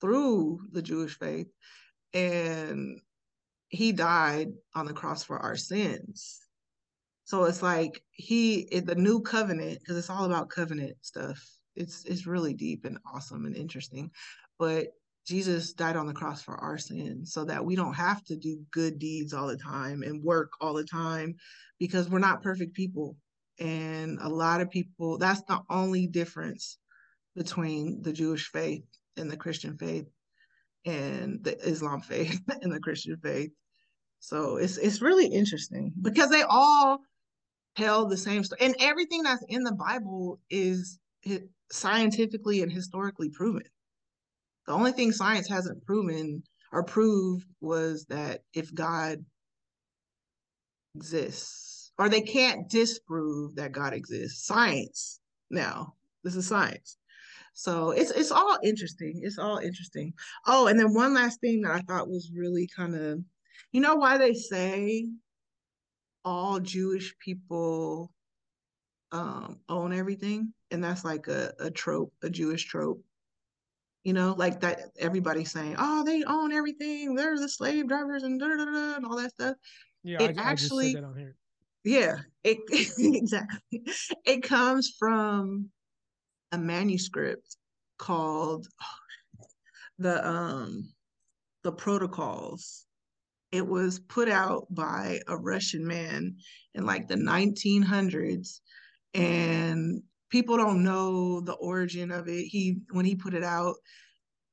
[0.00, 1.48] through the jewish faith
[2.14, 3.00] and
[3.68, 6.40] he died on the cross for our sins.
[7.24, 11.44] So it's like he the new covenant because it's all about covenant stuff.
[11.74, 14.10] It's it's really deep and awesome and interesting.
[14.58, 14.88] But
[15.26, 18.64] Jesus died on the cross for our sins so that we don't have to do
[18.70, 21.34] good deeds all the time and work all the time
[21.80, 23.16] because we're not perfect people.
[23.58, 26.78] And a lot of people that's the only difference
[27.34, 28.84] between the Jewish faith
[29.16, 30.06] and the Christian faith
[30.84, 33.50] and the Islam faith and the Christian faith.
[34.20, 36.98] So it's it's really interesting because they all
[37.76, 40.98] tell the same story, and everything that's in the Bible is
[41.70, 43.62] scientifically and historically proven.
[44.66, 49.24] The only thing science hasn't proven or proved was that if God
[50.94, 54.46] exists, or they can't disprove that God exists.
[54.46, 55.20] Science
[55.50, 55.94] now,
[56.24, 56.98] this is science.
[57.58, 59.22] So it's it's all interesting.
[59.24, 60.12] It's all interesting.
[60.46, 63.20] Oh, and then one last thing that I thought was really kind of,
[63.72, 65.08] you know, why they say
[66.22, 68.12] all Jewish people
[69.10, 73.02] um, own everything, and that's like a, a trope, a Jewish trope.
[74.04, 77.14] You know, like that everybody's saying, "Oh, they own everything.
[77.14, 79.56] They're the slave drivers and da da da and all that stuff."
[80.02, 81.00] Yeah, it I, actually, I
[81.84, 82.58] yeah, it
[82.98, 83.82] exactly.
[84.26, 85.70] It comes from
[86.52, 87.56] a manuscript
[87.98, 88.66] called
[89.98, 90.92] the um
[91.62, 92.86] the protocols.
[93.52, 96.36] It was put out by a russian man
[96.74, 98.60] in like the 1900s
[99.14, 102.44] and people don't know the origin of it.
[102.44, 103.76] He when he put it out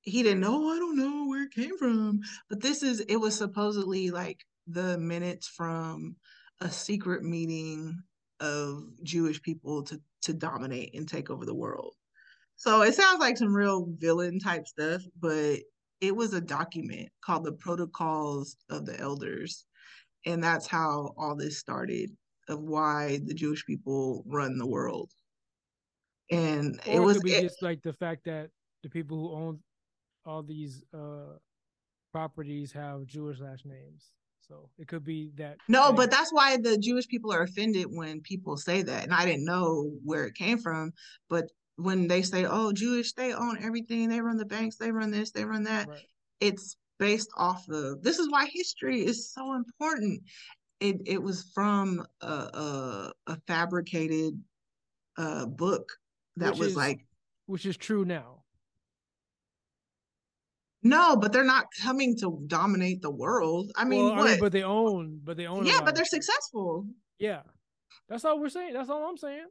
[0.02, 2.20] he didn't know i don't know where it came from.
[2.50, 6.16] But this is it was supposedly like the minutes from
[6.62, 8.02] a secret meeting
[8.40, 11.94] of jewish people to to dominate and take over the world.
[12.56, 15.58] So it sounds like some real villain type stuff, but
[16.02, 19.66] it was a document called the Protocols of the Elders.
[20.26, 22.12] And that's how all this started
[22.48, 25.12] of why the Jewish people run the world.
[26.32, 28.50] And or it was it, just like the fact that
[28.82, 29.60] the people who own
[30.26, 31.38] all these uh
[32.12, 34.12] properties have Jewish last names.
[34.48, 35.58] So it could be that.
[35.68, 39.04] No, but that's why the Jewish people are offended when people say that.
[39.04, 40.92] And I didn't know where it came from.
[41.30, 41.46] But
[41.78, 45.32] when they say, oh, Jewish, they own everything, they run the banks, they run this,
[45.32, 46.02] they run that, right.
[46.40, 50.22] it's based off of this is why history is so important.
[50.80, 54.40] It it was from a a, a fabricated
[55.18, 55.92] uh book
[56.38, 57.06] that which was is, like
[57.46, 58.43] which is true now.
[60.84, 63.72] No, but they're not coming to dominate the world.
[63.76, 65.66] I mean, well, I mean but they own, but they own.
[65.66, 66.86] Yeah, but they're successful.
[67.20, 67.42] Yeah,
[68.10, 68.74] that's all we're saying.
[68.74, 69.46] That's all I'm saying.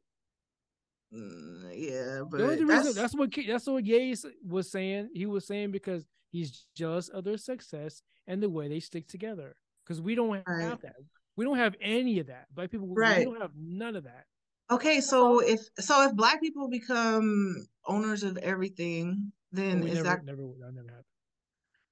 [1.15, 2.87] Mm, yeah, but the only that's...
[2.87, 5.11] reason that's what that's what Gates was saying.
[5.15, 9.57] He was saying because he's jealous of their success and the way they stick together.
[9.85, 10.83] Because we don't have right.
[10.83, 10.97] that.
[11.37, 12.47] We don't have any of that.
[12.55, 13.19] Black people, right.
[13.19, 14.27] we don't have none of that.
[14.71, 20.25] Okay, so if so, if black people become owners of everything, then is never, that
[20.25, 21.05] never that never happened?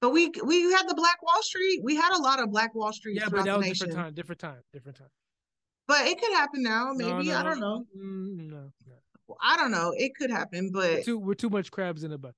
[0.00, 1.80] But we we had the Black Wall Street.
[1.82, 3.16] We had a lot of Black Wall Street.
[3.16, 5.08] Yeah, but that was different time, different time, different time.
[5.86, 6.92] But it could happen now.
[6.94, 7.84] Maybe no, no, I don't know.
[7.96, 8.94] Mm, no, no.
[9.42, 9.92] I don't know.
[9.96, 12.36] It could happen, but we're too, we're too much crabs in a bucket.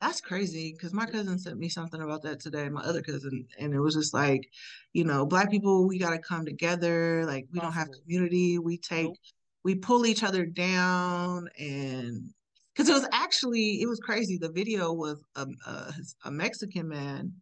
[0.00, 2.68] That's crazy because my cousin sent me something about that today.
[2.68, 4.48] My other cousin, and it was just like,
[4.92, 7.24] you know, black people, we got to come together.
[7.24, 7.62] Like we Possible.
[7.62, 8.58] don't have community.
[8.58, 9.16] We take, nope.
[9.64, 12.30] we pull each other down, and
[12.76, 14.36] because it was actually it was crazy.
[14.36, 15.94] The video was a, a,
[16.26, 17.32] a Mexican man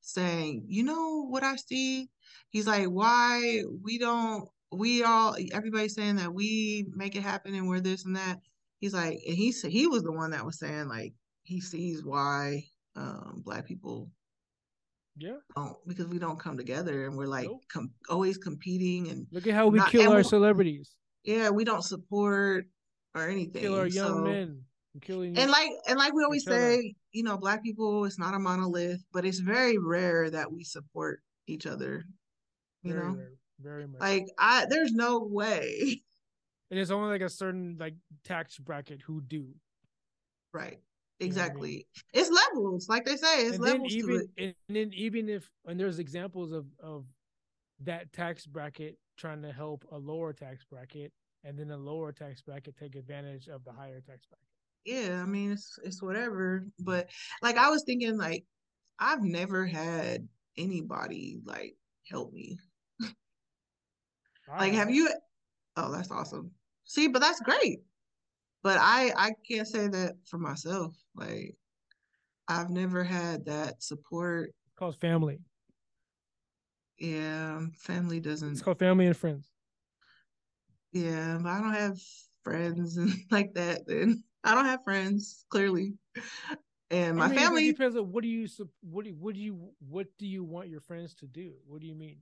[0.00, 2.08] saying, "You know what I see?"
[2.50, 7.68] He's like, "Why we don't we all everybody's saying that we make it happen and
[7.68, 8.40] we're this and that."
[8.80, 11.14] He's like, and he said he was the one that was saying like
[11.44, 12.64] he sees why
[12.96, 14.10] um, black people
[15.16, 17.62] yeah don't because we don't come together and we're like nope.
[17.70, 21.84] com- always competing and look at how we not, kill our celebrities yeah we don't
[21.84, 22.64] support
[23.14, 24.62] or anything kill our young so, men
[25.00, 28.38] killing and like and like we always say you know black people it's not a
[28.38, 32.04] monolith but it's very rare that we support each other
[32.82, 33.14] you very know?
[33.14, 33.32] rare.
[33.60, 36.02] very much like i there's no way.
[36.70, 37.92] And it's only like a certain like
[38.24, 39.48] tax bracket who do.
[40.54, 40.78] Right.
[41.20, 42.24] Exactly you know I mean?
[42.30, 42.88] it's levels.
[42.88, 44.56] Like they say it's and levels even, to it.
[44.68, 47.04] and then even if and there's examples of of
[47.80, 51.12] that tax bracket trying to help a lower tax bracket
[51.44, 54.51] and then a lower tax bracket take advantage of the higher tax bracket
[54.84, 56.66] yeah, I mean it's it's whatever.
[56.78, 57.08] But
[57.42, 58.44] like I was thinking, like
[58.98, 61.76] I've never had anybody like
[62.10, 62.58] help me.
[64.48, 65.10] like, have you?
[65.76, 66.50] Oh, that's awesome.
[66.84, 67.80] See, but that's great.
[68.62, 70.94] But I I can't say that for myself.
[71.14, 71.56] Like
[72.48, 74.50] I've never had that support.
[74.66, 75.38] It's called family.
[76.98, 78.52] Yeah, family doesn't.
[78.52, 79.50] It's called family and friends.
[80.92, 81.98] Yeah, but I don't have
[82.44, 83.86] friends and like that.
[83.86, 85.94] Then I don't have friends, clearly.
[86.90, 88.46] And my I mean, family it depends on what do you
[88.82, 91.54] what do what do you what do you want your friends to do?
[91.66, 92.18] What do you mean?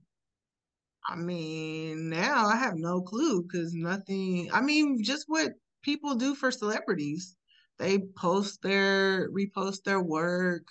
[1.05, 4.49] I mean, now I have no clue because nothing.
[4.53, 7.35] I mean, just what people do for celebrities.
[7.79, 10.63] They post their repost their work.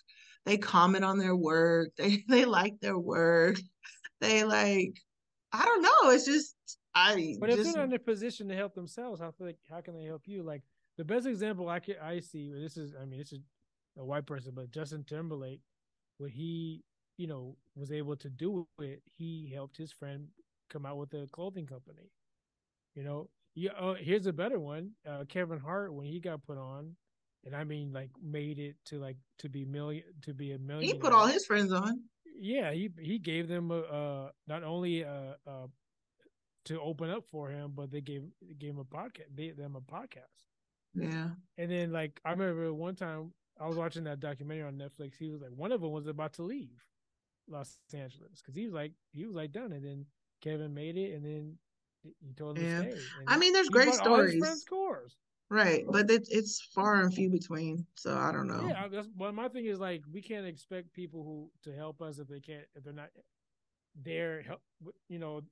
[0.46, 1.90] They comment on their work.
[1.98, 3.56] They they like their work.
[4.20, 4.94] They like.
[5.52, 6.10] I don't know.
[6.10, 6.54] It's just
[6.94, 7.34] I.
[7.38, 9.34] But just, if they're not in a position to help themselves, how
[9.68, 10.42] how can they help you?
[10.42, 10.62] Like
[10.96, 13.40] the best example I can I see this is I mean this is
[13.98, 15.60] a white person, but Justin Timberlake,
[16.18, 16.82] when he
[17.16, 20.28] you know was able to do it, he helped his friend
[20.70, 22.10] come out with a clothing company.
[22.94, 23.72] You know, yeah.
[23.72, 24.92] Uh, here's a better one.
[25.08, 26.96] Uh, Kevin Hart when he got put on,
[27.44, 30.94] and I mean like made it to like to be million to be a million.
[30.94, 32.02] He put all his friends on.
[32.38, 35.66] Yeah, he he gave them a, uh not only a, a
[36.66, 38.22] to open up for him, but they gave
[38.58, 39.34] gave him a podcast.
[39.34, 40.49] They them a podcast.
[40.94, 41.28] Yeah.
[41.58, 45.12] And then like I remember one time I was watching that documentary on Netflix.
[45.18, 46.82] He was like one of them was about to leave
[47.48, 50.06] Los Angeles because he was like he was like done, and then
[50.40, 51.58] Kevin made it, and then
[52.02, 52.82] he told him yeah.
[52.82, 53.00] to stay.
[53.26, 54.42] I mean, there's great stories.
[55.50, 57.84] Right, but it's it's far and few between.
[57.96, 58.68] So I don't know.
[58.68, 62.18] Yeah, that's, but my thing is like we can't expect people who to help us
[62.18, 63.10] if they can't if they're not
[64.00, 64.44] there.
[65.08, 65.42] You know,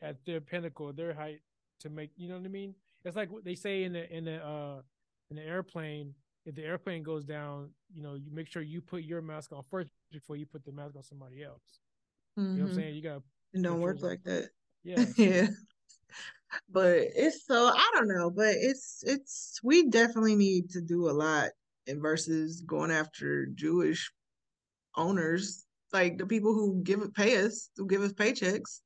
[0.00, 1.40] at their pinnacle, their height
[1.80, 2.10] to make.
[2.16, 2.74] You know what I mean?
[3.06, 4.82] It's like what they say in the in the uh
[5.30, 6.12] in the airplane.
[6.44, 9.62] If the airplane goes down, you know, you make sure you put your mask on
[9.70, 11.80] first before you put the mask on somebody else.
[12.38, 12.40] Mm-hmm.
[12.40, 12.80] You know what I'm mm-hmm.
[12.82, 12.94] saying?
[12.94, 13.22] You got to.
[13.54, 14.50] it don't work like that.
[14.84, 15.04] Yeah.
[15.16, 15.46] yeah.
[16.70, 21.12] But it's so I don't know, but it's it's we definitely need to do a
[21.12, 21.50] lot
[21.86, 24.10] in versus going after Jewish
[24.96, 28.80] owners, like the people who give it pay us, who give us paychecks.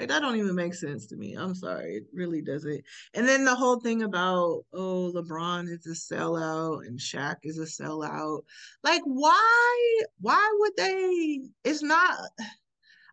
[0.00, 1.34] Like that don't even make sense to me.
[1.34, 2.82] I'm sorry, it really doesn't.
[3.12, 7.64] And then the whole thing about oh LeBron is a sellout and Shaq is a
[7.64, 8.40] sellout.
[8.82, 10.00] Like why?
[10.22, 11.40] Why would they?
[11.64, 12.16] It's not.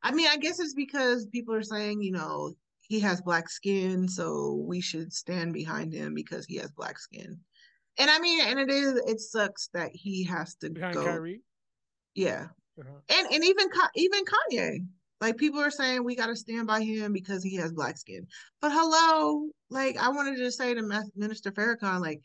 [0.02, 4.08] I mean, I guess it's because people are saying, you know, he has black skin,
[4.08, 7.38] so we should stand behind him because he has black skin.
[8.00, 11.04] And I mean, and it is it sucks that he has to behind go.
[11.04, 11.42] Kyrie.
[12.16, 12.46] Yeah,
[12.80, 13.00] uh-huh.
[13.10, 14.86] and and even even Kanye,
[15.20, 18.28] like people are saying we got to stand by him because he has black skin.
[18.62, 22.22] But hello, like I wanted to say to Minister Farrakhan, like,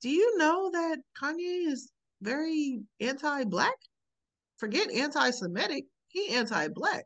[0.00, 1.92] do you know that Kanye is
[2.22, 3.74] very anti-black?
[4.58, 5.84] Forget anti-Semitic.
[6.08, 7.04] He anti-black.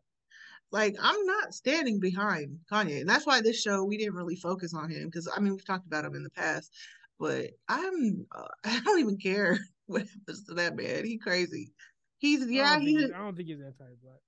[0.70, 4.74] Like I'm not standing behind Kanye, and that's why this show we didn't really focus
[4.74, 6.72] on him because I mean we've talked about him in the past,
[7.18, 11.04] but I'm uh, I don't even care what happens to that man.
[11.04, 11.72] He crazy.
[12.18, 12.78] He's yeah.
[12.78, 13.04] He's.
[13.04, 14.20] I don't think he's anti-black.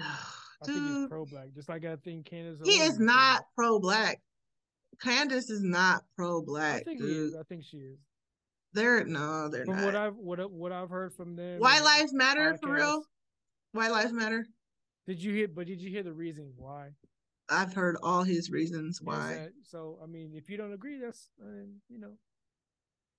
[0.00, 2.60] I think he's pro-black, just like I think Candace.
[2.64, 4.20] He is not pro-black.
[5.02, 6.82] Candace is not pro-black.
[6.82, 7.10] I think dude.
[7.10, 7.34] he is.
[7.34, 7.98] I think she is.
[8.74, 9.84] They're no, they're from not.
[9.84, 11.58] what I've what what I've heard from them.
[11.58, 13.02] White lives matter for real.
[13.72, 14.46] White lives matter.
[15.06, 15.48] Did you hear?
[15.48, 16.90] But did you hear the reason why?
[17.50, 19.34] I've heard all his reasons why.
[19.34, 22.12] That, so I mean, if you don't agree, that's uh, you know.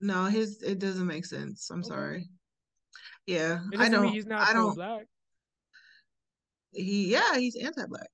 [0.01, 1.69] No, his it doesn't make sense.
[1.69, 1.87] I'm okay.
[1.87, 2.29] sorry.
[3.27, 4.07] Yeah, I don't.
[4.07, 4.75] he's not I don't.
[4.75, 5.05] Black.
[6.73, 8.07] He yeah, he's anti-black.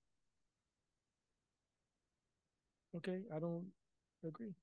[2.98, 3.68] Okay, I don't
[4.26, 4.54] agree.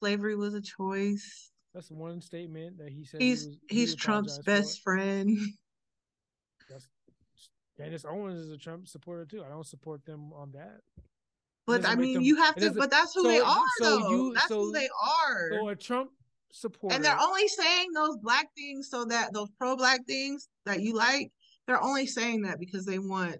[0.00, 1.52] Slavery was a choice.
[1.74, 3.20] That's one statement that he said.
[3.20, 4.96] He's he was, he's he Trump's best for.
[4.96, 5.38] friend.
[6.70, 6.88] That's
[7.76, 9.44] Candace Owens is a Trump supporter too.
[9.44, 10.80] I don't support them on that.
[11.66, 12.70] But I mean, them, you have to.
[12.70, 14.10] But that's who so, they are, so though.
[14.10, 14.88] You, that's so, who they
[15.28, 15.50] are.
[15.50, 16.10] So a Trump
[16.52, 20.94] supporter, and they're only saying those black things so that those pro-black things that you
[20.94, 21.32] like.
[21.66, 23.36] They're only saying that because they want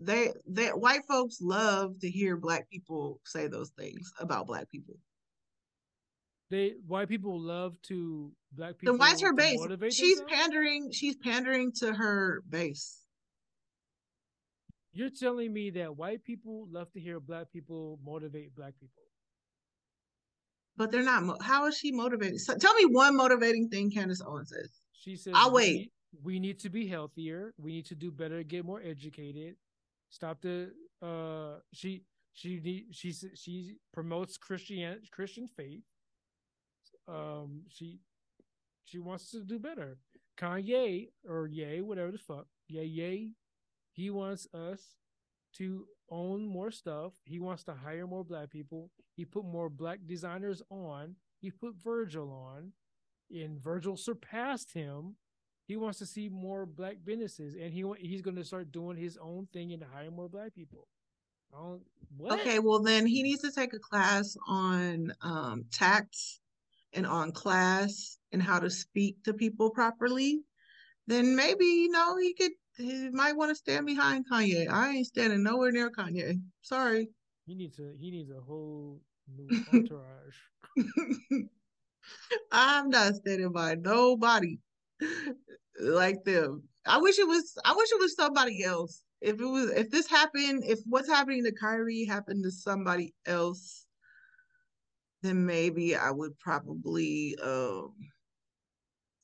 [0.00, 4.96] they they white folks love to hear black people say those things about black people.
[6.50, 8.94] They white people love to black people.
[8.94, 9.58] Then why's her base?
[9.92, 10.32] She's themselves?
[10.32, 10.92] pandering.
[10.92, 13.00] She's pandering to her base.
[14.92, 19.02] You're telling me that white people love to hear black people motivate black people.
[20.76, 21.42] But they're not.
[21.42, 22.40] How is she motivated?
[22.40, 24.70] So tell me one motivating thing Candace Owens says.
[24.92, 25.90] She says, "I'll wait.
[26.22, 27.54] We, need to be healthier.
[27.58, 28.42] We need to do better.
[28.42, 29.56] Get more educated.
[30.10, 30.72] Stop the.
[31.02, 32.02] Uh, she
[32.32, 35.82] she she she promotes Christian Christian faith.
[37.08, 38.00] Um, she
[38.84, 39.98] she wants to do better.
[40.38, 43.30] Kanye or Yay, whatever the fuck, yay yay,
[43.92, 44.96] he wants us
[45.54, 47.14] to own more stuff.
[47.24, 48.90] He wants to hire more black people.
[49.14, 51.16] He put more black designers on.
[51.40, 52.72] He put Virgil on,
[53.30, 55.16] and Virgil surpassed him.
[55.66, 59.18] He wants to see more black businesses, and he he's going to start doing his
[59.20, 60.86] own thing and hire more black people.
[62.30, 66.40] Okay, well then he needs to take a class on um, tax
[66.92, 70.40] and on class and how to speak to people properly.
[71.06, 74.70] Then maybe you know he could he might want to stand behind Kanye.
[74.70, 76.40] I ain't standing nowhere near Kanye.
[76.62, 77.08] Sorry.
[77.46, 79.00] He needs a he needs a whole
[79.34, 80.36] new entourage.
[82.52, 84.58] I'm not standing by nobody
[85.80, 86.62] like them.
[86.86, 89.02] I wish it was I wish it was somebody else.
[89.20, 93.86] If it was if this happened, if what's happening to Kyrie happened to somebody else,
[95.22, 97.94] then maybe I would probably um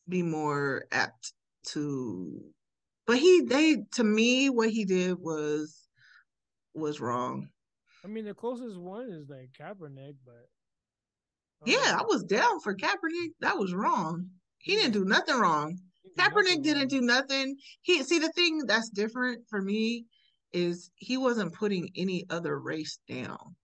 [0.09, 1.33] be more apt
[1.65, 2.43] to
[3.07, 5.89] but he they to me what he did was
[6.75, 7.49] was wrong.
[8.05, 10.49] I mean the closest one is like Kaepernick, but
[11.65, 13.33] yeah, I was down for Kaepernick.
[13.41, 14.31] That was wrong.
[14.63, 15.11] He didn't do mm-hmm.
[15.11, 15.79] nothing wrong.
[16.19, 17.57] Kaepernick didn't do nothing.
[17.83, 20.07] He see the thing that's different for me
[20.53, 23.57] is he wasn't putting any other race down.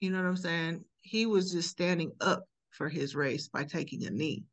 [0.00, 0.84] You know what I'm saying?
[1.02, 4.44] He was just standing up for his race by taking a knee.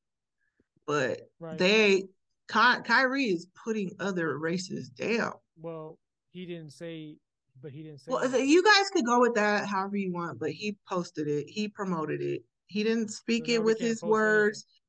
[0.87, 1.57] But right.
[1.57, 2.03] they
[2.51, 5.33] Ky- Kyrie is putting other races down.
[5.57, 5.97] Well,
[6.31, 7.17] he didn't say,
[7.61, 8.11] but he didn't say.
[8.11, 8.45] Well, that.
[8.45, 11.45] you guys could go with that however you want, but he posted it.
[11.47, 12.43] He promoted it.
[12.67, 14.65] He didn't speak so it with his words.
[14.65, 14.82] Anything.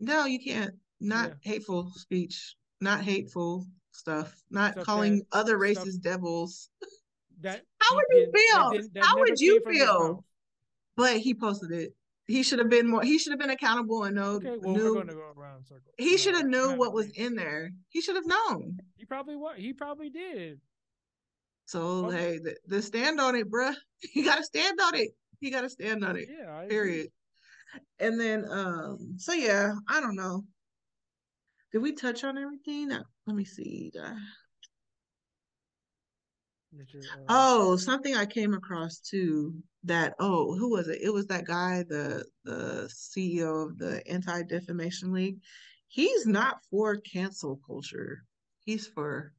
[0.00, 0.74] No, you can't.
[1.00, 1.52] Not yeah.
[1.52, 2.56] hateful speech.
[2.80, 4.34] Not hateful stuff.
[4.50, 6.70] Not calling other races stuff, devils.
[7.40, 8.70] That how would you feel?
[8.70, 10.24] That that how would you feel?
[10.96, 11.94] But he posted it
[12.26, 14.94] he should have been more he should have been accountable and know okay, well, knew,
[14.94, 15.60] go
[15.98, 19.58] he should have knew what was in there he should have known he probably what
[19.58, 20.60] he probably did
[21.64, 22.16] so okay.
[22.16, 23.74] hey the, the, stand on it bruh
[24.14, 25.10] you gotta stand on it
[25.40, 27.10] you gotta stand on it yeah I period agree.
[27.98, 30.44] And then um so yeah i don't know
[31.72, 34.14] did we touch on everything let me see your, uh...
[37.28, 41.84] oh something i came across too that oh who was it it was that guy
[41.88, 45.38] the the ceo of the anti-defamation league
[45.88, 48.24] he's not for cancel culture
[48.64, 49.32] he's for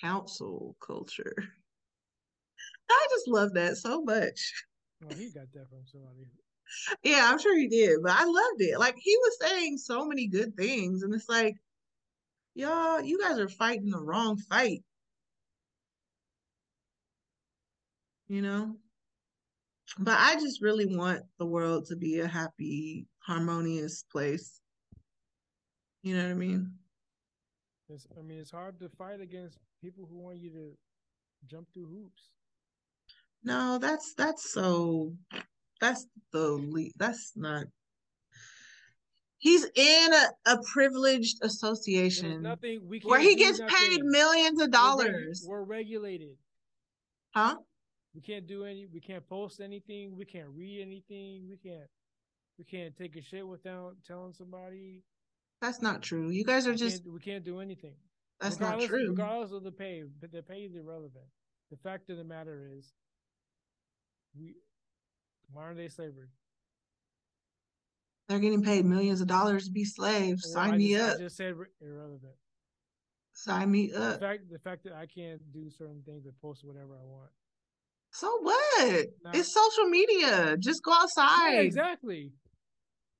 [0.00, 1.34] council culture.
[2.90, 4.64] I just love that so much.
[5.00, 6.26] Well, he got that from somebody.
[7.02, 8.78] Yeah, I'm sure he did, but I loved it.
[8.78, 11.56] Like he was saying so many good things, and it's like,
[12.54, 14.82] y'all, you guys are fighting the wrong fight.
[18.28, 18.76] You know?
[19.98, 24.60] But I just really want the world to be a happy, harmonious place.
[26.02, 26.72] You know what I mean?
[27.88, 30.72] It's, I mean, it's hard to fight against people who want you to
[31.46, 32.30] jump through hoops.
[33.44, 35.14] No, that's that's so
[35.82, 37.64] that's the that's not
[39.38, 43.76] he's in a, a privileged association nothing we where he gets nothing.
[43.76, 45.44] paid millions of dollars.
[45.46, 46.36] We're, we're, regulated.
[47.34, 47.56] Huh?
[48.14, 51.88] We can't do any we can't post anything, we can't read anything, we can't
[52.58, 55.02] we can't take a shit without telling somebody.
[55.60, 56.30] That's not true.
[56.30, 57.94] You guys are we just can't, we can't do anything.
[58.40, 59.10] That's regardless, not true.
[59.10, 61.24] Regardless of the pay, but the pay is irrelevant.
[61.70, 62.92] The fact of the matter is
[64.38, 64.54] we
[65.54, 66.28] modern day slavery.
[68.28, 70.44] They're getting paid millions of dollars to be slaves.
[70.46, 71.16] Well, Sign I me just, up.
[71.16, 72.32] I just said irrelevant.
[73.34, 74.14] Sign me up.
[74.14, 77.30] The fact, the fact that I can't do certain things and post whatever I want.
[78.12, 79.06] So what?
[79.32, 80.56] it's social media.
[80.58, 81.54] Just go outside.
[81.54, 82.32] Yeah, exactly.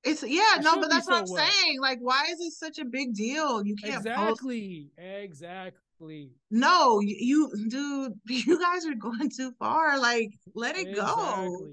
[0.03, 1.49] It's yeah, it no, but that's so what I'm well.
[1.49, 1.79] saying.
[1.81, 3.65] Like, why is it such a big deal?
[3.65, 5.23] You can't exactly, post.
[5.23, 6.31] exactly.
[6.51, 9.97] No, you, dude, you guys are going too far.
[9.97, 11.23] Like, let it exactly.
[11.23, 11.67] go.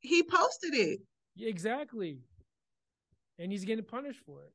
[0.00, 1.00] He posted it.
[1.38, 2.18] Exactly.
[3.38, 4.52] And he's getting punished for it.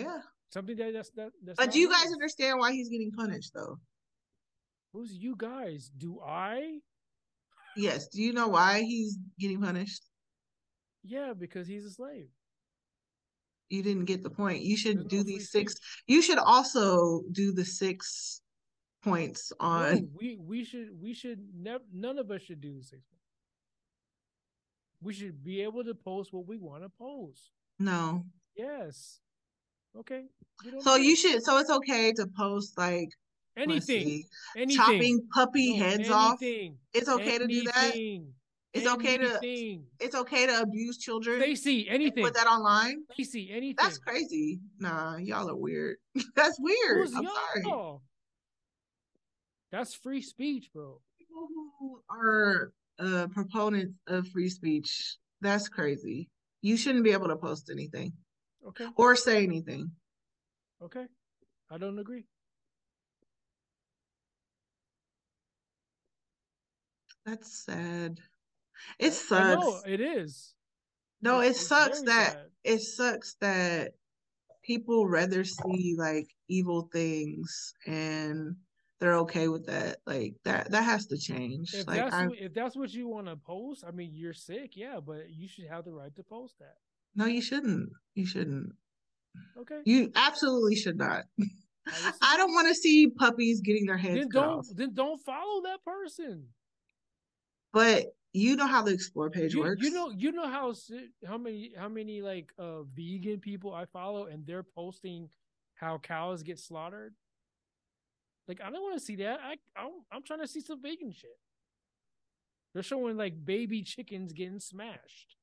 [0.00, 0.20] Yeah.
[0.50, 1.30] Something that that's that.
[1.44, 3.78] That's but do you guys understand why he's getting punished though?
[4.92, 5.90] Who's you guys?
[5.96, 6.78] Do I?
[7.76, 8.08] Yes.
[8.08, 10.02] Do you know why he's getting punished?
[11.04, 12.28] Yeah, because he's a slave.
[13.68, 14.62] You didn't get the point.
[14.62, 15.74] You should There's do no these six.
[16.06, 18.40] You should also do the six
[19.04, 19.94] points on.
[19.94, 21.84] No, we we should we should never.
[21.92, 23.17] None of us should do the six points.
[25.02, 27.50] We should be able to post what we want to post.
[27.78, 28.24] No.
[28.56, 29.20] Yes.
[29.96, 30.24] Okay.
[30.80, 31.42] So you should.
[31.42, 33.10] So it's okay to post like
[33.56, 34.24] anything,
[34.56, 34.76] anything.
[34.76, 36.12] chopping puppy no, heads anything.
[36.12, 36.38] off.
[36.94, 37.48] It's okay anything.
[37.48, 37.94] to do that.
[38.74, 38.88] It's anything.
[38.88, 40.04] okay to.
[40.04, 41.38] It's okay to abuse children.
[41.38, 42.24] They see anything.
[42.24, 43.02] Put that online.
[43.16, 43.76] They see anything.
[43.80, 44.60] That's crazy.
[44.78, 45.96] Nah, y'all are weird.
[46.36, 46.98] That's weird.
[46.98, 47.32] Who's I'm y'all?
[47.62, 47.98] sorry.
[49.70, 51.00] That's free speech, bro.
[51.18, 51.48] People
[51.78, 56.28] who are uh, proponents of free speech, that's crazy.
[56.62, 58.12] You shouldn't be able to post anything.
[58.66, 58.86] Okay.
[58.96, 59.90] Or say anything.
[60.82, 61.06] Okay.
[61.70, 62.24] I don't agree.
[67.24, 68.18] That's sad.
[68.98, 69.60] It sucks.
[69.60, 70.54] No, it is.
[71.20, 72.46] No, it's, it sucks that sad.
[72.64, 73.92] it sucks that
[74.64, 78.56] people rather see like evil things and
[79.00, 79.98] they're okay with that.
[80.06, 81.74] Like that that has to change.
[81.74, 84.98] If like that's if that's what you want to post, I mean you're sick, yeah,
[85.04, 86.76] but you should have the right to post that.
[87.14, 87.90] No, you shouldn't.
[88.14, 88.72] You shouldn't.
[89.56, 89.80] Okay.
[89.84, 91.24] You absolutely should not.
[92.22, 94.66] I don't want to see puppies getting their heads then don't off.
[94.74, 96.44] then don't follow that person.
[97.72, 99.82] But you know how the explore page you, works.
[99.82, 100.74] You know, you know how
[101.26, 105.28] how many how many like uh vegan people I follow, and they're posting
[105.74, 107.14] how cows get slaughtered.
[108.48, 109.40] Like I don't want to see that.
[109.44, 111.38] I I'm, I'm trying to see some vegan shit.
[112.72, 115.36] They're showing like baby chickens getting smashed.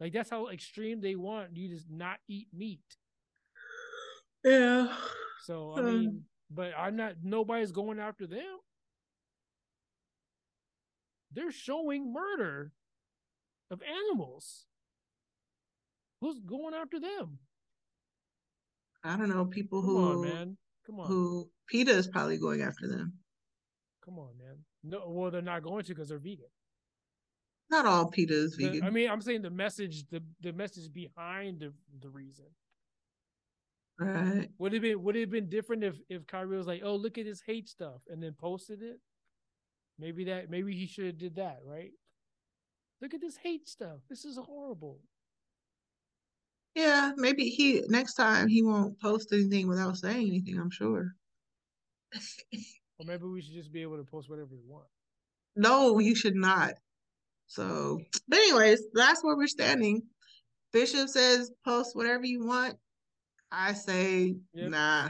[0.00, 2.80] Like that's how extreme they want you to not eat meat.
[4.44, 4.88] Yeah.
[5.44, 5.82] So I uh.
[5.82, 7.14] mean, but I'm not.
[7.22, 8.58] Nobody's going after them.
[11.32, 12.72] They're showing murder
[13.70, 14.64] of animals.
[16.20, 17.38] Who's going after them?
[19.04, 19.44] I don't know.
[19.44, 20.56] People Come who on, man.
[20.90, 21.06] Come on.
[21.06, 23.12] Who PETA is probably going after them.
[24.04, 24.56] Come on, man.
[24.82, 26.46] No, well, they're not going to because they're vegan.
[27.70, 28.80] Not all PETA is vegan.
[28.80, 32.46] The, I mean, I'm saying the message, the the message behind the the reason.
[34.00, 34.48] Right.
[34.58, 37.18] Would it been would it have been different if if Kyrie was like, "Oh, look
[37.18, 38.98] at this hate stuff," and then posted it?
[39.96, 41.92] Maybe that maybe he should have did that, right?
[43.00, 44.00] Look at this hate stuff.
[44.08, 44.98] This is horrible.
[46.74, 50.58] Yeah, maybe he next time he won't post anything without saying anything.
[50.58, 51.12] I'm sure.
[52.52, 54.86] or maybe we should just be able to post whatever we want.
[55.56, 56.74] No, you should not.
[57.46, 60.02] So, but anyways, that's where we're standing.
[60.72, 62.76] Bishop says post whatever you want.
[63.50, 64.70] I say yep.
[64.70, 65.08] nah.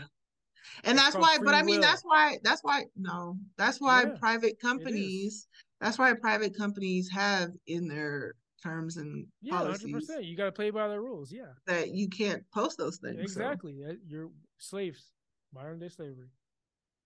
[0.85, 1.83] And that's why, but I mean, will.
[1.83, 5.47] that's why, that's why, no, that's why yeah, private companies,
[5.81, 10.11] that's why private companies have in their terms and yeah, policies.
[10.11, 10.25] 100%.
[10.25, 11.33] You got to play by the rules.
[11.33, 11.53] Yeah.
[11.67, 13.21] That you can't post those things.
[13.21, 13.77] Exactly.
[13.87, 13.95] So.
[14.07, 15.07] You're slaves,
[15.55, 16.29] modern day slavery.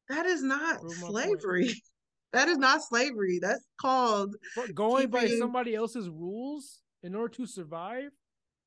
[0.08, 1.74] That is not slavery.
[2.32, 3.38] That is not slavery.
[3.40, 5.20] That's called but going keeping...
[5.20, 8.10] by somebody else's rules in order to survive.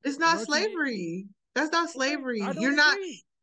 [0.04, 1.26] It's not slavery.
[1.26, 1.34] To...
[1.54, 2.40] That's not slavery.
[2.58, 2.96] You're not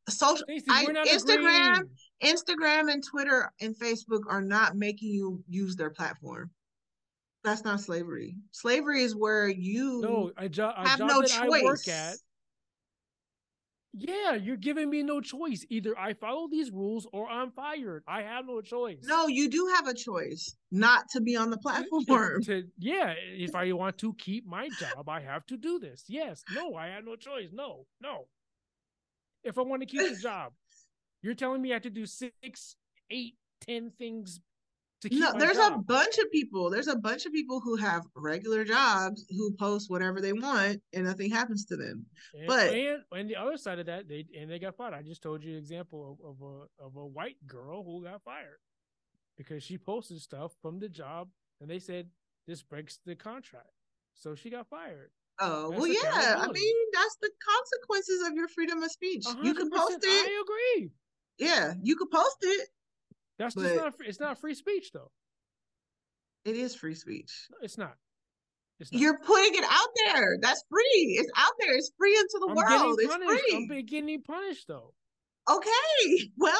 [0.10, 0.44] social.
[0.48, 2.36] Stacey, I, not Instagram, agreeing.
[2.36, 6.50] Instagram, and Twitter and Facebook are not making you use their platform.
[7.46, 8.36] That's not slavery.
[8.52, 11.38] Slavery is where you no a, jo- a have no choice.
[11.38, 12.16] I work at
[13.98, 15.66] yeah, you're giving me no choice.
[15.70, 18.04] Either I follow these rules or I'm fired.
[18.06, 19.00] I have no choice.
[19.04, 22.42] No, you do have a choice not to be on the platform.
[22.44, 26.04] To, to, yeah, if I want to keep my job, I have to do this.
[26.10, 27.52] Yes, no, I have no choice.
[27.54, 28.28] No, no.
[29.46, 30.52] If I want to keep the job,
[31.22, 32.76] you're telling me I have to do six,
[33.10, 34.42] eight, ten things
[35.12, 35.74] no, there's job.
[35.74, 36.70] a bunch of people.
[36.70, 41.06] There's a bunch of people who have regular jobs who post whatever they want and
[41.06, 42.06] nothing happens to them.
[42.34, 44.94] And, but and, and the other side of that, they and they got fired.
[44.94, 48.24] I just told you an example of, of a of a white girl who got
[48.24, 48.60] fired
[49.38, 51.30] because she posted stuff from the job
[51.62, 52.08] and they said
[52.48, 53.70] this breaks the contract.
[54.14, 55.12] So she got fired.
[55.40, 56.36] Oh that's well, yeah.
[56.40, 59.26] I mean, that's the consequences of your freedom of speech.
[59.44, 60.08] You can post it.
[60.08, 60.90] I agree.
[61.38, 62.70] Yeah, you could post it,
[63.38, 63.94] that's just not.
[64.06, 65.12] It's not free speech though.
[66.46, 67.32] It is free speech.
[67.52, 67.96] No, it's not.
[68.80, 69.02] It's not.
[69.02, 70.38] You're putting it out there.
[70.42, 71.18] That's free.
[71.20, 71.76] It's out there.
[71.76, 73.00] It's free into the I'm world.
[73.02, 73.68] It's free.
[73.72, 74.94] I'm getting punished though.
[75.50, 75.70] Okay.
[76.38, 76.54] Well,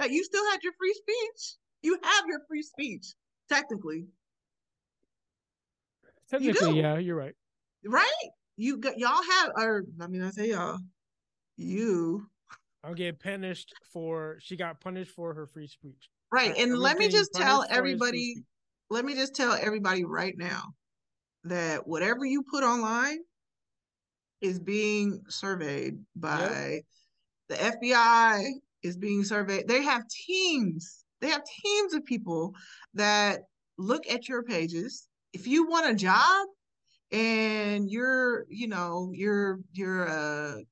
[0.00, 1.56] uh, you still had your free speech.
[1.82, 3.14] You have your free speech,
[3.48, 4.06] technically.
[6.30, 7.34] Technically, you yeah, you're right.
[7.86, 8.28] Right?
[8.56, 10.78] You got y'all have, or I mean, I say y'all,
[11.56, 12.26] you.
[12.84, 14.36] I'm getting punished for.
[14.40, 16.10] She got punished for her free speech.
[16.32, 16.56] Right.
[16.56, 18.36] And let me just tell everybody,
[18.88, 20.74] let me just tell everybody right now
[21.44, 23.18] that whatever you put online
[24.40, 26.82] is being surveyed by yep.
[27.48, 28.44] the FBI
[28.82, 29.68] is being surveyed.
[29.68, 31.04] They have teams.
[31.20, 32.54] They have teams of people
[32.94, 33.40] that
[33.76, 35.08] look at your pages.
[35.32, 36.46] If you want a job
[37.12, 40.62] and you're, you know, you're you're a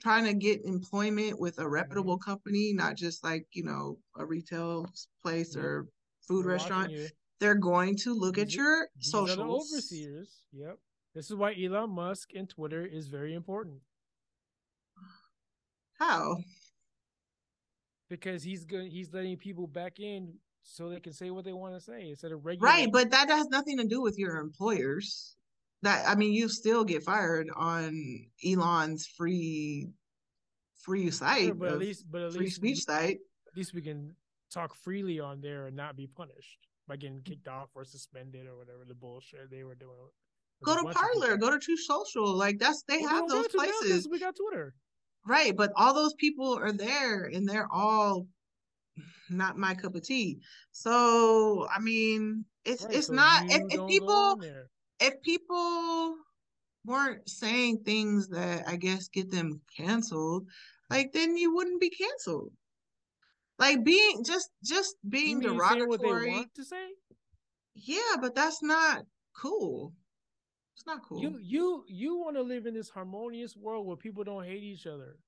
[0.00, 2.30] trying to get employment with a reputable mm-hmm.
[2.30, 4.86] company, not just like, you know, a retail
[5.22, 5.86] place or
[6.26, 6.92] food They're restaurant,
[7.38, 9.72] they're going to look these, at your socials.
[9.72, 10.42] overseers.
[10.52, 10.78] Yep.
[11.14, 13.78] This is why Elon Musk and Twitter is very important.
[15.98, 16.36] How?
[18.08, 21.74] Because he's good he's letting people back in so they can say what they want
[21.74, 22.68] to say instead of regular.
[22.68, 25.36] Right, but that has nothing to do with your employers
[25.82, 29.88] that I mean, you still get fired on Elon's free
[30.82, 33.18] free site, sure, but at least, but at free least speech we, site.
[33.48, 34.14] At least we can
[34.52, 36.58] talk freely on there and not be punished
[36.88, 39.94] by getting kicked off or suspended or whatever the bullshit they were doing.
[40.62, 42.26] Go to Parler, go to Truth Social.
[42.34, 44.08] Like that's they well, have those places.
[44.10, 44.74] We got Twitter.
[45.26, 48.26] Right, but all those people are there and they're all
[49.30, 50.38] not my cup of tea.
[50.72, 54.40] So I mean, it's right, it's so not if, if people
[55.00, 56.16] if people
[56.84, 60.46] weren't saying things that I guess get them canceled,
[60.88, 62.52] like then you wouldn't be canceled.
[63.58, 66.24] Like being just just being derogatory.
[66.24, 66.88] They want to say?
[67.74, 69.02] Yeah, but that's not
[69.36, 69.92] cool.
[70.76, 71.20] It's not cool.
[71.20, 74.86] You you you want to live in this harmonious world where people don't hate each
[74.86, 75.18] other.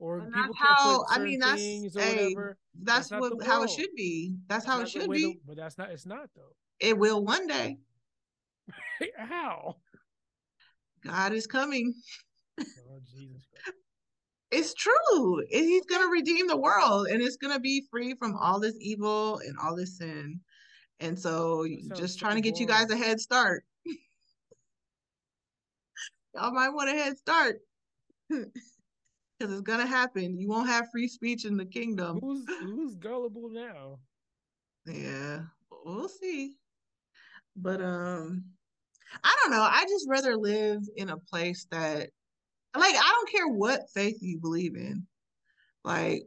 [0.00, 2.34] Or and people how I mean that's a,
[2.82, 4.34] that's, that's what how it should be.
[4.48, 5.22] That's, that's how it should be.
[5.22, 6.56] The, but that's not it's not though.
[6.80, 7.78] It will one day.
[9.16, 9.76] How?
[11.04, 11.94] God is coming.
[12.60, 13.42] Oh, Jesus
[14.50, 15.42] It's true.
[15.48, 18.76] He's going to redeem the world and it's going to be free from all this
[18.80, 20.40] evil and all this sin.
[21.00, 21.66] And so,
[21.96, 23.64] just trying to get you guys a head start.
[26.34, 27.60] Y'all might want a head start
[28.30, 28.52] because
[29.40, 30.38] it's going to happen.
[30.38, 32.20] You won't have free speech in the kingdom.
[32.20, 33.98] Who's, who's gullible now?
[34.86, 35.40] Yeah,
[35.84, 36.54] we'll see.
[37.56, 38.44] But um,
[39.22, 39.62] I don't know.
[39.62, 42.10] I just rather live in a place that,
[42.76, 45.06] like, I don't care what faith you believe in,
[45.84, 46.22] like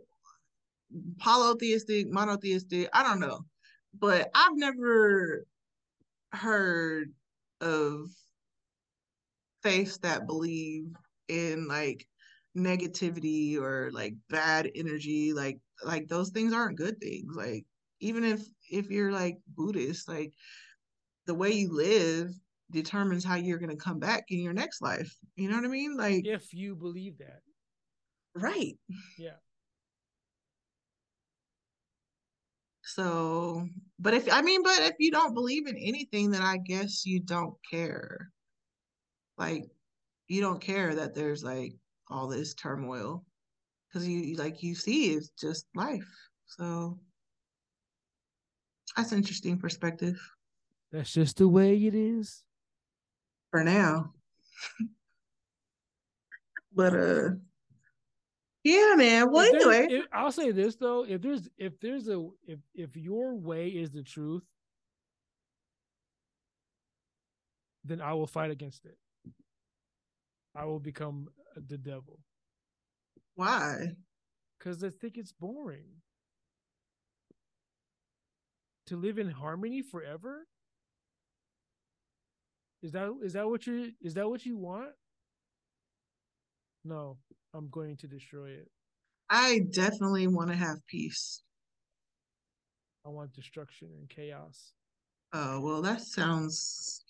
[1.19, 2.89] polytheistic, monotheistic.
[2.93, 3.45] I don't know,
[3.99, 5.45] but I've never
[6.31, 7.11] heard
[7.61, 8.07] of
[9.63, 10.85] faiths that believe
[11.27, 12.07] in like
[12.55, 17.65] negativity or like bad energy like like those things aren't good things like
[17.99, 20.31] even if if you're like buddhist like
[21.27, 22.31] the way you live
[22.71, 25.15] determines how you're going to come back in your next life.
[25.35, 25.95] You know what I mean?
[25.97, 27.41] Like if you believe that.
[28.35, 28.77] Right.
[29.17, 29.37] Yeah.
[32.83, 33.67] So,
[33.99, 37.19] but if I mean, but if you don't believe in anything, then I guess you
[37.19, 38.29] don't care.
[39.37, 39.65] Like,
[40.27, 41.73] you don't care that there's like
[42.09, 43.25] all this turmoil
[43.87, 46.07] because you like you see it's just life.
[46.45, 46.99] So
[48.95, 50.19] That's interesting perspective.
[50.95, 52.45] That's just the way it is.
[53.51, 54.13] For now.
[56.73, 57.29] but uh
[58.63, 59.29] yeah, man.
[59.29, 62.95] Well, if anyway, if, I'll say this though: if there's if there's a if if
[62.95, 64.45] your way is the truth,
[67.83, 68.97] then I will fight against it.
[70.55, 71.27] I will become
[71.57, 72.19] the devil.
[73.35, 73.97] Why?
[74.57, 75.89] Because I think it's boring
[78.87, 80.47] to live in harmony forever.
[82.85, 84.91] Is that is that what you is that what you want?
[86.83, 87.17] No.
[87.51, 88.69] I'm going to destroy it.
[89.27, 91.41] I definitely want to have peace.
[93.03, 94.73] I want destruction and chaos.
[95.33, 97.03] Oh well, that sounds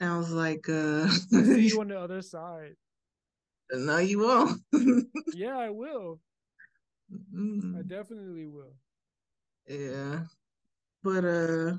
[0.00, 1.06] sounds like uh.
[1.08, 2.74] See you on the other side.
[3.70, 4.62] No, you won't.
[5.32, 6.18] yeah, I will.
[7.32, 7.76] Mm-hmm.
[7.78, 8.74] I definitely will.
[9.68, 10.22] Yeah,
[11.04, 11.74] but uh,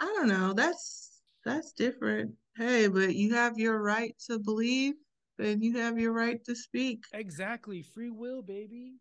[0.00, 0.52] I don't know.
[0.52, 2.34] That's that's different.
[2.56, 4.94] Hey, but you have your right to believe
[5.38, 7.04] and you have your right to speak.
[7.12, 7.82] Exactly.
[7.82, 8.94] Free will, baby.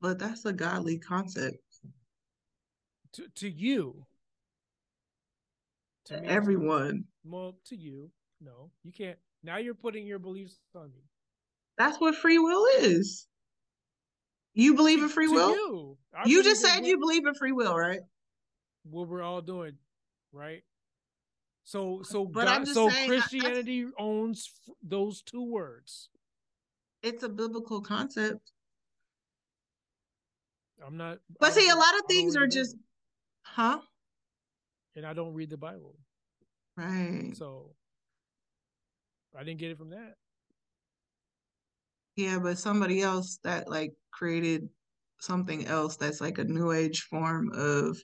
[0.00, 1.58] But that's a godly concept.
[3.12, 4.06] To to you.
[6.06, 7.04] To everyone.
[7.24, 8.10] Well, to you.
[8.40, 8.70] No.
[8.82, 11.02] You can't now you're putting your beliefs on me.
[11.76, 13.26] That's what free will is.
[14.54, 15.50] You believe in free will?
[15.50, 18.00] You, you just said you believe in free will, right?
[18.84, 19.74] What we're all doing,
[20.32, 20.62] right?
[21.64, 26.08] So so but God, so saying, Christianity I, owns f- those two words.
[27.02, 28.52] It's a biblical concept.
[30.84, 31.18] I'm not.
[31.38, 32.76] But see, a lot of things are just,
[33.42, 33.80] huh?
[34.96, 35.94] And I don't read the Bible.
[36.76, 37.32] Right.
[37.34, 37.70] So
[39.38, 40.14] I didn't get it from that.
[42.16, 44.68] Yeah, but somebody else that like created
[45.20, 47.98] something else that's like a new age form of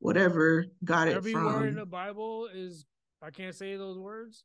[0.00, 1.46] whatever got Every it from.
[1.48, 2.86] Every word in the Bible is
[3.22, 4.44] I can't say those words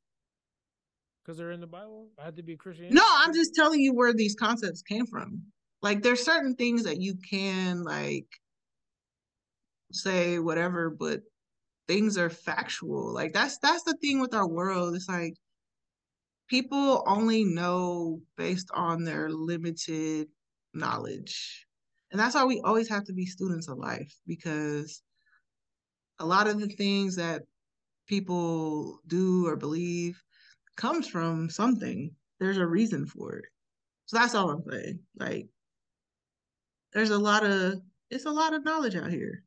[1.23, 2.09] because they're in the Bible.
[2.19, 2.93] I have to be a Christian.
[2.93, 5.41] No, I'm just telling you where these concepts came from.
[5.81, 8.27] Like there's certain things that you can like
[9.91, 11.21] say whatever, but
[11.87, 13.13] things are factual.
[13.13, 14.95] Like that's that's the thing with our world.
[14.95, 15.35] It's like
[16.47, 20.27] people only know based on their limited
[20.73, 21.65] knowledge.
[22.11, 25.01] And that's why we always have to be students of life because
[26.19, 27.43] a lot of the things that
[28.07, 30.21] people do or believe
[30.75, 32.11] comes from something.
[32.39, 33.45] There's a reason for it.
[34.05, 34.99] So that's all I'm saying.
[35.17, 35.47] Like
[36.93, 39.43] there's a lot of it's a lot of knowledge out here.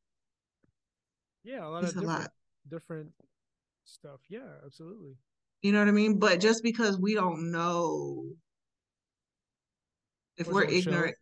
[1.44, 2.30] Yeah, a lot it's of different, lot.
[2.68, 3.12] different
[3.84, 4.20] stuff.
[4.28, 5.14] Yeah, absolutely.
[5.62, 6.18] You know what I mean?
[6.18, 8.24] But just because we don't know
[10.38, 11.16] if we're ignorant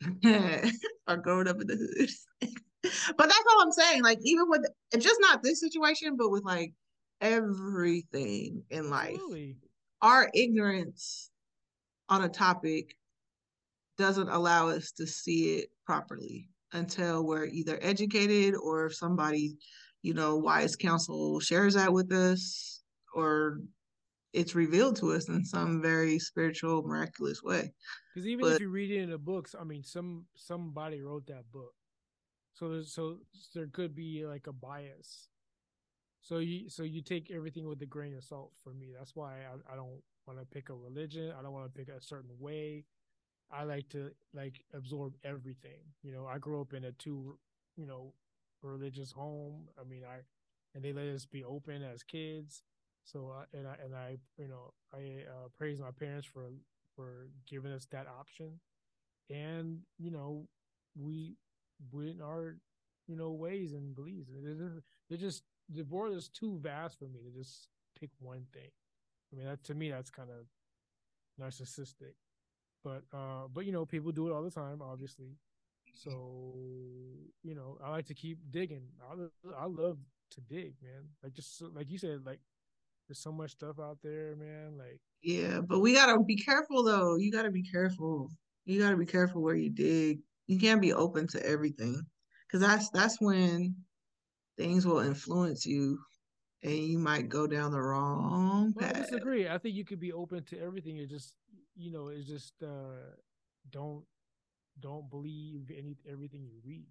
[1.08, 2.10] or growing up in the hood.
[3.16, 4.02] but that's all I'm saying.
[4.02, 4.66] Like, even with
[4.98, 6.72] just not this situation, but with like
[7.20, 9.56] everything in life, really?
[10.02, 11.30] our ignorance
[12.08, 12.94] on a topic
[13.98, 19.56] doesn't allow us to see it properly until we're either educated or if somebody,
[20.02, 22.82] you know, wise counsel shares that with us
[23.14, 23.60] or
[24.36, 27.72] it's revealed to us in some very spiritual, miraculous way.
[28.14, 31.26] Because even but, if you read it in the books, I mean, some somebody wrote
[31.28, 31.72] that book.
[32.52, 33.18] So there's so
[33.54, 35.28] there could be like a bias.
[36.20, 38.92] So you so you take everything with a grain of salt for me.
[38.96, 41.32] That's why I, I don't want to pick a religion.
[41.38, 42.84] I don't want to pick a certain way.
[43.50, 45.80] I like to like absorb everything.
[46.02, 47.38] You know, I grew up in a two,
[47.76, 48.12] you know,
[48.62, 49.68] religious home.
[49.80, 50.18] I mean, I
[50.74, 52.62] and they let us be open as kids.
[53.06, 56.50] So uh, and I and I you know I uh, praise my parents for
[56.96, 58.60] for giving us that option,
[59.30, 60.48] and you know
[60.96, 61.36] we
[61.92, 62.56] within our
[63.06, 64.30] you know ways and beliefs.
[65.08, 67.68] They're just the world is too vast for me to just
[67.98, 68.70] pick one thing.
[69.32, 70.46] I mean, that to me that's kind of
[71.40, 72.14] narcissistic,
[72.84, 75.36] but uh, but you know people do it all the time, obviously.
[75.94, 76.32] So
[77.42, 78.88] you know, I like to keep digging.
[79.02, 79.14] I
[79.62, 79.98] I love
[80.32, 81.10] to dig, man.
[81.22, 82.40] Like just like you said, like
[83.08, 84.76] there's so much stuff out there, man.
[84.78, 87.16] Like yeah, but we gotta be careful though.
[87.16, 88.30] You gotta be careful.
[88.64, 92.04] You gotta be careful where you dig you can't be open to everything
[92.46, 93.74] because that's that's when
[94.56, 95.98] things will influence you
[96.62, 98.92] and you might go down the wrong path.
[98.92, 99.48] Well, I disagree.
[99.48, 100.96] I think you could be open to everything.
[100.98, 101.34] It just
[101.76, 103.14] you know, it's just uh
[103.70, 104.04] don't
[104.80, 106.86] don't believe any everything you read.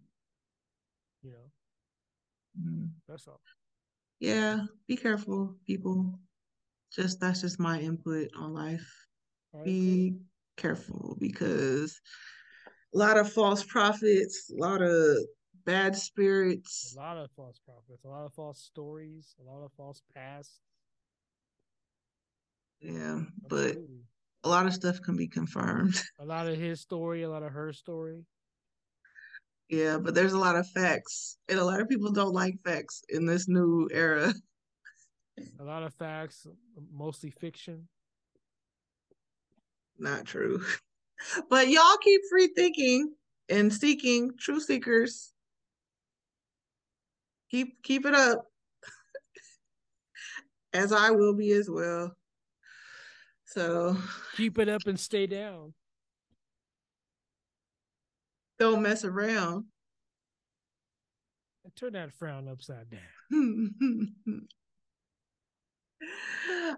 [1.22, 1.52] You know?
[2.62, 2.86] Mm-hmm.
[3.08, 3.42] That's all.
[4.20, 6.20] Yeah, be careful, people.
[6.92, 8.88] Just that's just my input on life.
[9.64, 10.18] Be
[10.58, 12.00] careful because
[12.94, 15.18] a lot of false prophets, a lot of
[15.66, 16.94] bad spirits.
[16.96, 20.62] A lot of false prophets, a lot of false stories, a lot of false past.
[22.80, 23.76] Yeah, but
[24.44, 25.96] a lot of stuff can be confirmed.
[26.20, 28.26] A lot of his story, a lot of her story.
[29.70, 33.04] Yeah, but there's a lot of facts, and a lot of people don't like facts
[33.10, 34.34] in this new era.
[35.60, 36.48] A lot of facts,
[36.94, 37.88] mostly fiction.
[39.98, 40.62] Not true.
[41.50, 43.14] But y'all keep free thinking
[43.48, 45.32] and seeking true seekers.
[47.50, 48.44] Keep keep it up.
[50.74, 52.14] as I will be as well.
[53.46, 53.96] So
[54.36, 55.74] keep it up and stay down.
[58.60, 59.66] Don't mess around.
[61.76, 63.02] turn that frown upside down.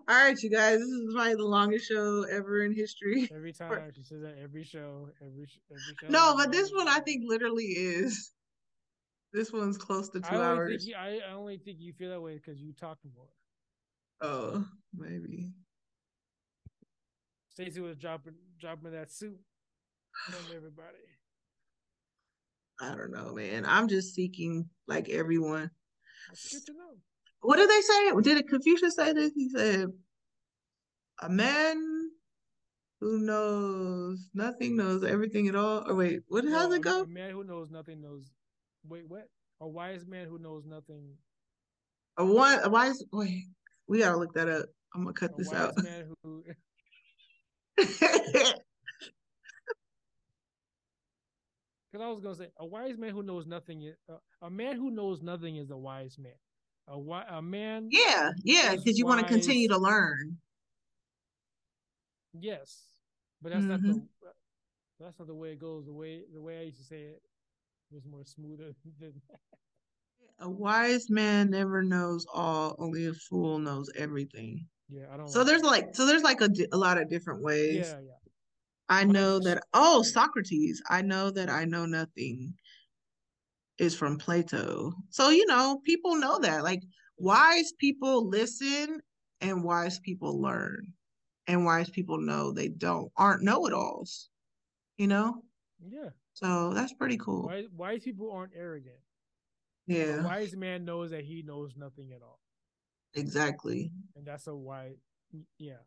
[0.07, 0.79] All right, you guys.
[0.79, 3.29] This is probably the longest show ever in history.
[3.35, 6.07] Every time she says that, every show, every every show.
[6.07, 8.31] No, but this one I think literally is.
[9.33, 10.87] This one's close to two I hours.
[10.87, 13.27] You, I, I only think you feel that way because you talk more.
[14.21, 15.51] Oh, maybe.
[17.49, 19.39] Stacy was dropping dropping that suit
[20.29, 20.97] on everybody.
[22.79, 23.65] I don't know, man.
[23.65, 25.71] I'm just seeking like everyone.
[26.29, 26.97] That's good to know.
[27.41, 28.11] What did they say?
[28.21, 29.31] Did Confucius say this?
[29.35, 29.87] He said,
[31.21, 32.11] "A man
[32.99, 36.45] who knows nothing knows everything at all." Or wait, what?
[36.45, 37.03] No, how's it go?
[37.03, 38.31] A man who knows nothing knows.
[38.87, 39.27] Wait, what?
[39.61, 41.15] A wise man who knows nothing.
[42.17, 42.59] A one.
[42.63, 43.03] A wise.
[43.11, 43.45] Wait,
[43.87, 44.65] we gotta look that up.
[44.93, 45.73] I'm gonna cut a this out.
[45.83, 46.43] Man who.
[51.91, 54.75] Because I was gonna say, a wise man who knows nothing is uh, a man
[54.75, 56.33] who knows nothing is a wise man.
[56.87, 56.97] A
[57.37, 57.89] a man.
[57.91, 60.37] Yeah, yeah, because you want to continue to learn.
[62.33, 62.83] Yes,
[63.41, 63.71] but that's mm-hmm.
[63.71, 64.27] not the mm-hmm.
[64.99, 65.85] that's not the way it goes.
[65.85, 67.21] The way the way I used to say it
[67.91, 69.39] was more smoother than that.
[70.39, 72.75] A wise man never knows all.
[72.79, 74.65] Only a fool knows everything.
[74.89, 75.29] Yeah, I don't.
[75.29, 75.67] So like there's that.
[75.67, 77.87] like so there's like a, a lot of different ways.
[77.89, 78.26] Yeah, yeah.
[78.89, 79.63] I know that.
[79.73, 80.81] Oh, Socrates.
[80.89, 82.53] I know that I know nothing
[83.77, 84.93] is from Plato.
[85.09, 86.63] So, you know, people know that.
[86.63, 86.83] Like,
[87.17, 89.01] wise people listen
[89.41, 90.93] and wise people learn.
[91.47, 94.29] And wise people know they don't, aren't know it alls,
[94.97, 95.43] you know?
[95.79, 96.09] Yeah.
[96.33, 97.45] So that's pretty cool.
[97.47, 98.99] Wise, wise people aren't arrogant.
[99.85, 100.21] Yeah.
[100.21, 102.41] A wise man knows that he knows nothing at all.
[103.13, 103.91] Exactly.
[104.15, 104.97] And that's a wise,
[105.57, 105.77] yeah.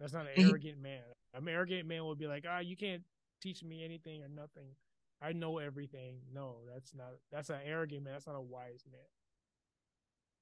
[0.00, 1.02] That's not an arrogant man.
[1.34, 3.02] An arrogant man would be like, ah, you can't
[3.40, 4.74] teach me anything or nothing.
[5.20, 6.18] I know everything.
[6.32, 7.10] No, that's not.
[7.30, 8.14] That's an arrogant man.
[8.14, 9.00] That's not a wise man.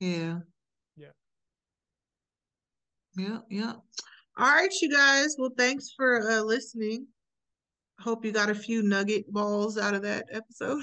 [0.00, 0.38] Yeah.
[0.96, 1.12] Yeah.
[3.16, 3.38] Yeah.
[3.50, 3.72] Yeah.
[4.38, 5.36] All right, you guys.
[5.38, 7.06] Well, thanks for uh, listening.
[7.98, 10.82] Hope you got a few nugget balls out of that episode.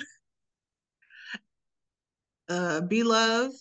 [2.49, 3.52] uh, be love,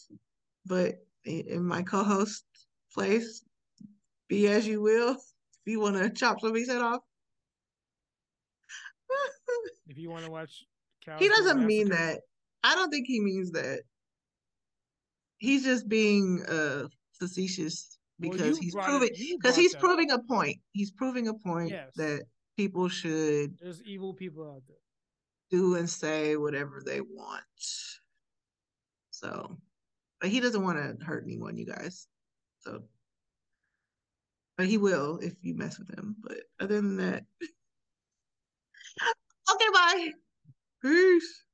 [0.67, 2.45] but in my co-host
[2.93, 3.43] place,
[4.29, 5.13] be as you will.
[5.13, 7.01] If you want to chop somebody's head off,
[9.89, 10.65] if you want to watch,
[11.19, 12.21] he doesn't mean that.
[12.63, 13.81] I don't think he means that.
[15.39, 16.89] He's just being uh
[17.19, 20.21] facetious because well, he's proving because he's proving up.
[20.21, 20.57] a point.
[20.73, 21.93] He's proving a point yes.
[21.97, 22.23] that
[22.57, 23.59] people should.
[23.61, 24.77] There's evil people out there.
[25.51, 27.43] Do and say whatever they want.
[29.11, 29.57] So,
[30.21, 32.09] but he doesn't want to hurt anyone, you guys.
[32.61, 32.83] So,
[34.59, 36.17] but he will if you mess with him.
[36.23, 37.25] But other than that.
[39.53, 40.11] Okay, bye.
[40.83, 41.46] Peace.